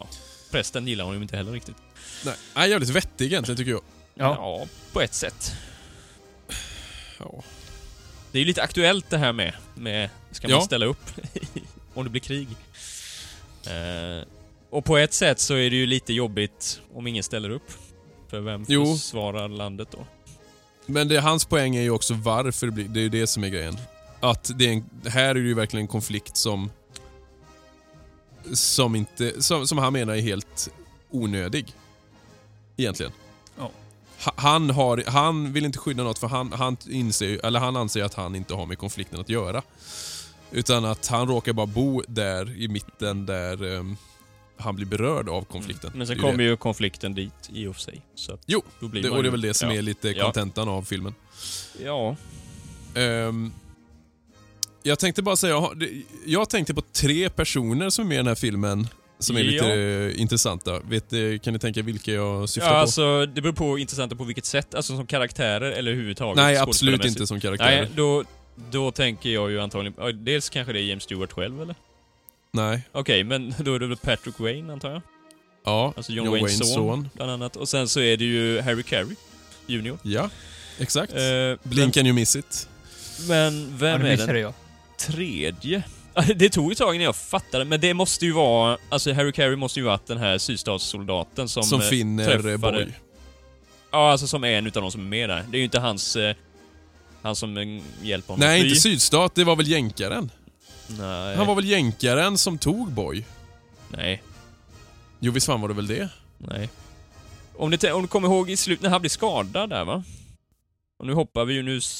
[0.00, 0.08] ja,
[0.50, 1.76] prästen gillar honom inte heller riktigt.
[2.24, 3.82] Nej, han är jävligt vettig egentligen tycker jag.
[4.14, 4.34] Ja.
[4.34, 5.52] Ja, på ett sätt.
[7.18, 7.42] Ja.
[8.32, 10.60] Det är ju lite aktuellt det här med, med ska man Ja.
[10.60, 11.10] ställa upp
[11.94, 12.48] om det blir krig?
[13.66, 14.26] Eh,
[14.70, 17.70] och på ett sätt så är det ju lite jobbigt om ingen ställer upp.
[18.28, 18.96] För vem Jo.
[18.96, 20.06] försvarar landet då?
[20.90, 23.44] Men det, hans poäng är ju också varför det blir, det är ju det som
[23.44, 23.76] är grejen.
[24.20, 26.70] Att det är en, här är det ju verkligen en konflikt som
[28.52, 30.68] som inte, som, som han menar är helt
[31.10, 31.74] onödig.
[32.76, 33.12] Egentligen.
[33.58, 33.70] Ja.
[34.24, 38.04] Ha- Han, har, han vill inte skydda något för han, han, inser, eller han anser
[38.04, 39.62] att han inte har med konflikten att göra.
[40.50, 43.96] Utan att han råkar bara bo där i mitten där ehm,
[44.58, 45.90] han blir berörd av konflikten.
[45.94, 48.02] Men sen kommer ju konflikten dit i och för sig.
[48.14, 49.76] Så Jo, då blir det, och det är väl det som ja.
[49.76, 50.24] är lite Ja.
[50.24, 51.14] kontentan av filmen.
[51.84, 52.16] Ja.
[52.94, 53.52] Ehm,
[54.82, 55.70] jag tänkte bara säga,
[56.26, 58.88] jag tänkte på tre personer som är med i den här filmen
[59.18, 60.10] som är lite Ja.
[60.10, 60.80] intressanta.
[60.80, 62.80] Vet, eh, kan ni tänka vilka jag syftar ja, på?
[62.80, 64.74] alltså det beror på intressant på vilket sätt.
[64.74, 67.80] Alltså som karaktärer eller överhuvudtaget Nej, absolut inte som karaktärer.
[67.82, 68.24] Nej, då,
[68.70, 69.94] då tänker jag ju antagligen...
[69.98, 71.74] ja, Dels kanske det är James Stewart själv eller?
[72.52, 72.82] Nej.
[72.92, 75.02] Okej, men då är det väl Patrick Wayne antar jag?
[75.64, 77.56] Ja, Alltså John, Waynes son, bland annat.
[77.56, 79.14] Och sen så är det ju Harry Carey,
[79.66, 79.98] Junior.
[80.02, 80.30] Ja,
[80.78, 81.12] exakt.
[81.12, 81.20] Eh,
[81.68, 82.68] Blink and you miss it.
[83.28, 84.54] Men Ja, vem det är missade den jag.
[84.98, 85.82] tredje?
[86.36, 88.78] Det tog ett tag innan jag fattade, men det måste ju vara...
[88.88, 91.62] Alltså Harry Carey måste ju varit den här sydstatssoldaten som...
[91.62, 92.92] Som eh, finner eh, träffade- Boy.
[93.90, 95.44] Ja, alltså som är en utav de som är med där.
[95.50, 96.16] Det är ju inte hans...
[96.16, 96.36] Eh,
[97.22, 98.68] han som eh, hjälper honom Nej, fly.
[98.68, 99.34] inte sydstat.
[99.34, 100.30] Det var väl jänkaren?
[100.88, 101.36] Nej.
[101.36, 103.24] Han var väl jänkaren som tog Boy?
[103.88, 104.22] Nej.
[105.20, 106.08] Jo, visst fan var det väl det?
[106.38, 106.68] Nej.
[107.56, 110.02] Om du, om du kommer ihåg i slutet när han blir skadad där va?
[110.98, 111.80] Och nu hoppar vi ju nu...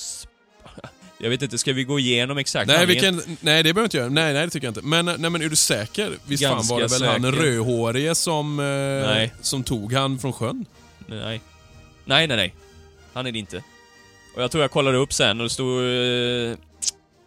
[1.21, 3.85] Jag vet inte, ska vi gå igenom exakt Nej, vi kan, nej, det behöver vi
[3.85, 4.09] inte göra.
[4.09, 4.83] Nej, nej, det tycker jag inte.
[4.83, 6.13] Men, nej, men är du säker?
[6.25, 7.45] Visst fan Ganska var det väl han säker.
[7.45, 10.67] rödhårige som, eh, som tog han från sjön?
[11.07, 11.41] Nej.
[12.05, 12.55] Nej, nej, nej.
[13.13, 13.63] Han är det inte.
[14.37, 15.79] Och jag tror jag kollade upp sen och det stod...
[15.83, 16.57] Eh,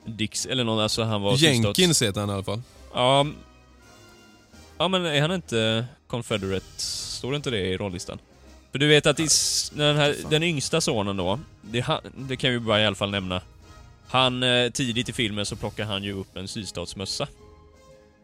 [0.05, 2.61] Dix, eller någon, alltså han var Jenkins heter han i alla fall.
[2.93, 3.27] Ja.
[4.77, 6.65] Ja men är han inte Confederate?
[6.81, 8.19] Står det inte det i rollistan?
[8.71, 12.35] För du vet att i, s- den, här, den yngsta sonen då, det, han- det
[12.37, 13.41] kan vi bara i alla fall nämna.
[14.07, 17.27] Han, eh, tidigt i filmen så plockar han ju upp en sydstatsmössa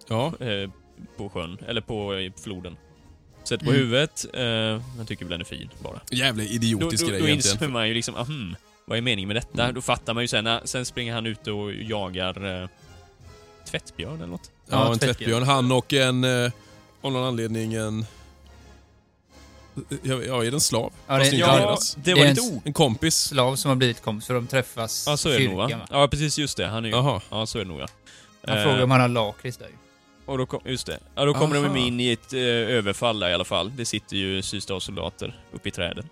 [0.07, 0.34] Ja.
[0.39, 0.69] eh,
[1.17, 2.78] på sjön, eller på eh, floden.
[3.43, 3.82] Sätter på Mm.
[3.84, 4.41] huvudet, eh,
[4.97, 6.01] jag tycker väl den är fin bara.
[6.11, 7.55] Jävla Då, idiotisk då, grej då egentligen.
[7.55, 8.55] inser man ju liksom, ahm,
[8.89, 9.63] vad är meningen med detta?
[9.63, 9.75] Mm.
[9.75, 12.69] Då fattar man ju sen, sen springer han ut och jagar eh,
[13.65, 14.51] tvättbjörn eller något.
[14.69, 15.15] Ja, Ja, en tvättbjörn.
[15.15, 15.43] tvättbjörn.
[15.43, 16.23] Han och en...
[16.23, 16.51] Eh,
[17.01, 18.05] av någon anledning en...
[20.01, 20.93] Ja, ja, är det en slav?
[21.07, 22.62] Ja, det, Ja, det var Det lite en.
[22.66, 23.16] En kompis?
[23.17, 25.70] slav som har blivit kompis, så de träffas Ja, så är det nog va?
[25.91, 26.67] Ja, precis just det.
[26.67, 26.95] Han är ju...
[26.95, 27.21] Jaha.
[27.29, 27.87] Ja, så är det nog ja.
[28.47, 29.67] Han Eh, frågar om han har lakrits där.
[30.25, 30.99] Och då kom, just det.
[31.16, 31.74] Ja, då kommer Aha.
[31.74, 33.71] de in i ett eh, överfall där i alla fall.
[33.75, 36.09] Det sitter ju sydstatssoldater uppe i träden.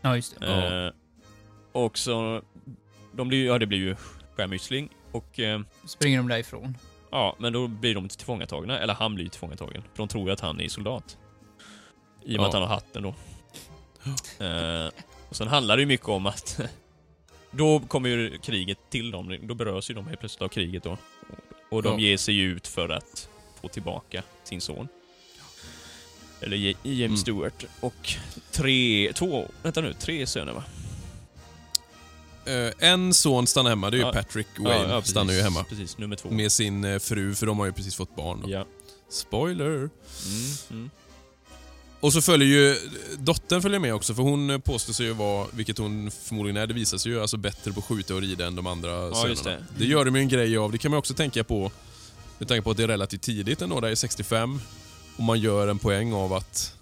[0.00, 0.46] Ja, just det.
[0.46, 0.92] Eh,
[1.84, 2.42] och så...
[3.12, 3.96] De blir ju, ja det blir ju
[4.36, 4.88] skärmytsling.
[5.12, 5.40] Och...
[5.40, 6.76] Eh, Springer de därifrån.
[7.10, 8.78] ja, men då blir de tillfångatagna.
[8.78, 9.82] Eller han blir tillfångatagen.
[9.82, 11.18] För de tror ju att han är soldat.
[12.24, 12.46] I och med Ja.
[12.46, 13.14] att han har hatten då.
[14.44, 14.90] Eh,
[15.28, 16.60] och sen handlar det ju mycket om att...
[17.50, 19.38] då kommer ju kriget till dem.
[19.42, 20.96] Då berörs ju de helt plötsligt av kriget då.
[21.70, 21.98] Och de Ja.
[22.08, 23.28] ger sig ut för att
[23.60, 24.88] få tillbaka sin son.
[26.40, 27.16] Eller James Mm.
[27.16, 27.64] Stewart.
[27.80, 28.08] Och
[28.52, 30.64] tre, två, vänta nu, tre söner va?
[32.48, 34.12] Eh, en son stannar hemma, det är ju Ja.
[34.12, 34.88] Patrick Wayne.
[34.88, 35.64] precis, stannar ju hemma.
[35.64, 36.30] Precis, nummer två.
[36.30, 38.40] Med sin eh, fru, för de har ju precis fått barn.
[38.42, 38.50] Då.
[38.50, 38.66] Ja.
[39.10, 39.74] Spoiler!
[39.76, 39.90] Mm,
[40.70, 40.90] mm.
[42.00, 42.76] Och så följer ju...
[43.18, 46.74] Dottern följer med också, för hon påstår sig ju vara, vilket hon förmodligen är, det
[46.74, 49.28] visar sig ju alltså bättre på att skjuta och rida än de andra sönerna.
[49.28, 49.64] just det.
[49.78, 51.70] det gör de ju en grej av, det kan man också tänka på,
[52.38, 54.60] med tanke på att det är relativt tidigt ändå, det är 65,
[55.16, 56.74] och man gör en poäng av att,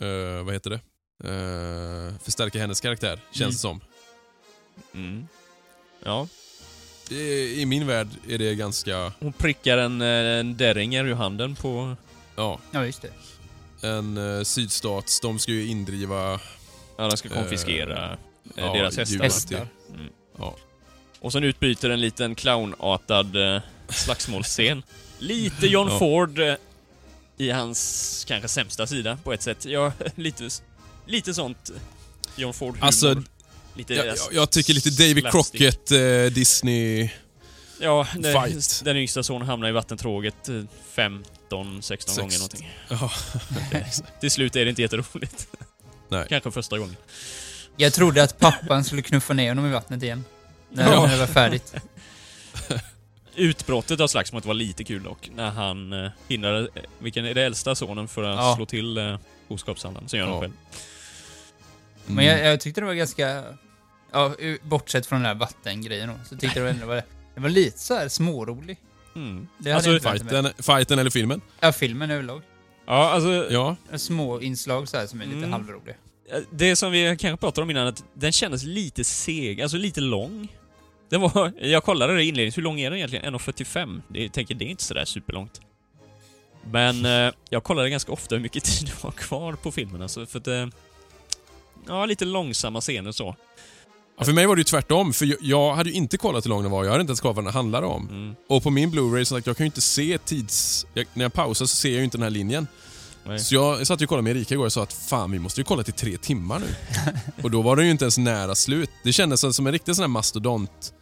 [0.00, 0.80] eh, vad heter det?
[1.24, 3.50] Eh, förstärka hennes karaktär, känns Mm.
[3.52, 3.80] det som.
[4.94, 5.28] Mm.
[6.04, 6.28] Ja.
[7.10, 10.06] I, I min värld är det ganska, Hon prickar en, eh,
[10.40, 11.96] en Derringer i handen på...
[12.36, 13.88] ja, Ja, just det.
[13.88, 16.40] en uh, sydstats, de ska ju indriva...
[16.96, 18.18] Ja, de ska konfiskera eh,
[18.54, 19.12] ja, deras hästar.
[19.14, 19.32] djuret.
[19.32, 19.66] Hästar.
[19.94, 20.08] Mm.
[20.38, 20.56] Ja.
[21.20, 24.82] Och sen utbryter en liten clownartad eh, slagsmålsscen.
[25.18, 25.98] Lite John Ja.
[25.98, 26.54] Ford eh,
[27.36, 29.64] i hans kanske sämsta sida på ett sätt.
[29.64, 30.48] Ja, lite,
[31.06, 31.76] lite sånt eh,
[32.36, 32.86] John Ford-humor.
[32.86, 33.22] Alltså,
[33.74, 35.30] lite, Jag, jag, jag tycker lite David.
[35.30, 37.10] Crockett, eh, Disney...
[37.80, 38.82] Ja, det, Fight.
[38.84, 40.62] den yngsta sonen hamnar i vattentråget eh,
[40.92, 42.70] 15, 16 gånger Sext- någonting.
[42.88, 43.12] Ja,
[44.20, 45.46] Till slut är det inte jätteroligt.
[46.08, 46.26] Nej.
[46.28, 46.96] Kanske första gången.
[47.76, 50.24] Jag trodde att pappan skulle knuffa ner honom i vattnet igen.
[50.70, 51.06] När, Ja.
[51.06, 51.74] det var färdigt.
[53.34, 57.42] Utbrottet av slagsmålet var lite kul dock, när han eh, hindrade, eh, vilken är det
[57.42, 58.56] äldsta sonen, för att Ja.
[58.56, 59.18] slå till eh,
[59.48, 60.08] boskapshandlaren.
[60.08, 60.40] Sen gör han Ja.
[60.40, 60.52] själv.
[62.06, 63.44] Men jag, jag tyckte det var ganska...
[64.12, 67.02] Ja, bortsett från den där vattengrejen då, så tyckte jag ändå det var,
[67.34, 68.76] det var lite så här smårolig.
[69.16, 69.48] Mm.
[69.74, 70.00] Alltså.
[70.00, 71.40] Fighten, fighten eller filmen?
[71.60, 72.42] Ja, filmen överlag.
[72.86, 73.76] Ja, alltså, Ja.
[73.96, 75.52] Små inslag så här som är lite Mm.
[75.52, 75.94] halvroliga.
[76.50, 80.48] det som vi kanske pratade om innan, att den kändes lite seg, alltså lite lång.
[81.08, 83.34] Den var, jag kollade det inledningsvis, hur lång är den egentligen?
[83.34, 84.02] 1.45?
[84.08, 85.60] Det, jag tänker, det är inte sådär superlångt.
[86.70, 90.26] Men eh, jag kollade ganska ofta hur mycket tid det var kvar på filmen, alltså,
[90.26, 90.46] för att...
[90.46, 90.66] Eh,
[91.86, 93.36] ja, lite långsamma scener så.
[94.18, 96.48] Ja, För mig var det ju tvärtom, för jag, jag hade ju inte kollat hur
[96.50, 96.84] lång den var.
[96.84, 98.08] Jag hade inte ens kollat vad den handlade om.
[98.08, 98.34] Mm.
[98.48, 100.86] Och på min Blu-ray, så sagt, jag kan ju inte se tids...
[100.94, 102.66] Jag, när jag pausar så ser jag ju inte den här linjen.
[103.24, 103.38] Nej.
[103.38, 105.64] Så jag, satt och kollade med Erika igår och sa att fan, vi måste ju
[105.64, 106.66] kolla till tre timmar nu.
[107.42, 108.90] och då var den ju inte ens nära slut.
[109.04, 110.92] Det kändes som, som en riktig sån här mastodont...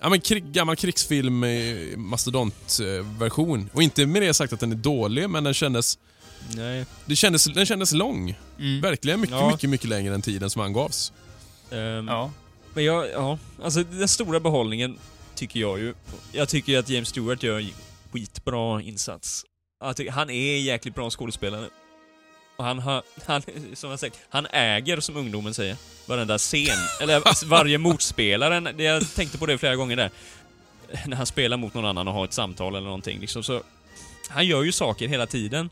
[0.00, 3.70] Ja men krig, gammal krigsfilm, eh, mastodontversion.
[3.72, 5.98] Och inte med det sagt att den är dålig, men den kändes...
[6.56, 6.86] Nej.
[7.06, 8.38] Det kändes, den kändes lång.
[8.58, 8.80] Mm.
[8.80, 9.50] Verkligen mycket, Ja.
[9.50, 11.12] mycket, mycket längre än tiden som angavs.
[11.70, 12.30] Ehm, Ja.
[12.74, 14.98] Men jag, ja, alltså den stora behållningen
[15.34, 15.94] tycker jag ju.
[16.32, 17.70] Jag tycker att James Stewart gör en
[18.12, 19.44] skitbra insats.
[19.96, 21.68] Tycker, han är en jäkligt bra skådespelare.
[22.56, 23.42] Och han har, han,
[23.74, 26.78] som jag sagt, han äger, som ungdomen säger, varenda scen.
[27.00, 28.60] Eller varje motspelare.
[28.72, 30.10] Det- Jag tänkte på det flera gånger där.
[31.06, 33.62] När han spelar mot någon annan och har ett samtal eller någonting liksom, så...
[34.28, 35.70] Han gör ju saker hela tiden.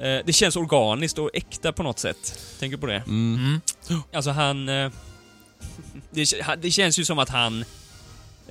[0.00, 2.38] Eh, Det känns organiskt och äkta på något sätt.
[2.58, 3.02] Tänker du på det?
[3.06, 3.60] Mm.
[3.88, 4.02] Mm.
[4.12, 4.68] Alltså han...
[4.68, 4.90] eh,
[6.10, 7.64] Det, det känns ju som att han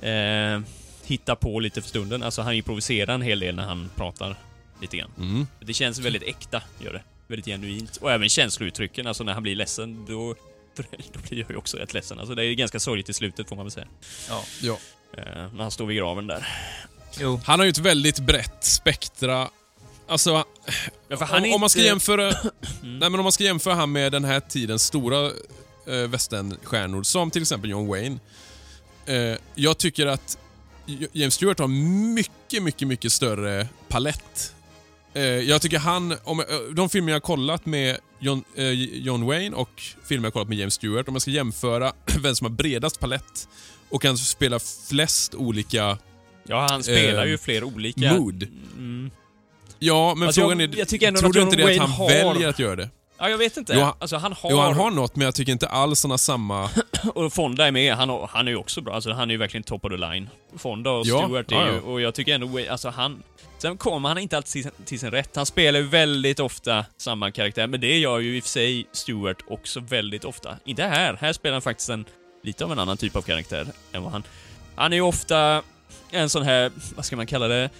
[0.02, 0.60] eh,
[1.04, 2.22] hittar på lite för stunden.
[2.22, 4.36] Alltså han improviserar en hel del när han pratar
[4.80, 5.10] lite grann.
[5.18, 5.46] Mm.
[5.60, 7.02] Det känns väldigt äkta, gör det.
[7.26, 7.96] Väldigt genuint.
[7.96, 10.34] Och även känslouttrycken, alltså när han blir ledsen, då,
[11.12, 12.18] då blir jag ju också rätt ledsen.
[12.18, 13.86] Alltså det är ganska sorgligt i slutet får man väl säga.
[14.28, 14.42] Ja.
[14.62, 14.78] Ja.
[15.18, 15.24] Eh,
[15.54, 16.48] när han står vid graven där.
[17.20, 17.40] Jo.
[17.44, 19.48] Han har ju ett väldigt brett spektra.
[20.08, 20.44] Alltså,
[21.08, 22.34] Ja, om, om man ska jämföra...
[22.82, 22.98] Mm.
[22.98, 25.26] Nej, men om man ska jämföra han med den här tidens stora
[25.86, 28.18] eh, västernstjärnor, som till exempel John Wayne.
[29.06, 30.38] Eh, jag tycker att
[31.12, 31.68] James Stewart har
[32.14, 34.54] mycket, mycket, mycket större palett.
[35.14, 38.44] Eh, jag tycker han, om, eh, de filmer jag har kollat med John,
[38.92, 42.34] John Wayne och filmer jag har kollat med James Stewart, om jag ska jämföra vem
[42.34, 43.48] som har bredast palett
[43.88, 45.98] och kan spela flest olika
[46.50, 48.14] Ja, han spelar ju fler olika...
[48.14, 48.48] mood.
[48.76, 49.10] Mm.
[49.82, 52.08] Ja, men Alltså, frågan jag- är, jag ändå tror du inte det att han har-
[52.08, 52.90] väljer att göra det?
[53.18, 53.72] Ja, jag vet inte.
[53.76, 54.50] Jo, han- alltså han har...
[54.50, 56.70] Jo, han har något, men jag tycker inte alls han har samma...
[57.14, 58.94] Och Fonda är med, han, har- han är ju också bra.
[58.94, 60.28] Alltså han är ju verkligen top of the line.
[60.58, 63.22] Fonda och Ja, Stewart är ja, ju, och jag tycker ändå, alltså han...
[63.58, 65.36] Sen kommer han inte alltid till, till sin rätt.
[65.36, 68.86] Han spelar ju väldigt ofta samma karaktär, men det gör ju i och för sig
[68.92, 70.56] Stewart också väldigt ofta.
[70.64, 72.04] Inte här, här spelar han faktiskt en,
[72.44, 74.22] lite av en annan typ av karaktär än vad han...
[74.74, 75.62] Han är ju ofta
[76.10, 77.70] en sån här, vad ska man kalla det?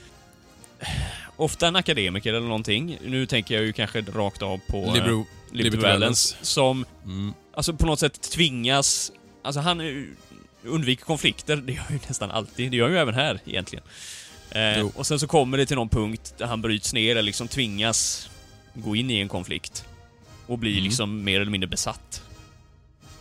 [1.40, 2.98] Ofta en akademiker eller någonting.
[3.04, 4.76] Nu tänker jag ju kanske rakt av på...
[4.76, 7.32] eh, Liberal, Liberty Liberty Valance, som mm.
[7.54, 9.12] alltså på något sätt tvingas...
[9.42, 10.04] Alltså han eh,
[10.64, 12.70] undviker konflikter, det gör han ju nästan alltid.
[12.70, 13.84] Det gör han ju även här egentligen.
[14.50, 17.48] Eh, och sen så kommer det till någon punkt där han bryts ner eller liksom
[17.48, 18.30] tvingas
[18.74, 19.84] gå in i en konflikt.
[20.46, 20.84] Och bli Mm.
[20.84, 22.22] liksom mer eller mindre besatt.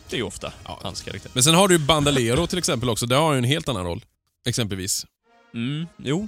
[0.10, 0.80] Det är ju ofta Ja.
[0.84, 1.32] hans karaktär.
[1.34, 3.06] Men sen har du ju Bandalero till exempel också.
[3.06, 4.06] Där har han ju en helt annan roll.
[4.48, 5.06] Exempelvis.
[5.54, 6.28] Mm, jo.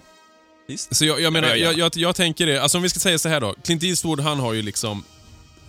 [0.71, 0.95] Visst.
[0.95, 1.71] Så jag, jag menar, Ja, ja, ja.
[1.71, 2.57] Jag, jag, jag tänker det.
[2.61, 3.55] Alltså om vi ska säga så här då.
[3.63, 5.03] Clint Eastwood, han har ju liksom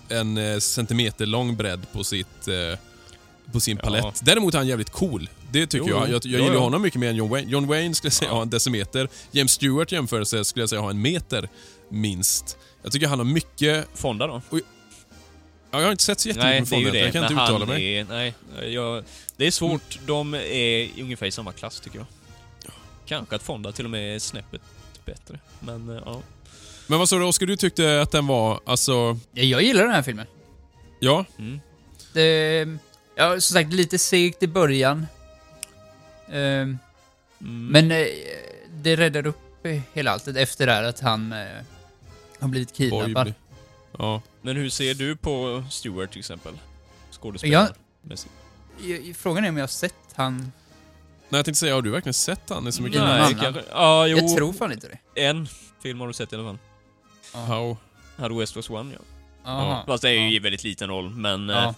[0.09, 2.49] en eh, centimeter lång bredd på sitt...
[2.49, 2.79] Eh,
[3.53, 4.21] på sin palett.
[4.25, 5.29] Däremot är han jävligt cool.
[5.51, 6.03] Det tycker Jo, jag.
[6.11, 7.51] Jag, jag Ja, gillar honom mycket mer än John Wayne.
[7.51, 9.09] John Wayne skulle jag säga har en decimeter.
[9.31, 11.49] James Stewart jämförelse skulle jag säga har en meter,
[11.89, 12.57] minst.
[12.83, 13.87] Jag tycker han har mycket...
[13.95, 14.43] Fonda då?
[14.51, 14.59] Ja,
[15.71, 16.99] jag har inte sett så jättemycket Nej, med det.
[16.99, 17.99] Jag kan inte Men uttala mig.
[17.99, 18.35] Är, nej,
[18.73, 19.05] jag,
[19.37, 19.99] det är svårt.
[20.07, 22.07] De är ungefär i samma klass tycker jag.
[23.07, 24.61] Kanske att Fonda till och med är snäppet
[25.05, 25.39] bättre.
[25.61, 26.23] Men eh, ja.
[26.87, 29.19] Men vad sa du Oskar, du tyckte att den var, alltså...
[29.33, 30.27] Ja, Jag gillar den här filmen.
[31.01, 31.61] Ja, Mm.
[32.13, 32.67] Det,
[33.17, 35.07] ja, som sagt, lite segt i början.
[36.31, 36.79] Ehm,
[37.41, 37.67] Mm.
[37.67, 38.07] Men eh,
[38.71, 41.47] det räddade upp eh, hela alltet efter det här att han eh,
[42.41, 43.35] har blivit kidnappad.
[43.99, 44.23] Ja.
[44.43, 46.53] Men hur ser du på Stewart till exempel?
[47.11, 47.75] Skådespelaren?
[48.81, 50.53] i- Frågan är om jag har sett han...
[51.33, 53.01] Nej, jag tänkte säga, har du verkligen sett han i så mycket?
[53.01, 53.35] Nej, annan?
[53.35, 53.63] kanske.
[53.71, 54.19] Ja, jo.
[54.19, 55.21] Jag tror fan inte det.
[55.23, 55.49] En
[55.83, 56.59] film har du sett i alla fall.
[57.47, 57.77] How?
[58.17, 58.99] Hade West Was One, ja.
[59.51, 59.85] Aha.
[59.87, 60.31] Fast det är ju ja.
[60.31, 61.51] i väldigt liten roll, men...
[61.51, 61.75] eh, Ja.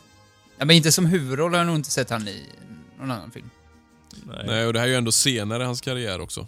[0.59, 0.65] ja.
[0.65, 2.43] Men inte som huvudroll har jag nog inte sett han i
[2.99, 3.51] någon annan film.
[4.27, 4.45] Nej.
[4.47, 6.47] Nej, och det här är ju ändå senare i hans karriär också.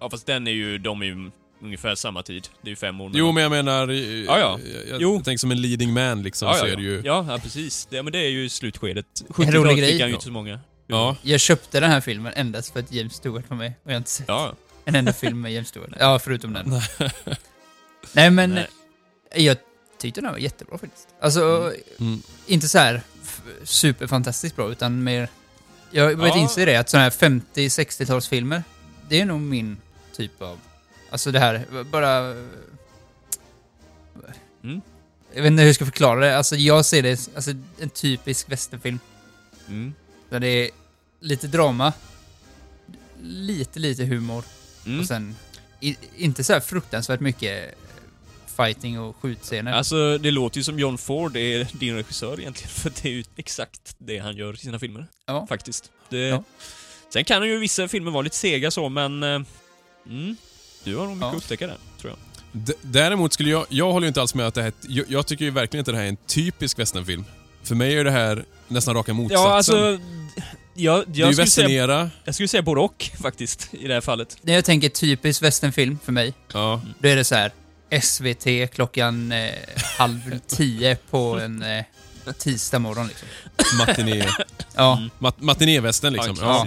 [0.00, 0.78] Ja, fast den är ju...
[0.78, 1.30] De är ju
[1.62, 2.48] ungefär samma tid.
[2.62, 3.88] Det är ju fem år Jo, men jag menar...
[3.88, 4.58] eh, Ja, ja.
[4.90, 7.02] Jag, jag tänker som en leading man liksom, ja, så ja, är det ju...
[7.04, 7.26] ja.
[7.28, 7.86] ja, precis.
[7.90, 9.06] Det, men det är ju slutskedet.
[9.20, 10.08] En 70-talet rolig fick han ju Ja.
[10.08, 10.60] inte så många.
[10.86, 11.16] Ja.
[11.22, 13.98] Jag köpte den här filmen endast för att James Stewart var med och jag har
[13.98, 14.54] inte sett Ja,
[14.84, 15.90] en enda film med James Stewart.
[16.00, 16.80] Ja, förutom den.
[18.12, 18.66] Nej, men Nej.
[19.34, 19.56] jag
[19.98, 21.08] tyckte den var jättebra faktiskt.
[21.20, 22.22] Alltså, Mm.
[22.46, 23.00] inte så här
[23.64, 25.28] superfantastiskt bra, utan mer...
[25.90, 26.42] Jag har börjat Ja.
[26.42, 28.62] inse det, att sådana här 50-60-talsfilmer,
[29.08, 29.76] det är nog min
[30.16, 30.58] typ av...
[31.10, 32.18] Alltså det här, bara...
[34.62, 34.80] Mm.
[35.32, 36.36] Jag vet inte hur jag ska förklara det.
[36.38, 37.50] Alltså jag ser det alltså
[37.80, 38.98] en typisk westernfilm.
[39.68, 39.94] Mm.
[40.28, 40.70] Där det är
[41.20, 41.92] lite drama,
[43.22, 44.44] lite, lite humor
[44.86, 45.00] Mm.
[45.00, 45.36] och sen
[45.80, 47.74] i, inte så här fruktansvärt mycket
[48.56, 49.72] fighting och skjutscener.
[49.72, 53.24] Alltså, det låter ju som John Ford är din regissör egentligen, för det är ju
[53.36, 55.06] exakt det han gör i sina filmer.
[55.26, 55.46] ja.
[55.48, 55.90] Faktiskt.
[56.08, 56.18] Det...
[56.18, 56.42] Ja.
[57.12, 59.22] Sen kan ju vissa filmer vara lite sega så, men...
[59.22, 59.40] eh,
[60.08, 60.36] Mm,
[60.84, 61.30] du har nog mycket Ja.
[61.30, 62.18] att upptäcka där, tror jag.
[62.62, 63.66] D- däremot skulle jag...
[63.68, 64.72] Jag håller ju inte alls med att det här...
[64.88, 67.24] Jag, jag tycker ju verkligen inte det här är en typisk westernfilm.
[67.62, 69.44] För mig är det här nästan raka motsatsen.
[69.44, 69.98] Ja, alltså...
[70.78, 73.94] Jag, det är ju jag, skulle säga, jag skulle säga både och, faktiskt, i det
[73.94, 74.36] här fallet.
[74.42, 76.82] När jag tänker typisk westernfilm för mig, Ja.
[76.98, 77.52] då är det så här
[78.02, 79.50] SVT klockan eh,
[79.98, 81.84] halv tio på en eh,
[82.38, 83.28] tisdag morgon liksom.
[83.78, 84.28] Matiné...
[84.74, 85.10] Ja, Mm.
[85.18, 86.36] Mat, matinévästern liksom.
[86.40, 86.66] Ja, Ja.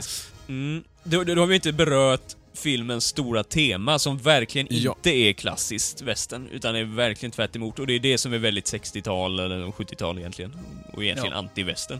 [0.53, 0.83] Mm.
[1.03, 4.95] Då, då, då har vi inte berört filmens stora tema som verkligen Ja.
[4.97, 7.79] inte är klassiskt västern, utan är verkligen tvärt emot.
[7.79, 10.55] Och det är det som är väldigt 60-tal, eller 70-tal egentligen.
[10.93, 11.37] Och egentligen Ja.
[11.39, 11.99] anti-västern.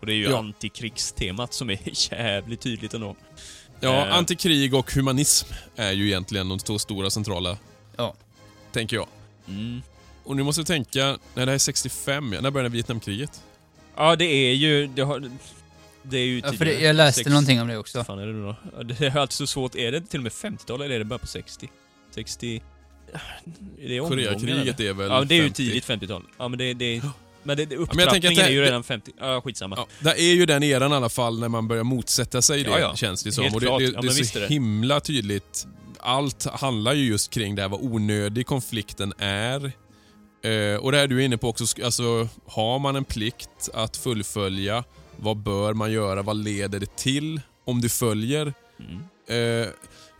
[0.00, 0.38] Och det är ju Ja.
[0.38, 1.78] antikrigstemat som är
[2.12, 3.16] jävligt tydligt ändå.
[3.80, 4.14] ja, Eh.
[4.14, 5.46] antikrig och humanism
[5.76, 7.56] är ju egentligen de två stora centrala,
[7.96, 8.14] ja.
[8.72, 9.06] tänker jag.
[9.48, 9.82] Mm.
[10.24, 12.40] Och nu måste vi tänka, nej det här är 65, ja.
[12.40, 13.42] när började Vietnamkriget?
[13.96, 14.86] Ja, det är ju...
[14.86, 15.30] Det, har,
[16.02, 17.98] det är ju ja för det, jag läste Sex- någonting om det också.
[17.98, 18.56] Vad fan är det nu då?
[18.76, 19.74] Ja, Det är alltid så svårt.
[19.74, 21.68] Är det till och med 50-tal eller är det bara på 60?
[22.14, 22.62] 60...
[23.12, 24.08] Är det eller?
[24.08, 25.56] Koreakriget är väl Ja, det är ju 50.
[25.56, 26.22] tidigt 50-tal.
[26.38, 26.74] Ja, men det...
[26.74, 27.02] det
[27.42, 29.12] men det, det, men jag tänker att upptrappningen det- är ju det- redan 50...
[29.20, 29.76] Ja, skitsamma.
[29.76, 32.70] Ja, det är ju den eran i alla fall när man börjar motsätta sig det,
[32.70, 32.96] Ja, ja.
[32.96, 33.44] känns det som.
[33.44, 33.78] Helt och det, klart.
[33.78, 34.48] det, Ja, det men är så är det.
[34.48, 35.66] himla tydligt.
[35.98, 39.72] Allt handlar ju just kring det här, vad onödig konflikten är.
[40.42, 43.96] Eh, och det här du är inne på också, alltså har man en plikt att
[43.96, 44.84] fullfölja,
[45.20, 48.54] vad bör man göra, vad leder det till om du följer?
[48.78, 49.02] Mm.
[49.26, 49.68] Eh,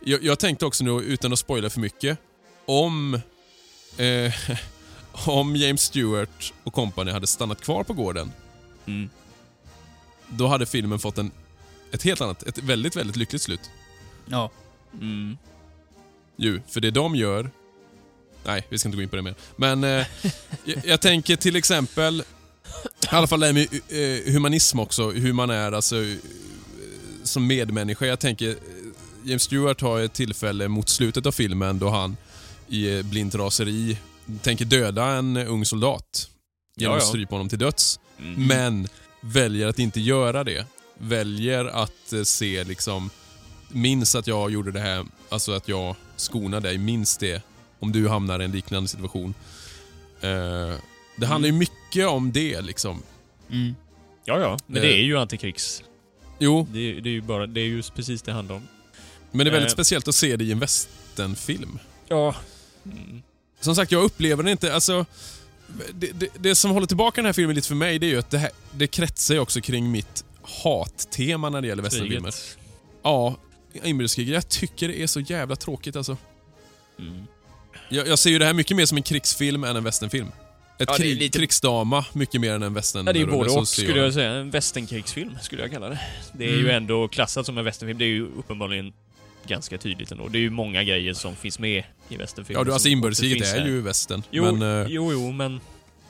[0.03, 2.17] jag, jag tänkte också nu, utan att spoila för mycket,
[2.65, 3.13] om,
[3.97, 4.33] eh,
[5.27, 8.31] om James Stewart och company hade stannat kvar på gården,
[8.85, 9.09] Mm.
[10.27, 11.31] då hade filmen fått en,
[11.91, 13.69] ett helt annat, ett väldigt, väldigt lyckligt slut.
[14.25, 14.51] Ja.
[14.93, 15.37] Mm.
[16.35, 17.49] Ju, för det de gör...
[18.45, 19.35] Nej, vi ska inte gå in på det mer.
[19.55, 20.05] Men eh,
[20.65, 22.23] jag, jag tänker till exempel,
[23.11, 23.67] i alla fall det här med
[24.27, 26.17] eh, humanism också, hur man är alltså eh,
[27.23, 28.05] som medmänniska.
[28.05, 28.55] Jag tänker, eh,
[29.23, 32.17] James Stewart har ett tillfälle mot slutet av filmen då han
[32.67, 33.97] i blint raseri
[34.41, 36.29] tänker döda en ung soldat
[36.75, 37.99] genom att strypa honom till döds.
[38.19, 38.47] Mm.
[38.47, 38.87] Men
[39.21, 40.65] väljer att inte göra det.
[40.97, 43.09] Väljer att se liksom,
[43.67, 47.41] minns att jag gjorde det här, alltså att jag skonar dig, minns det
[47.79, 49.33] om du hamnar i en liknande situation.
[50.21, 50.75] Eh,
[51.21, 53.03] det handlar ju mycket om det liksom.
[53.51, 53.75] Mm.
[54.25, 54.57] Ja, ja.
[54.67, 54.81] Men Eh.
[54.81, 55.83] det är ju antikrigs...
[56.39, 57.47] Jo, Det, är- det är ju bara...
[57.47, 58.67] Det är ju precis det handlar om.
[59.31, 59.73] men det är väldigt Eh.
[59.73, 61.79] speciellt att se det i en westernfilm.
[62.07, 62.35] Ja.
[62.85, 63.21] Mm.
[63.59, 65.05] Som sagt, jag upplever det inte, alltså...
[65.93, 68.19] Det, det, det som håller tillbaka den här filmen lite för mig, det är ju
[68.19, 70.25] att det, här, det kretsar ju också kring mitt
[70.63, 72.31] hattema när det gäller westernfilmer.
[72.31, 72.57] Kriget.
[73.03, 73.35] Ja,
[73.83, 74.33] inbördeskriget.
[74.33, 76.17] Jag tycker det är så jävla tråkigt alltså.
[76.99, 77.23] Mm.
[77.89, 80.31] Jag, jag ser ju det här mycket mer som en krigsfilm än en westernfilm.
[80.81, 83.05] Ett Ja, krig, lite- krigsdrama mycket mer än en western.
[83.07, 84.31] Ja, det är ju både och skulle jag säga.
[84.31, 85.99] En västernkrigsfilm skulle jag kalla det.
[86.33, 86.75] Det är ju Mm.
[86.75, 87.99] ändå klassat som en västernfilm.
[87.99, 88.93] Det är ju uppenbarligen
[89.47, 90.27] ganska tydligt ändå.
[90.27, 92.59] Det är ju många grejer som finns med i västernfilmer.
[92.59, 93.65] Ja, du, alltså inbördeskriget är här.
[93.67, 94.23] ju western.
[94.31, 95.59] Jo, men, eh, jo, jo, men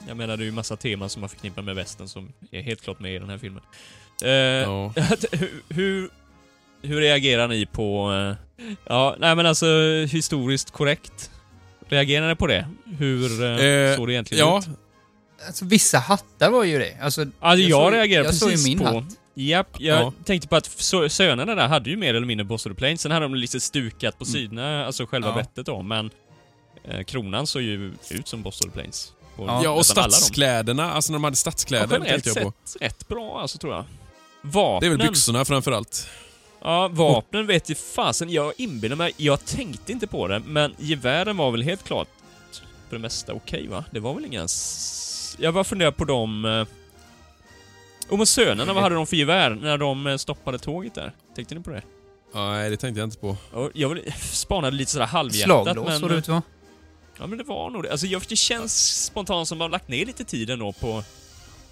[0.08, 2.82] jag menar det är ju massa teman som man förknippar med västern som är helt
[2.82, 3.62] klart med i den här filmen.
[4.24, 4.94] Eh, ja.
[5.68, 6.08] hur,
[6.82, 8.12] hur reagerar ni på...
[8.58, 9.66] eh, ja, nej men alltså
[10.10, 11.30] historiskt korrekt.
[11.92, 12.66] Reagerar ni på det?
[12.98, 14.68] Hur eh, Eh, såg det egentligen ja, ut?
[15.46, 16.96] Alltså vissa hattar var ju det.
[17.02, 18.84] Alltså, Alltså jag, jag såg ju precis min på...
[18.84, 19.04] hatt.
[19.34, 20.12] Japp, jag Ja.
[20.24, 23.00] tänkte på att sö- sönerna där hade ju mer eller mindre Boss of the Plains.
[23.00, 24.32] Sen hade de lite stukat på Mm.
[24.32, 25.34] sidorna, alltså själva Ja.
[25.34, 26.10] bettet då, men
[26.84, 29.12] eh, kronan såg ju ut som Boss of the Plains.
[29.38, 32.78] Ja, Ja, och stadskläderna, alltså när de hade Ja, stadskläder generellt tänkte jag på.
[32.80, 33.84] rätt bra alltså, tror jag.
[34.42, 34.98] Det är Vapnen.
[34.98, 36.06] väl byxorna framförallt.
[36.64, 38.30] Ja, vapnen vet ju fasen.
[38.30, 42.08] Jag inbillar mig, jag tänkte inte på det, men gevären var väl helt klart
[42.88, 43.84] för det mesta okej va?
[43.90, 44.46] Det var väl inga...
[45.38, 46.44] Jag bara funderar på dem...
[46.44, 46.66] eh,
[48.08, 51.12] Och med sönerna, vad hade de för gevär när de eh, stoppade tåget där?
[51.36, 51.82] Tänkte ni på det?
[52.34, 53.36] Nej, det tänkte jag inte på.
[53.74, 56.00] Jag spanade lite sådär halvhjärtat Slaglås men...
[56.00, 56.42] såg det ut va?
[57.18, 57.90] Ja men det var nog det.
[57.90, 61.04] Alltså jag, det känns spontant som att man har lagt ner lite tid ändå på...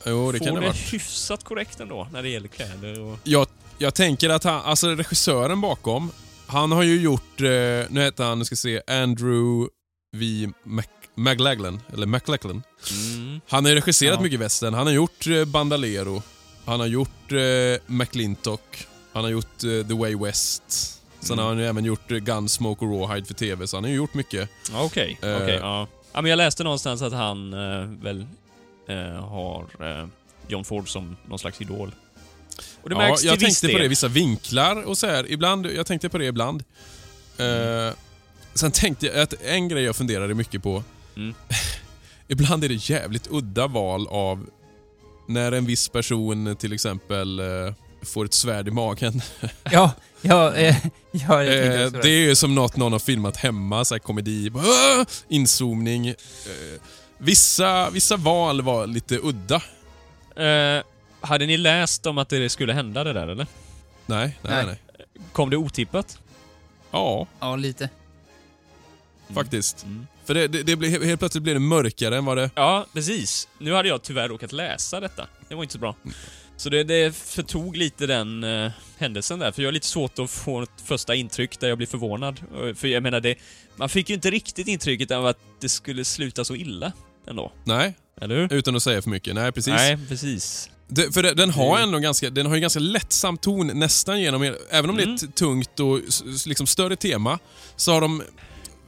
[0.07, 0.77] Jo, det få kan det det vara.
[0.77, 3.19] hyfsat korrekt ändå när det gäller kläder och...
[3.25, 3.47] Jag,
[3.81, 6.11] jag tänker att han, alltså regissören bakom,
[6.47, 7.47] han har ju gjort, eh,
[7.91, 9.69] nu heter han, nu ska se, Andrew
[10.17, 10.49] V.
[10.65, 10.85] Mac,
[11.15, 12.63] McLachlan, eller McLachlan.
[12.91, 13.41] Mm.
[13.49, 14.21] Han har ju regisserat Ja.
[14.23, 14.75] mycket västern.
[14.75, 16.23] Han har gjort eh, Bandalero,
[16.65, 20.63] han har gjort eh, McLintock, han har gjort eh, The Way West.
[21.21, 21.39] Sen Mm.
[21.39, 23.97] har han ju även gjort eh, Gunsmoke och Rawhide för TV, så han har ju
[23.97, 24.49] gjort mycket.
[24.75, 25.37] Okej, Eh.
[25.37, 25.87] okej, ja.
[26.13, 26.23] ja.
[26.23, 28.27] men jag läste någonstans att han eh, väl
[29.21, 29.67] har
[30.49, 31.95] John Ford som någon slags idol.
[32.83, 33.89] Och det Ja, märks jag till viss tänkte på det, del.
[33.89, 35.31] vissa vinklar och så här.
[35.31, 36.65] Ibland, jag tänkte på det ibland.
[37.39, 37.95] Eh,
[38.55, 40.85] sen tänkte jag att en grej jag funderade mycket på.
[41.17, 41.35] Mm.
[42.29, 44.47] ibland är det jävligt udda val av
[45.29, 49.23] när en viss person till exempel eh, får ett svärd i magen.
[49.71, 49.93] Ja,
[50.23, 50.77] ja, eh,
[51.11, 53.99] ja jag tänkte Eh, det är ju som något någon har filmat hemma, så här
[53.99, 54.65] komedi, bara,
[55.29, 56.09] inzoomning.
[56.09, 56.15] Eh,
[57.19, 59.63] vissa, vissa val var lite udda.
[61.21, 63.47] Hade ni läst om att det skulle hända det där eller?
[64.07, 64.67] Nej, nej, Nej.
[64.67, 64.79] nej.
[65.33, 66.19] Kom det otippat?
[66.91, 67.89] Ja, Ja, lite.
[69.35, 69.85] faktiskt.
[69.85, 70.07] Mm.
[70.25, 72.51] För det, det, det blev, helt plötsligt blev det mörkare än vad det...
[72.55, 73.49] Ja, precis.
[73.59, 75.27] Nu hade jag tyvärr råkat läsa detta.
[75.49, 75.95] Det var inte så bra.
[76.05, 76.15] Mm.
[76.57, 80.31] Så det, det förtog lite den eh, händelsen där, för jag har lite svårt att
[80.31, 82.41] få ett första intryck där jag blir förvånad.
[82.75, 83.35] För jag menar, det,
[83.77, 86.93] man fick ju inte riktigt intrycket av att det skulle sluta så illa
[87.27, 87.53] ändå.
[87.65, 88.53] Nej, Eller hur?
[88.53, 89.35] utan att säga för mycket.
[89.35, 89.75] Nej, precis.
[89.75, 90.71] Nej, precis.
[90.91, 94.21] Det, för det, den har Det- ändå ganska, den har ju ganska lättsam ton nästan
[94.21, 95.15] genom, även om det är Mm.
[95.15, 96.01] ett tungt och
[96.47, 97.39] liksom större tema,
[97.77, 98.23] så har de,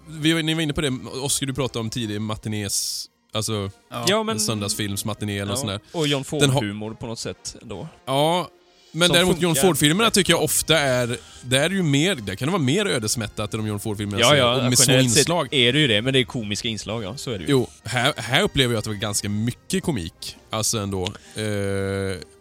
[0.08, 0.92] vi, ni var inne på det,
[1.22, 4.04] Oscar du pratade om tidigare, matinés, alltså Ja.
[4.08, 4.36] Ja, men...
[4.36, 5.80] en söndagsfilmsmatiné eller något sånt där.
[5.92, 7.88] och John Den har- Ford-humor på något sätt ändå.
[8.06, 8.48] Ja,
[8.93, 9.69] men Som däremot John funkar.
[9.69, 13.55] Ford-filmerna tycker jag ofta är, där är ju mer, där kan det vara mer ödesmättat
[13.55, 15.48] än de John Ford-filmerna Ja, ja, med små inslag.
[15.51, 17.16] är det ju det, men det är komiska inslag, ja.
[17.16, 17.51] Så är det ju.
[17.51, 20.36] Jo, här, här upplever jag att det var ganska mycket komik.
[20.51, 21.09] Alltså ändå.
[21.36, 21.44] Eh,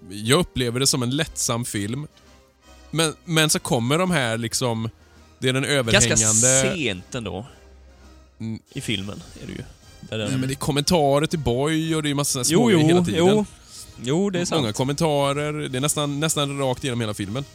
[0.10, 2.07] jag upplever det som en lättsam film.
[2.91, 4.90] Men, men så kommer de här liksom...
[5.40, 6.73] Det är den Ganska överhängande...
[6.76, 7.45] sent ändå.
[8.40, 8.60] Mm.
[8.73, 9.64] I filmen, är det ju.
[9.99, 10.19] Den...
[10.19, 13.06] Nej, men det är kommentarer till Boy och det är massa jo, små jo, hela
[13.06, 13.28] tiden.
[13.28, 13.45] jo.
[14.03, 14.61] Jo, det är sant.
[14.61, 15.53] Många kommentarer.
[15.69, 17.45] Det är nästan, nästan rakt igenom hela filmen.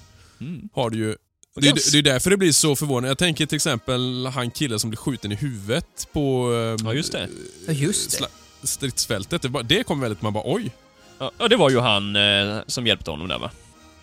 [0.40, 0.68] Mm.
[0.74, 1.16] Har du ju.
[1.54, 3.08] Det är, ganska- det är därför det blir så förvånande.
[3.08, 6.52] Jag tänker till exempel han killen som blir skjuten i huvudet på...
[6.80, 7.28] eh, Ja, just det.
[7.66, 8.26] Ja, just det.
[8.66, 9.42] stridsfältet.
[9.42, 10.22] Det, det kom väldigt...
[10.22, 10.70] Man bara oj.
[11.18, 13.50] Ja, det var ju han eh, som hjälpte honom där va?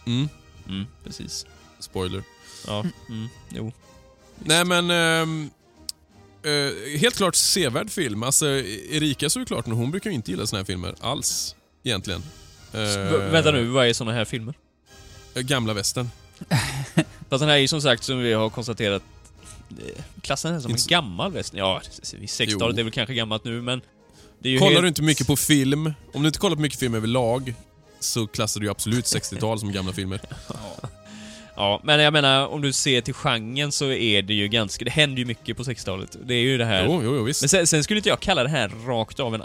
[0.05, 0.29] Mm,
[0.67, 1.45] Mm, precis.
[1.79, 2.23] spoiler.
[2.67, 2.79] Ja,
[3.09, 3.71] mm, jo.
[4.39, 4.91] Nej men...
[4.91, 5.49] ehm,
[6.43, 8.23] eh, helt klart sevärd film.
[8.23, 8.45] Alltså
[8.91, 11.55] Erika såg ju klart hon brukar ju inte gilla såna här filmer alls.
[11.83, 12.23] Egentligen.
[12.73, 14.53] Eh, V- vänta nu, vad är såna här filmer?
[15.35, 16.09] Gamla västern.
[17.29, 19.03] Fast den här är ju som sagt, som vi har konstaterat,
[19.69, 21.57] eh, klassen är som en gammal västern.
[21.59, 22.79] Ja, 60-talet Jo.
[22.79, 23.81] är väl kanske gammalt nu, men...
[24.43, 24.81] Kollar helt...
[24.81, 27.53] du inte mycket på film, om du inte kollar på mycket film överlag,
[27.99, 30.19] så klassar du ju absolut 60-tal som gamla filmer.
[31.55, 34.85] Ja, men jag menar, om du ser till genren så är det ju ganska...
[34.85, 36.17] Det händer ju mycket på 60-talet.
[36.25, 36.85] Det är ju det här...
[36.85, 37.41] Jo, jo, jo visst.
[37.41, 39.41] Men sen, sen skulle inte jag kalla det här rakt av en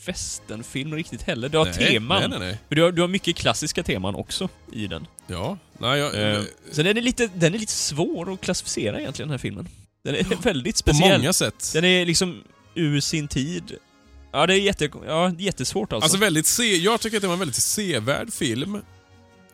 [0.00, 1.48] anti-westernfilm riktigt heller.
[1.48, 2.20] Du har nej, teman.
[2.20, 2.58] Nej, nej, nej.
[2.68, 5.06] Du, har, du har mycket klassiska teman också i den.
[5.26, 9.28] Ja, nej, jag, Eh, så den är, lite, den är lite svår att klassificera egentligen,
[9.28, 9.68] den här filmen.
[10.04, 11.20] Den är väldigt på speciell.
[11.20, 11.70] många sätt.
[11.74, 12.42] Den är liksom
[12.74, 13.76] ur sin tid.
[14.32, 16.04] Ja, det är jätte, ja, jättesvårt alltså.
[16.04, 18.74] Alltså väldigt se, jag tycker att det var en väldigt sevärd film.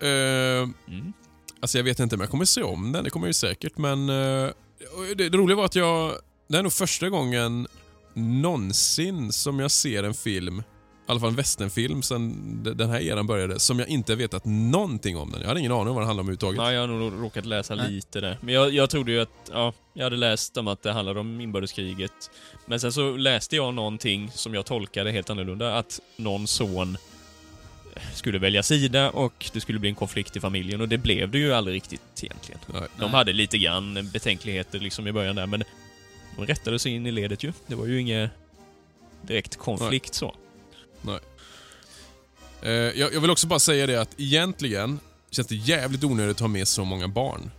[0.01, 1.13] Eh, mm.
[1.61, 3.79] Alltså jag vet inte om jag kommer se om den, det kommer jag ju säkert,
[3.79, 4.09] men...
[4.09, 4.51] eh,
[5.17, 6.15] det, det roliga var att jag...
[6.49, 7.67] Det är nog första gången
[8.17, 10.63] någonsin som jag ser en film, i
[11.11, 12.33] alla fall en westernfilm sen
[12.63, 15.41] de- den här eran började, som jag inte vetat någonting om den.
[15.41, 16.59] Jag hade ingen aning om vad den handlade om överhuvudtaget.
[16.61, 17.91] Ja, jag har nog råkat läsa Nej.
[17.91, 18.39] lite där.
[18.41, 21.41] Men jag, jag trodde ju att, ja, jag hade läst om att det handlade om
[21.41, 22.31] inbördeskriget.
[22.67, 26.97] Men sen så läste jag någonting som jag tolkade helt annorlunda, att någon son
[28.15, 31.39] skulle välja sida och det skulle bli en konflikt i familjen och det blev det
[31.39, 32.61] ju aldrig riktigt egentligen.
[32.73, 32.83] Nej.
[32.99, 35.65] De hade lite grann betänkligheter liksom i början där, men
[36.37, 37.53] de rättade sig in i ledet ju.
[37.67, 38.31] Det var ju inget
[39.23, 40.35] direkt konflikt så.
[42.63, 45.01] Eh, jag, jag vill också bara säga det att egentligen
[45.31, 47.51] känns det jävligt onödigt att ha med så många barn.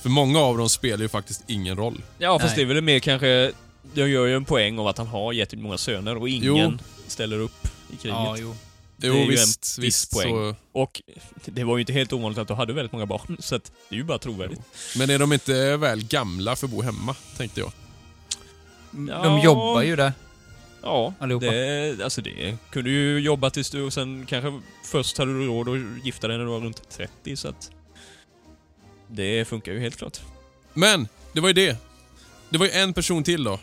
[0.00, 2.02] För många av dem spelar ju faktiskt ingen roll.
[2.18, 2.64] Ja, fast Nej.
[2.66, 3.52] det är väl mer kanske...
[3.94, 6.78] De gör ju en poäng av att han har jättemånga söner och ingen Jo.
[7.06, 8.16] ställer upp i kriget.
[8.16, 8.54] Ja, jo.
[9.02, 10.10] Det Jo är ju en visst, viss visst.
[10.12, 10.30] poäng.
[10.30, 11.02] Så, Och
[11.44, 13.94] det var ju inte helt ovanligt att du hade väldigt många barn, så att det
[13.94, 14.60] är ju bara trovärdigt.
[14.96, 17.72] men är de inte väl gamla för att bo hemma, tänkte jag.
[18.90, 19.44] De Ja.
[19.44, 20.12] jobbar ju där.
[20.82, 21.46] Ja, Allihopa.
[21.46, 25.68] det, alltså det kunde ju jobba tills du och sen kanske först hade du råd
[25.68, 27.70] att gifta dig när du var runt 30 så att
[29.08, 30.20] det funkar ju helt klart.
[30.74, 31.76] Men, det var ju det.
[32.50, 33.50] Det var ju en person till då.
[33.50, 33.58] Ja.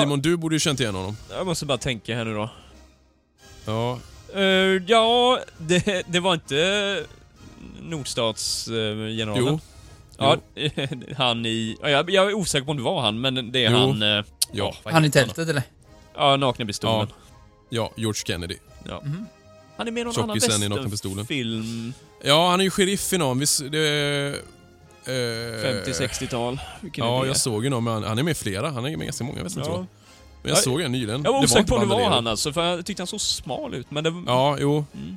[0.00, 1.16] Simon, du borde ju känt igen honom.
[1.30, 2.50] Jag måste bara tänka här nu då.
[3.64, 4.00] Ja,
[4.36, 7.04] Eh, ja, det, det var inte
[7.82, 9.44] Nordstatsgeneralen.
[9.46, 9.60] jo.
[10.18, 10.36] Ja,
[11.16, 11.76] han i...
[11.82, 13.76] Ja, jag, jag är osäker på om det var han, men det är Jo.
[13.78, 14.02] han...
[14.02, 14.74] eh, Ja.
[14.82, 15.62] vad Han i tältet eller?
[16.14, 17.08] Ja, Nakna pistolen.
[17.70, 18.56] Ja, George Kennedy.
[18.88, 19.00] Ja.
[19.04, 19.26] Mhm.
[19.76, 21.26] Han är med i någon annan Tjockisen i Nakna pistolen.
[21.26, 21.92] film.
[22.24, 23.38] Ja, han är ju sheriff i någon.
[23.38, 24.34] Visst, det...
[25.06, 26.60] Eh, 50-60-tal.
[26.80, 27.26] Vilken är Ja, det?
[27.26, 28.70] jag såg ju någon, men han, han är med i flera.
[28.70, 29.80] Han är med i ganska många västern tror Ja.
[29.80, 29.86] jag.
[30.46, 31.22] Men jag Ja, såg en nyligen.
[31.24, 33.74] Jag var osäker på om det var han alltså, för jag tyckte han såg smal
[33.74, 33.90] ut.
[33.90, 34.84] Men det Ja, jo.
[34.94, 35.16] Mm.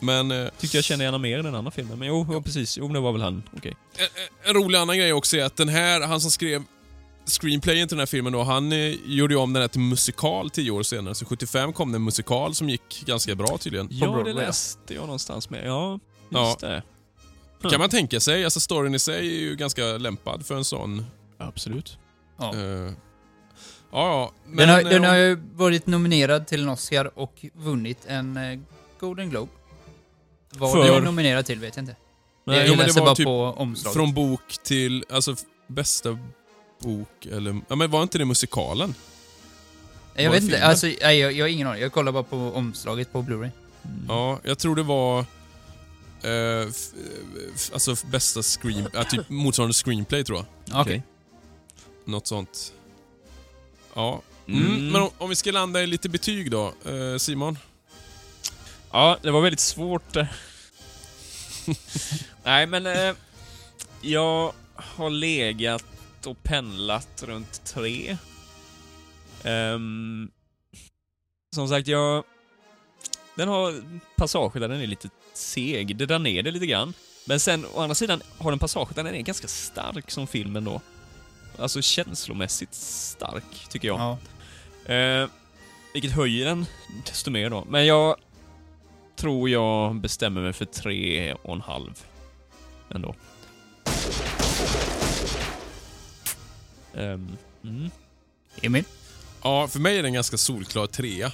[0.00, 1.98] Men eh, tyckte jag kände igen honom mer i den andra filmen.
[1.98, 2.78] Men jo, jo precis.
[2.78, 3.42] Jo, det var väl han.
[3.56, 3.76] Okej.
[3.96, 6.62] en, en rolig annan grej också är att den här, han som skrev
[7.26, 10.50] screenplayen till den här filmen då, han eh, gjorde ju om den här till musikal
[10.50, 11.14] tio år senare.
[11.14, 13.88] Så 75 kom det en musikal som gick ganska bra tydligen.
[13.90, 14.36] Ja, det ja.
[14.36, 15.66] läste jag någonstans med.
[15.66, 15.98] Ja,
[16.28, 16.46] Ja.
[16.48, 16.82] just det.
[17.70, 18.44] Kan man tänka sig.
[18.44, 21.06] Alltså storyn i sig är ju ganska lämpad för en sån...
[21.38, 21.98] Absolut.
[22.38, 22.54] Ja.
[22.54, 22.92] eh,
[23.90, 24.32] ja, ja.
[24.46, 28.58] Men, Den har, den har ju varit nominerad till en Oscar och vunnit en eh,
[29.00, 29.52] Golden Globe.
[30.50, 31.96] Vad För- den är nominerad till vet jag inte.
[32.44, 33.94] Nej, jag jo, men det läser var bara typ på omslaget.
[33.96, 36.18] Från bok till, alltså f- bästa
[36.80, 37.60] bok eller...
[37.68, 38.94] Ja men var inte det musikalen?
[40.14, 40.70] jag var vet det inte, filmen?
[40.70, 41.82] alltså, nej, jag, jag har ingen aning.
[41.82, 43.50] Jag kollar bara på omslaget på Blu-ray.
[44.08, 45.18] Ja, jag tror det var...
[46.22, 46.92] eh, f-
[47.54, 48.88] f- alltså f- bästa screen...
[48.92, 50.80] Ja, typ motsvarande screenplay tror jag.
[50.80, 51.02] Okej.
[52.04, 52.72] Något sånt.
[53.98, 54.22] Ja.
[54.48, 54.66] Mm.
[54.66, 54.92] Mm.
[54.92, 56.74] Men om, om vi ska landa i lite betyg då.
[56.84, 57.58] Eh, Simon?
[58.92, 60.16] Ja, det var väldigt svårt.
[60.16, 60.26] eh.
[62.44, 63.14] Nej, men eh,
[64.00, 65.84] jag har legat
[66.26, 68.16] och pendlat runt tre.
[69.44, 70.30] Ehm,
[71.54, 72.24] som sagt, jag...
[73.34, 73.74] Den har
[74.16, 75.96] passager där den är lite seg.
[75.96, 76.94] Det drar ner det lite grann.
[77.26, 80.56] Men sen, å andra sidan, har den passager där den är ganska stark som film
[80.56, 80.80] ändå.
[81.58, 84.16] Alltså känslomässigt stark, tycker jag.
[84.86, 84.94] Ja.
[84.94, 85.28] Eh,
[85.92, 86.66] vilket höjer den
[87.06, 87.64] desto mer då.
[87.68, 88.16] Men jag
[89.16, 92.04] tror jag bestämmer mig för tre och en halv.
[92.90, 93.14] Ändå.
[96.94, 97.90] Ehm, mm.
[98.62, 98.84] Emil?
[99.42, 101.32] Ja, för mig är det en ganska solklar trea.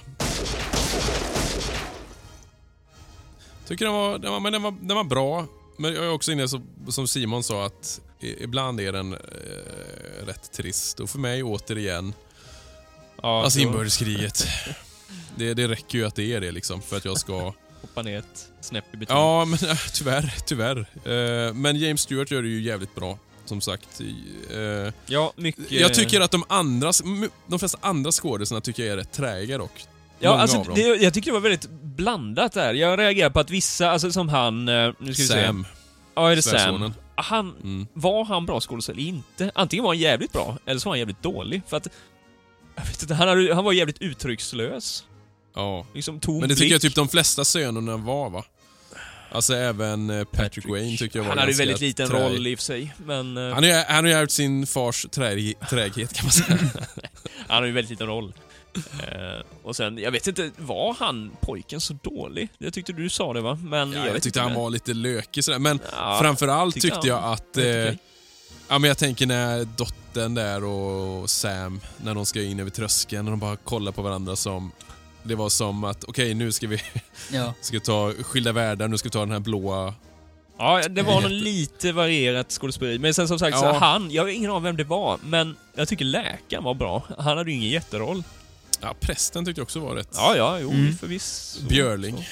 [3.67, 5.47] Tycker den var, den var, men den var, den var bra.
[5.79, 9.19] Men jag är också inne så, som Simon sa att ibland är den eh,
[10.27, 11.01] rätt trist.
[11.01, 12.15] Och för mig återigen,
[13.23, 14.47] Ja, alltså så inbördeskriget.
[15.36, 17.53] Det, det räcker ju att det är det liksom för att jag ska...
[17.81, 19.16] hoppa ner ett snäpp i betyg.
[19.16, 20.78] Ja, men äh, tyvärr, tyvärr.
[21.05, 24.01] Eh, men James Stewart gör det ju jävligt bra, som sagt.
[24.51, 25.70] Eh, ja, mycket...
[25.70, 26.93] jag tycker att de andra,
[27.47, 29.85] de flesta andra skådisarna tycker jag är rätt träiga dock.
[30.19, 32.74] Ja, Många alltså, det, jag tycker det var väldigt blandat där.
[32.74, 34.69] Jag reagerar på att vissa, alltså som han...
[34.69, 35.53] eh, Nu ska vi se.
[36.15, 36.51] Ja, är det Sam?
[36.53, 36.95] svärsonen.
[37.16, 37.86] Han, Mm.
[37.93, 39.51] var han bra skådespelare eller inte?
[39.55, 41.62] Antingen var han jävligt bra, eller så var han jävligt dålig.
[41.69, 41.89] För att...
[42.77, 45.05] Jag vet inte, han, hade, han var jävligt uttryckslös.
[45.55, 45.86] Ja.
[45.95, 46.73] Liksom tom Men det tycker blick.
[46.74, 48.45] jag typ de flesta sönerna var va?
[49.32, 52.20] Alltså även eh, Patrick, Wayne tycker jag var Han hade ju väldigt liten träig.
[52.23, 53.36] roll i och för sig, men...
[53.36, 53.55] eh,
[53.89, 56.59] han har ju ärvt sin fars träg, träghet kan man säga.
[57.49, 58.32] Han har ju väldigt liten roll.
[58.77, 62.49] Eh, och sen, jag vet inte, var han pojken så dålig?
[62.59, 63.59] Jag tyckte du sa det va?
[63.63, 65.59] Men ja, jag, jag tyckte han var lite lökig sådär.
[65.59, 67.57] Men Ja, framförallt tyckte tyckte jag han att...
[67.57, 67.99] Eh, okej.
[68.69, 73.27] ja men jag tänker när dottern där och Sam, när de ska in över tröskeln
[73.27, 74.73] och de bara kollar på varandra som...
[75.23, 76.83] Det var som att, okej nu ska vi
[77.33, 77.55] Ja.
[77.61, 79.95] ska ta skilda världar, nu ska vi ta den här blåa...
[80.59, 82.99] Ja, det var nog lite varierat skådespeleri.
[82.99, 83.73] Men sen som sagt, så Ja.
[83.79, 87.03] han, jag har ingen aning om vem det var, men jag tycker läkaren var bra.
[87.19, 88.23] Han hade ju ingen jätteroll.
[88.85, 90.09] Ja, prästen tyckte jag också var rätt...
[90.15, 90.97] Ja, ja, jo, Mm.
[90.97, 91.66] förvisso.
[91.69, 92.28] Björling.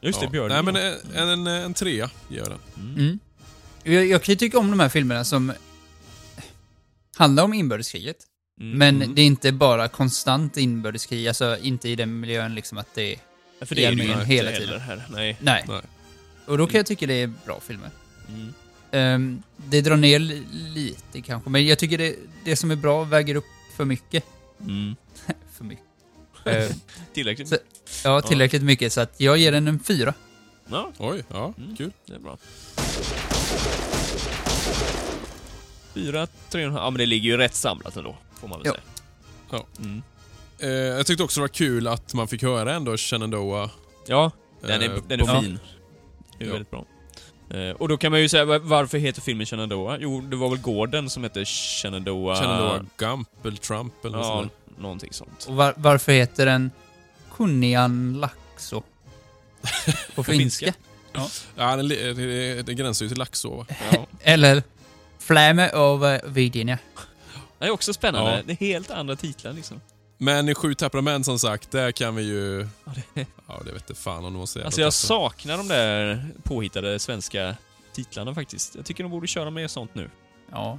[0.00, 0.30] Just det, Ja.
[0.30, 0.54] Björling.
[0.54, 0.74] Nej men
[1.14, 1.20] ja.
[1.22, 2.58] en, en, en, trea gör den.
[2.76, 2.94] Mm.
[2.98, 3.18] Mm.
[3.82, 5.52] Jag, jag kan ju tycka om de här filmerna som
[7.16, 8.16] handlar om inbördeskriget.
[8.60, 8.78] Mm.
[8.78, 9.14] Men Mm.
[9.14, 13.18] det är inte bara konstant inbördeskrig, alltså inte i den miljön liksom att det är...
[13.66, 14.80] För det är det ju hela tiden.
[14.80, 15.06] här.
[15.10, 15.36] Nej.
[15.40, 15.64] Nej.
[15.68, 15.80] Nej.
[16.46, 17.90] Och då kan jag tycka det är bra filmer.
[18.28, 18.54] Mm.
[18.90, 20.42] Ehm, det drar ner li-
[20.74, 23.44] lite kanske, men jag tycker det, det som är bra väger upp
[23.76, 24.24] för mycket.
[24.60, 24.96] Mm.
[26.44, 26.70] Eh,
[27.12, 27.48] Tillräckligt.
[27.48, 27.56] Så-
[28.04, 30.14] ja, tillräckligt mycket så att jag ger den en fyra.
[30.66, 31.76] Ja, Oj, ja, Mm.
[31.76, 31.92] kul.
[32.06, 32.38] det är bra.
[35.94, 36.84] Fyra, tre och en halv.
[36.84, 38.72] Ja, men det ligger ju rätt samlat ändå, får man väl Ja.
[38.72, 38.82] säga.
[39.50, 39.66] Ja.
[39.84, 40.02] Mm.
[40.58, 43.70] Eh, jag tyckte också det var kul att man fick höra ändå Shenandoah.
[44.06, 44.30] Ja,
[44.60, 45.58] den är, eh, den är fin.
[46.38, 46.52] Det är Ja.
[46.52, 46.84] väldigt bra.
[47.50, 49.96] Eh, och då kan man ju säga, va- varför heter filmen Shenandoah?
[50.00, 52.40] Jo, det var väl gården som hette Shenandoah...
[52.42, 55.44] Shenandoah Gump eller Trump eller något Ja, sånt någonting sånt.
[55.48, 56.70] Och var, varför heter den
[57.36, 58.82] Kunnian Laxo?
[60.14, 60.74] På finska?
[61.56, 63.66] Ja, den, li- det, det gränsar ju till Laxå va?
[63.92, 64.06] Ja.
[64.20, 64.62] Eller
[65.18, 66.78] Flamme över Virginia.
[67.58, 68.30] Det är också spännande.
[68.36, 68.42] Ja.
[68.46, 69.80] Det är helt andra titlar liksom.
[70.18, 72.68] Men i Sju temperament som sagt, där kan vi ju...
[72.84, 75.06] Ja, det- Ja, det vet inte fan om så jävla Alltså jag tuffa.
[75.06, 77.56] saknar de där påhittade svenska
[77.92, 78.74] titlarna faktiskt.
[78.74, 80.10] Jag tycker de borde köra mer sånt nu.
[80.50, 80.78] Ja.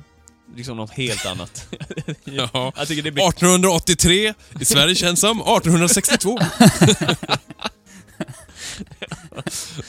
[0.56, 1.68] Liksom något helt annat.
[2.24, 2.74] Ja.
[2.76, 3.30] Jag tycker det blir...
[3.30, 6.40] 1883 i Sverige känns som 1862.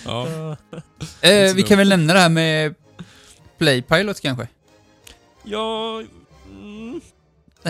[0.05, 0.27] ja.
[1.21, 2.75] Eh, så vi kan väl nämna det här med
[3.59, 4.49] Playpilot kanske?
[5.45, 6.03] Ja...
[6.51, 7.01] Mm.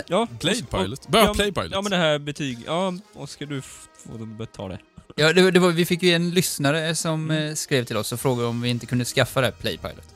[0.07, 1.09] Ja, Play och- och- Pilot.
[1.09, 1.71] Börja ja, Play Pilot.
[1.73, 2.59] Ja men det här betyg...
[2.67, 4.79] Ja, Oskar du får ta det.
[5.17, 8.21] Ja, det, det var, vi fick ju en lyssnare som eh, skrev till oss och
[8.21, 10.15] frågade om vi inte kunde skaffa det här Playpilot.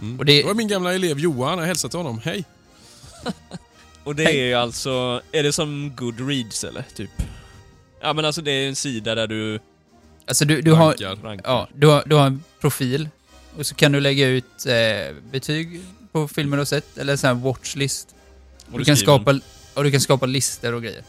[0.00, 0.18] Mm.
[0.18, 2.20] och det- det var min gamla elev Johan, jag hälsade till honom.
[2.24, 2.44] Hej!
[4.04, 5.22] Och det är ju alltså...
[5.32, 6.84] Är det som Goodreads eller?
[6.94, 7.10] Typ?
[8.00, 9.58] Ja men alltså det är en sida där du
[10.26, 10.86] Alltså du, du har...
[10.88, 11.16] Rankar.
[11.16, 11.50] rankar.
[11.50, 13.08] Ja, du har, du har en profil
[13.56, 15.80] och så kan du lägga ut eh, betyg
[16.12, 18.14] på filmer du har sett, eller en sån här watchlist.
[18.72, 19.40] Och du kan skriver skapa,
[19.74, 21.02] och du kan skapa listor och grejer.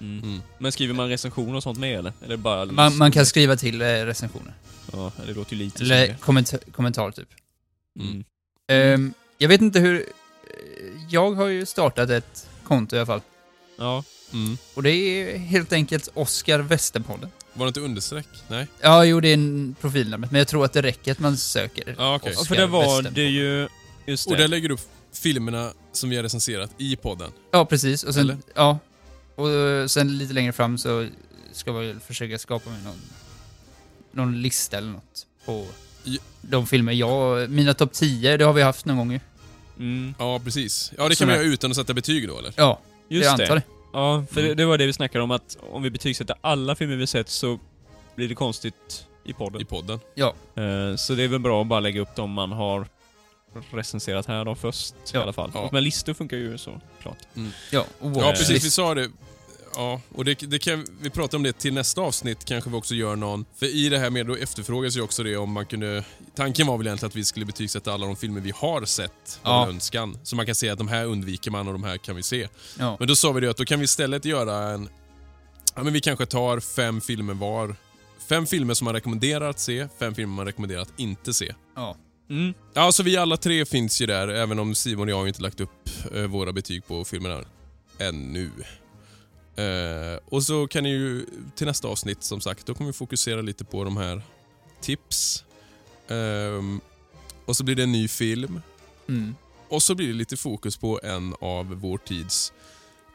[0.00, 0.22] Mm.
[0.24, 0.42] Mm.
[0.58, 2.12] Men skriver man recensioner och sånt med eller?
[2.24, 2.64] Eller bara...
[2.64, 4.52] Man, man kan skriva till eh, recensioner.
[4.92, 7.28] Ja, det låter ju lite Eller kommentar, kommentar typ.
[8.00, 8.24] Mm.
[8.68, 9.96] Ehm, jag vet inte hur...
[9.96, 10.04] eh,
[11.08, 13.20] Jag har ju startat ett konto i alla fall.
[13.78, 14.04] Ja.
[14.32, 14.58] Mm.
[14.74, 17.30] Och det är helt enkelt Oskar Westerpodden.
[17.52, 18.26] Var det inte understreck?
[18.48, 18.66] Nej?
[18.80, 21.94] Ja, jo, det är en profilnamnet, men jag tror att det räcker att man söker
[21.98, 22.32] Ja, okej.
[22.34, 23.68] Ja, Oskar för det var det ju...
[24.06, 24.34] Just det.
[24.34, 27.32] Och där lägger du upp filmerna som vi har recenserat i podden.
[27.50, 28.02] Ja, precis.
[28.02, 28.36] Och sen, Eller?
[28.54, 28.78] ja.
[29.34, 31.08] Och sen lite längre fram så
[31.52, 33.00] ska vi väl försöka skapa med någon,
[34.12, 35.66] någon lista eller något på.
[36.40, 37.50] De filmer jag...
[37.50, 39.20] Mina topp 10, det har vi haft någon gång ju.
[39.78, 40.14] Mm.
[40.18, 40.92] Ja, precis.
[40.98, 42.52] Ja, det kan är- göra utan att sätta betyg då, eller?
[42.56, 43.54] Ja, Just jag antar det.
[43.54, 43.62] det.
[43.92, 44.48] Ja, för Mm.
[44.48, 47.28] det, det var det vi snackade om att om vi betygsätter alla filmer vi sett
[47.28, 47.58] så
[48.16, 49.60] blir det konstigt i podden.
[49.60, 50.00] I podden.
[50.16, 52.86] Eh, Så det är väl bra att bara lägga upp dem man har
[53.72, 55.22] recenserat här då först i Ja.
[55.22, 55.50] alla fall.
[55.54, 55.68] Ja.
[55.72, 57.18] Men listor funkar ju så klart.
[57.70, 58.64] Ja, och Ja, precis.
[58.64, 59.10] Vi sa det.
[59.74, 62.94] Ja, och det, det kan, vi pratar om det till nästa avsnitt, kanske vi också
[62.94, 63.44] gör någon.
[63.56, 66.04] För i det här med, då efterfrågas ju också det om man kunde...
[66.34, 69.52] Tanken var väl egentligen att vi skulle betygsätta alla de filmer vi har sett, var
[69.52, 69.68] Ja.
[69.68, 70.18] önskan.
[70.22, 72.48] Så man kan se att de här undviker man och de här kan vi se.
[72.78, 72.96] Ja.
[72.98, 74.88] Men då sa vi det att då kan vi istället göra en...
[75.74, 77.74] Ja, men vi kanske tar fem filmer var.
[78.28, 81.54] Fem filmer som man rekommenderar att se, fem filmer man rekommenderar att inte se.
[81.76, 81.96] ja.
[82.30, 82.54] Mm.
[82.74, 85.42] Ja, så vi alla tre finns ju där, även om Simon och jag har inte
[85.42, 87.44] lagt upp eh, våra betyg på filmerna
[87.98, 88.50] ännu.
[89.60, 93.40] Eh, och så kan ni ju till nästa avsnitt som sagt, då kommer vi fokusera
[93.42, 94.22] lite på de här
[94.80, 95.44] tips.
[96.08, 96.80] Ehm,
[97.46, 98.60] och så blir det en ny film.
[99.08, 99.34] Mm.
[99.68, 102.52] Och så blir det lite fokus på en av vår tids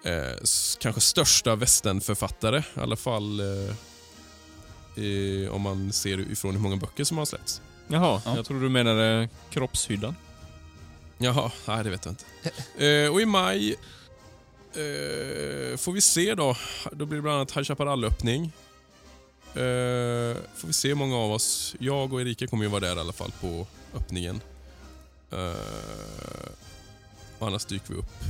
[0.03, 0.37] eh,
[0.79, 2.59] kanske största västernförfattare.
[2.75, 3.75] I alla fall eh,
[5.05, 7.61] eh, om man ser ifrån hur många böcker som har släppts.
[7.87, 8.35] Jaha, Ja.
[8.35, 10.15] jag tror du menade kroppshyddan.
[11.17, 12.85] Jaha, nej det vet jag inte.
[12.85, 13.77] Eh, och i maj eh,
[15.77, 16.57] får vi se då.
[16.91, 18.51] Då blir det bland annat High Chaparral-öppning.
[19.55, 21.75] Eh, får vi se hur många av oss.
[21.79, 24.41] Jag och Erika kommer ju vara där i alla fall på öppningen.
[25.31, 25.55] Eh,
[27.39, 28.23] och annars dyker vi upp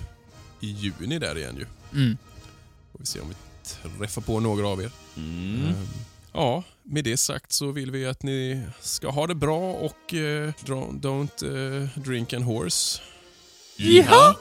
[0.60, 1.66] i juni där igen ju.
[2.02, 2.18] Mm.
[2.92, 3.36] Får vi se om vi
[4.00, 4.92] träffar på några av er.
[5.18, 5.74] Mm.
[6.34, 10.54] Ja, med det sagt så vill vi att ni ska ha det bra och eh,
[10.66, 13.02] don't eh, drink and horse.
[13.78, 14.36] Jaha!